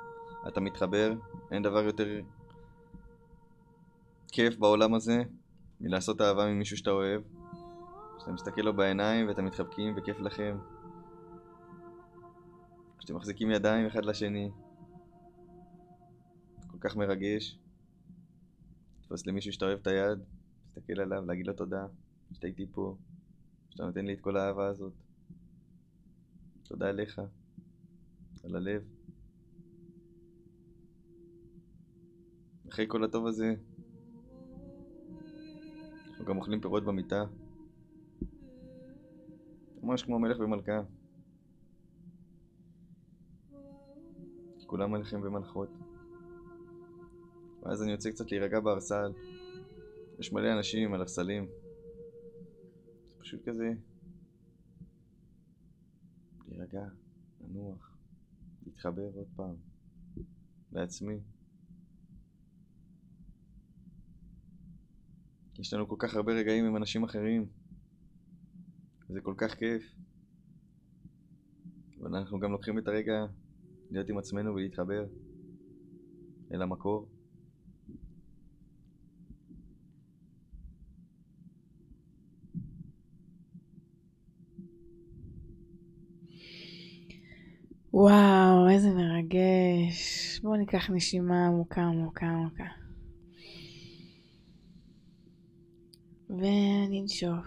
אתה 0.48 0.60
מתחבר, 0.60 1.14
אין 1.52 1.64
דבר 1.64 1.84
יותר 1.84 2.22
כיף 4.32 4.58
בעולם 4.58 4.94
הזה 4.94 5.24
מלעשות 5.82 6.22
אהבה 6.22 6.46
ממישהו 6.46 6.78
שאתה 6.78 6.92
אוהב. 6.92 7.22
כשאתה 8.18 8.32
מסתכל 8.32 8.62
לו 8.62 8.74
בעיניים 8.74 9.28
ואתם 9.28 9.46
מתחבקים 9.46 9.94
וכיף 9.98 10.20
לכם. 10.20 10.58
כשאתם 12.98 13.16
מחזיקים 13.16 13.52
ידיים 13.52 13.86
אחד 13.86 14.06
לשני. 14.06 14.52
כל 16.72 16.78
כך 16.82 16.96
מרגש. 16.96 17.58
לתפוס 19.14 19.28
למישהו 19.28 19.54
שאתה 19.54 19.66
אוהב 19.66 19.80
את 19.80 19.88
היד, 19.88 20.20
להסתכל 20.64 21.00
עליו, 21.00 21.26
להגיד 21.26 21.48
לו 21.48 21.54
תודה, 21.54 21.86
שאתה 22.34 22.48
איתי 22.48 22.66
פה, 22.72 22.96
שאתה 23.70 23.86
נותן 23.86 24.06
לי 24.06 24.14
את 24.14 24.22
כל 24.22 24.38
האהבה 24.38 24.68
הזאת. 24.68 24.94
תודה 26.64 26.90
עליך, 26.90 27.22
על 28.44 28.56
הלב. 28.56 28.84
אחרי 32.70 32.86
כל 32.88 33.04
הטוב 33.04 33.28
הזה, 33.28 33.56
אנחנו 36.10 36.26
גם 36.26 36.38
אוכלים 36.38 36.62
פירות 36.62 36.84
במיטה. 36.84 37.24
ממש 39.84 40.04
כמו 40.04 40.20
מלך 40.20 40.40
ומלכה. 40.40 40.82
כולם 44.66 44.92
מלכים 44.92 45.20
ומלכות. 45.24 45.83
ואז 47.66 47.84
אני 47.84 47.92
יוצא 47.92 48.12
קצת 48.12 48.32
להירגע 48.32 48.60
בארסל. 48.60 49.12
יש 50.20 50.34
מלא 50.34 50.54
אנשים 50.58 50.94
על 50.94 51.02
הסלים. 51.02 51.48
זה 53.08 53.16
פשוט 53.20 53.42
כזה... 53.46 53.74
להירגע, 56.48 56.86
לנוח, 57.42 57.98
להתחבר 58.66 59.10
עוד 59.16 59.28
פעם. 59.36 59.56
לעצמי. 60.72 61.20
יש 65.60 65.74
לנו 65.74 65.88
כל 65.88 65.96
כך 66.00 66.16
הרבה 66.16 66.34
רגעים 66.34 66.66
עם 66.66 66.78
אנשים 66.78 67.04
אחרים. 67.04 67.46
וזה 69.10 69.22
כל 69.22 69.34
כך 69.38 69.56
כיף. 69.56 69.84
אבל 72.00 72.16
אנחנו 72.16 72.40
גם 72.40 72.52
לוקחים 72.52 72.78
את 72.78 72.88
הרגע 72.88 73.26
להיות 73.92 74.10
עם 74.10 74.18
עצמנו 74.18 74.54
ולהתחבר 74.54 75.06
אל 76.54 76.62
המקור. 76.62 77.13
וואו, 87.96 88.70
איזה 88.70 88.90
מרגש. 88.90 90.40
בואו 90.44 90.56
ניקח 90.56 90.90
נשימה 90.90 91.48
עמוקה 91.48 91.82
עמוקה 91.82 92.26
עמוקה. 92.26 92.64
וננשוף. 96.30 97.46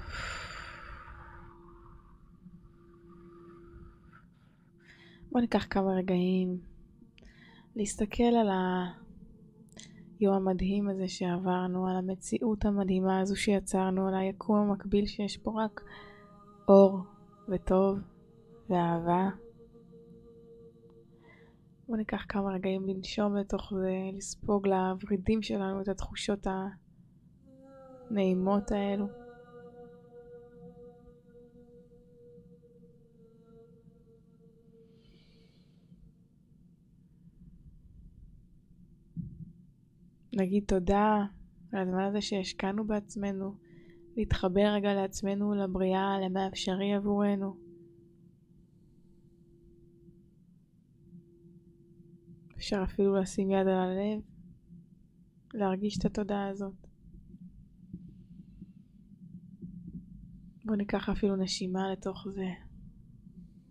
בואו 5.30 5.40
ניקח 5.40 5.66
כמה 5.70 5.94
רגעים 5.94 6.58
להסתכל 7.76 8.22
על 8.22 8.48
היום 10.20 10.34
המדהים 10.34 10.88
הזה 10.88 11.08
שעברנו, 11.08 11.88
על 11.88 11.96
המציאות 11.96 12.64
המדהימה 12.64 13.20
הזו 13.20 13.36
שיצרנו, 13.36 14.08
על 14.08 14.14
היקום 14.14 14.56
המקביל 14.56 15.06
שיש 15.06 15.36
פה 15.36 15.64
רק 15.64 15.80
אור 16.68 17.00
וטוב 17.48 17.98
ואהבה. 18.70 19.45
בואו 21.86 21.98
ניקח 21.98 22.24
כמה 22.28 22.52
רגעים 22.54 22.88
לנשום 22.88 23.36
לתוך 23.36 23.72
זה, 23.80 23.92
לספוג 24.16 24.68
לוורידים 24.68 25.42
שלנו 25.42 25.82
את 25.82 25.88
התחושות 25.88 26.46
הנעימות 28.10 28.70
האלו. 28.70 29.06
נגיד 40.32 40.64
תודה 40.66 41.24
על 41.72 41.80
הזמן 41.80 42.02
הזה 42.02 42.20
שהשקענו 42.20 42.84
בעצמנו, 42.86 43.54
להתחבר 44.16 44.72
רגע 44.74 44.94
לעצמנו, 44.94 45.54
לבריאה, 45.54 46.18
למה 46.24 46.48
אפשרי 46.48 46.94
עבורנו. 46.94 47.65
אפשר 52.56 52.82
אפילו 52.84 53.16
לשים 53.16 53.50
יד 53.50 53.66
על 53.66 53.68
הלב, 53.68 54.20
להרגיש 55.54 55.98
את 55.98 56.04
התודעה 56.04 56.48
הזאת. 56.48 56.86
בואו 60.64 60.76
ניקח 60.76 61.08
אפילו 61.08 61.36
נשימה 61.36 61.92
לתוך 61.92 62.26
זה, 62.30 62.48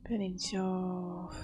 וננשוף. 0.09 1.35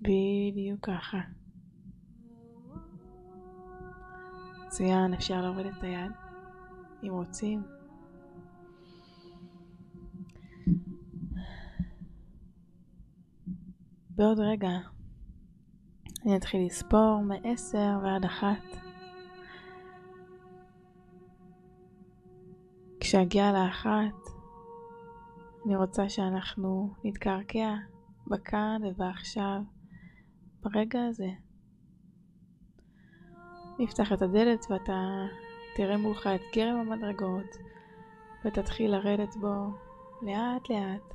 בדיוק 0.00 0.86
ככה. 0.86 1.18
מצוין, 4.66 5.14
אפשר 5.14 5.42
להוריד 5.42 5.66
את 5.66 5.82
היד, 5.82 6.12
אם 7.02 7.12
רוצים. 7.12 7.77
בעוד 14.18 14.40
רגע 14.40 14.70
אני 16.24 16.36
אתחיל 16.36 16.66
לספור 16.66 17.20
מ-10 17.22 17.76
ועד 18.02 18.24
אחת. 18.24 18.78
כשאגיע 23.00 23.52
לאחת, 23.52 24.30
אני 25.66 25.76
רוצה 25.76 26.08
שאנחנו 26.08 26.94
נתקרקע 27.04 27.74
בכאן 28.26 28.80
ובעכשיו, 28.84 29.60
ברגע 30.62 31.00
הזה. 31.04 31.30
נפתח 33.78 34.12
את 34.12 34.22
הדלת 34.22 34.66
ואתה 34.70 35.26
תראה 35.76 35.96
מולך 35.96 36.26
את 36.26 36.40
גרם 36.54 36.76
המדרגות 36.76 37.56
ותתחיל 38.44 38.90
לרדת 38.90 39.36
בו 39.36 39.70
לאט 40.22 40.70
לאט 40.70 41.14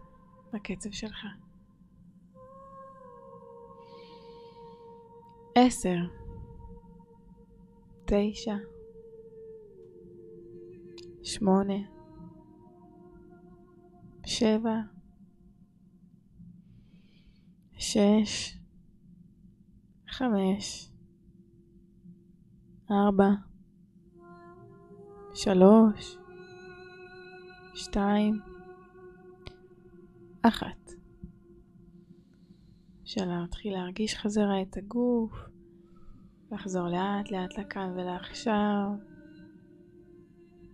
בקצב 0.54 0.92
שלך. 0.92 1.43
עשר, 5.56 5.98
תשע, 8.06 8.56
שמונה, 11.24 11.74
שבע, 14.26 14.76
שש, 17.78 18.58
חמש, 20.10 20.92
ארבע, 22.92 23.30
שלוש, 25.34 26.18
שתיים, 27.76 28.40
אחת. 30.42 30.83
אפשר 33.14 33.26
להתחיל 33.26 33.74
להרגיש 33.74 34.16
חזרה 34.16 34.62
את 34.62 34.78
הגוף, 34.78 35.32
לחזור 36.52 36.88
לאט 36.88 37.32
לאט 37.32 37.58
לכאן 37.58 37.92
ולעכשיו, 37.96 38.90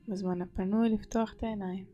בזמן 0.07 0.41
הפנוי 0.41 0.89
לפתוח 0.89 1.33
את 1.33 1.43
העיניים. 1.43 1.85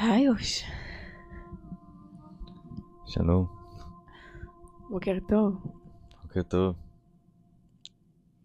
היוש, 0.00 0.62
שלום, 3.06 3.46
בוקר 4.90 5.18
טוב. 5.28 5.54
בוקר 6.22 6.42
טוב. 6.42 6.76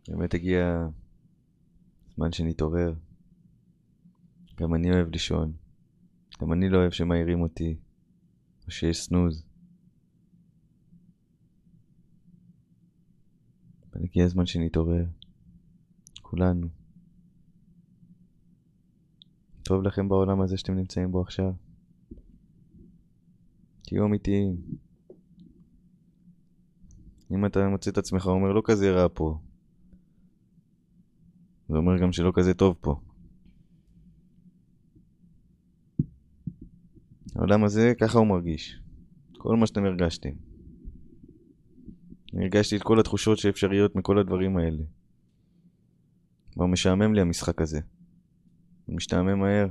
באמת 0.08 0.34
הגיע 0.34 0.88
זמן 2.16 2.32
שנתעורר. 2.32 2.94
גם 4.56 4.76
אני 4.76 4.92
אוהב 4.92 5.10
לישון. 5.10 5.69
גם 6.42 6.54
אני 6.54 6.70
לא 6.70 6.78
אוהב 6.78 6.92
שמעירים 6.92 7.42
אותי, 7.42 7.78
או 8.66 8.72
שיש 8.72 8.98
סנוז. 8.98 9.46
אבל 13.92 14.04
הגיע 14.04 14.26
הזמן 14.26 14.46
שנתעורר. 14.46 15.06
כולנו. 16.22 16.68
טוב 19.64 19.84
לכם 19.84 20.10
בעולם 20.10 20.42
הזה 20.42 20.58
שאתם 20.58 20.74
נמצאים 20.74 21.12
בו 21.12 21.22
עכשיו. 21.22 21.54
תהיו 23.82 24.06
אמיתיים. 24.06 24.56
אם 27.32 27.46
אתה 27.46 27.68
מוצא 27.68 27.92
את 27.92 27.98
עצמך 27.98 28.26
אומר 28.26 28.52
לא 28.52 28.62
כזה 28.66 28.92
רע 28.92 29.08
פה, 29.14 29.40
זה 31.70 31.78
אומר 31.78 31.98
גם 32.02 32.12
שלא 32.12 32.32
כזה 32.36 32.54
טוב 32.54 32.78
פה. 32.82 33.09
העולם 37.40 37.64
הזה, 37.64 37.94
ככה 38.02 38.20
הוא 38.20 38.28
מרגיש. 38.28 38.80
כל 39.38 39.56
מה 39.56 39.68
שאתם 39.68 39.86
הרגשתם. 39.86 40.30
אני 42.34 42.44
הרגשתי 42.44 42.78
את 42.78 42.84
כל 42.84 43.00
התחושות 43.00 43.38
שאפשריות 43.38 43.96
מכל 43.96 44.20
הדברים 44.20 44.58
האלה. 44.58 44.84
כבר 46.52 46.66
משעמם 46.66 47.14
לי 47.14 47.22
המשחק 47.22 47.62
הזה. 47.62 47.80
הוא 48.86 48.96
משתעמם 48.96 49.40
מהר. 49.40 49.68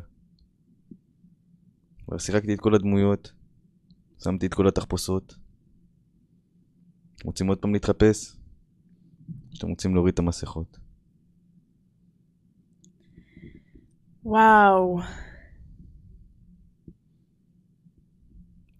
כבר 2.05 2.19
שיחקתי 2.19 2.55
את 2.55 2.61
כל 2.61 2.74
הדמויות, 2.74 3.32
שמתי 4.23 4.47
את 4.47 4.55
כל 4.55 4.69
התחפושות. 4.69 5.36
רוצים 7.24 7.47
עוד 7.47 7.59
פעם 7.59 7.73
להתחפש? 7.73 8.36
שאתם 9.51 9.69
רוצים 9.69 9.95
להוריד 9.95 10.12
את 10.12 10.19
המסכות? 10.19 10.78
וואו. 14.24 15.01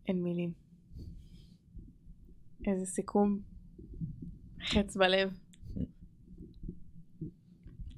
אין 0.09 0.23
מילים. 0.23 0.53
איזה 2.67 2.87
סיכום. 2.87 3.41
חץ 4.63 4.97
בלב. 4.97 5.39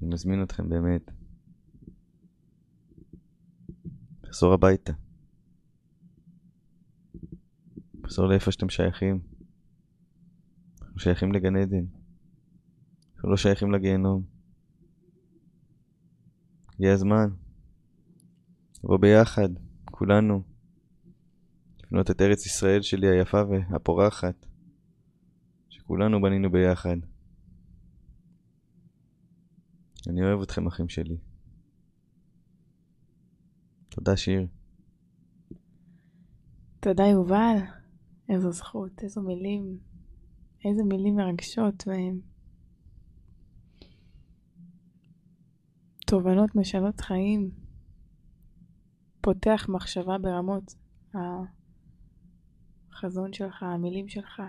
אני 0.01 0.09
מזמין 0.13 0.43
אתכם 0.43 0.69
באמת. 0.69 1.11
לחזור 4.23 4.53
הביתה. 4.53 4.93
לחזור 8.03 8.27
לאיפה 8.27 8.51
שאתם 8.51 8.69
שייכים. 8.69 9.19
אנחנו 10.81 10.99
שייכים 10.99 11.31
לגן 11.31 11.55
עדן. 11.55 11.85
אנחנו 13.15 13.29
לא 13.29 13.37
שייכים 13.37 13.71
לגיהנום. 13.71 14.23
הגיע 16.75 16.93
הזמן. 16.93 17.29
נבוא 18.83 18.97
ביחד, 18.97 19.49
כולנו. 19.85 20.50
לבנות 21.91 22.11
את 22.11 22.21
ארץ 22.21 22.45
ישראל 22.45 22.81
שלי 22.81 23.07
היפה 23.07 23.41
והפורחת. 23.49 24.45
שכולנו 25.69 26.21
בנינו 26.21 26.51
ביחד. 26.51 26.95
אני 30.07 30.23
אוהב 30.23 30.41
אתכם 30.41 30.67
אחים 30.67 30.89
שלי. 30.89 31.17
תודה 33.89 34.17
שיר. 34.17 34.47
תודה 36.79 37.03
יובל. 37.03 37.57
איזו 38.29 38.51
זכות, 38.51 39.03
איזו 39.03 39.21
מילים, 39.21 39.77
איזה 40.65 40.83
מילים 40.83 41.15
מרגשות 41.15 41.83
והן 41.87 42.19
תובנות 46.07 46.55
משנות 46.55 47.01
חיים. 47.01 47.51
פותח 49.21 49.65
מחשבה 49.69 50.17
ברמות. 50.17 50.75
החזון 53.05 53.33
שלך, 53.33 53.63
המילים 53.63 54.07
שלך. 54.07 54.41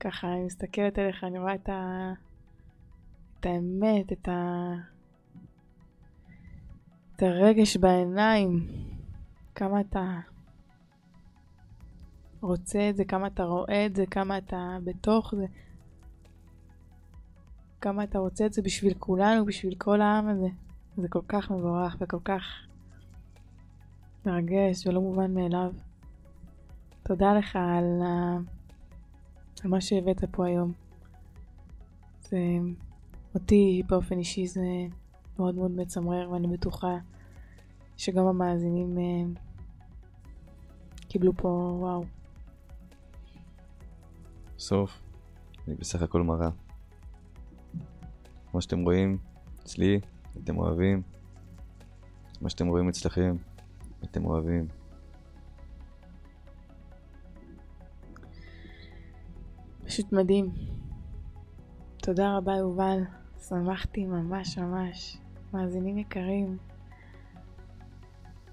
ככה, 0.00 0.32
אני 0.32 0.44
מסתכלת 0.44 0.98
עליך, 0.98 1.24
אני 1.24 1.38
רואה 1.38 1.54
את, 1.54 1.68
ה... 1.68 2.12
את 3.40 3.46
האמת, 3.46 4.12
את, 4.12 4.28
ה... 4.28 4.72
את 7.16 7.22
הרגש 7.22 7.76
בעיניים. 7.76 8.66
כמה 9.54 9.80
אתה 9.80 10.18
רוצה 12.40 12.90
את 12.90 12.96
זה, 12.96 13.04
כמה 13.04 13.26
אתה 13.26 13.44
רואה 13.44 13.86
את 13.86 13.96
זה, 13.96 14.06
כמה 14.06 14.38
אתה 14.38 14.78
בתוך 14.84 15.34
זה. 15.36 15.46
כמה 17.80 18.04
אתה 18.04 18.18
רוצה 18.18 18.46
את 18.46 18.52
זה 18.52 18.62
בשביל 18.62 18.94
כולנו, 18.98 19.46
בשביל 19.46 19.74
כל 19.78 20.00
העם 20.00 20.28
הזה. 20.28 20.48
זה 20.96 21.08
כל 21.08 21.22
כך 21.28 21.50
מבורך 21.50 21.96
וכל 22.00 22.20
כך 22.24 22.42
מרגש 24.26 24.86
ולא 24.86 25.00
מובן 25.00 25.34
מאליו. 25.34 25.72
תודה 27.10 27.32
לך 27.32 27.56
על. 27.56 28.02
על 29.64 29.70
מה 29.70 29.80
שהבאת 29.80 30.24
פה 30.30 30.46
היום. 30.46 30.72
זה... 32.20 32.38
אותי 33.34 33.82
באופן 33.86 34.18
אישי 34.18 34.46
זה 34.46 34.66
מאוד 35.38 35.54
מאוד 35.54 35.70
מצמרר 35.70 36.30
ואני 36.30 36.48
בטוחה 36.48 36.98
שגם 37.96 38.26
המאזינים 38.26 38.98
uh, 38.98 39.38
קיבלו 41.08 41.32
פה 41.36 41.48
וואו. 41.80 42.04
סוף. 44.58 45.02
אני 45.68 45.74
בסך 45.74 46.02
הכל 46.02 46.22
מראה. 46.22 46.50
כמו 48.50 48.62
שאתם 48.62 48.80
רואים, 48.80 49.18
אצלי, 49.62 50.00
אתם 50.44 50.58
אוהבים. 50.58 51.02
מה 52.40 52.50
שאתם 52.50 52.66
רואים 52.66 52.88
אצלכם, 52.88 53.36
אתם 54.04 54.24
אוהבים. 54.24 54.79
פשוט 59.90 60.12
מדהים. 60.12 60.50
תודה 61.96 62.36
רבה 62.36 62.56
יובל, 62.56 63.02
שמחתי 63.48 64.04
ממש 64.04 64.58
ממש. 64.58 65.18
מאזינים 65.52 65.98
יקרים, 65.98 66.58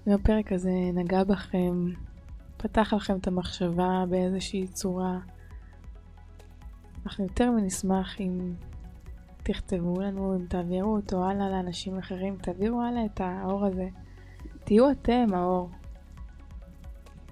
אם 0.06 0.12
הפרק 0.12 0.52
הזה 0.52 0.70
נגע 0.94 1.24
בכם, 1.24 1.84
פתח 2.56 2.92
לכם 2.96 3.16
את 3.16 3.26
המחשבה 3.26 4.04
באיזושהי 4.08 4.68
צורה, 4.68 5.18
אנחנו 7.06 7.24
יותר 7.24 7.50
מנשמח 7.50 8.20
אם 8.20 8.54
תכתבו 9.42 10.00
לנו, 10.00 10.36
אם 10.36 10.46
תעבירו 10.46 10.96
אותו 10.96 11.24
הלאה 11.24 11.50
לאנשים 11.50 11.98
אחרים, 11.98 12.36
תעבירו 12.36 12.82
הלאה 12.82 13.04
את 13.04 13.20
האור 13.20 13.64
הזה. 13.64 13.88
תהיו 14.64 14.90
אתם 14.90 15.26
האור. 15.32 15.70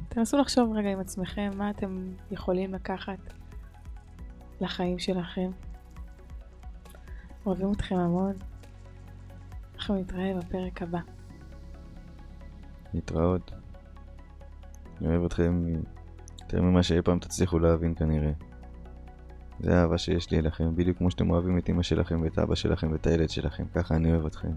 תנסו 0.09 0.39
לחשוב 0.39 0.73
רגע 0.73 0.93
עם 0.93 1.01
עצמכם 1.01 1.51
מה 1.57 1.71
אתם 1.71 2.13
יכולים 2.31 2.75
לקחת 2.75 3.36
לחיים 4.61 4.99
שלכם. 4.99 5.51
אוהבים 7.47 7.73
אתכם 7.73 7.97
המון. 7.97 8.33
אנחנו 9.75 10.01
נתראה 10.01 10.33
בפרק 10.39 10.83
הבא. 10.83 10.99
להתראות. 12.95 13.53
אני 15.01 15.09
אוהב 15.09 15.25
אתכם 15.25 15.65
יותר 16.43 16.63
ממה 16.63 16.83
שאי 16.83 17.03
פעם 17.03 17.19
תצליחו 17.19 17.59
להבין 17.59 17.95
כנראה. 17.95 18.33
זה 19.61 19.79
האהבה 19.79 19.99
שיש 19.99 20.31
לי 20.31 20.39
אליכם, 20.39 20.77
בדיוק 20.77 20.99
כמו 20.99 21.11
שאתם 21.11 21.31
אוהבים 21.31 21.59
את 21.59 21.69
אמא 21.69 21.83
שלכם 21.83 22.21
ואת 22.23 22.39
אבא 22.39 22.55
שלכם 22.55 22.93
ואת 22.93 23.07
הילד 23.07 23.31
שלכם, 23.31 23.65
ככה 23.75 23.97
אני 23.97 24.13
אוהב 24.13 24.27
אתכם. 24.27 24.53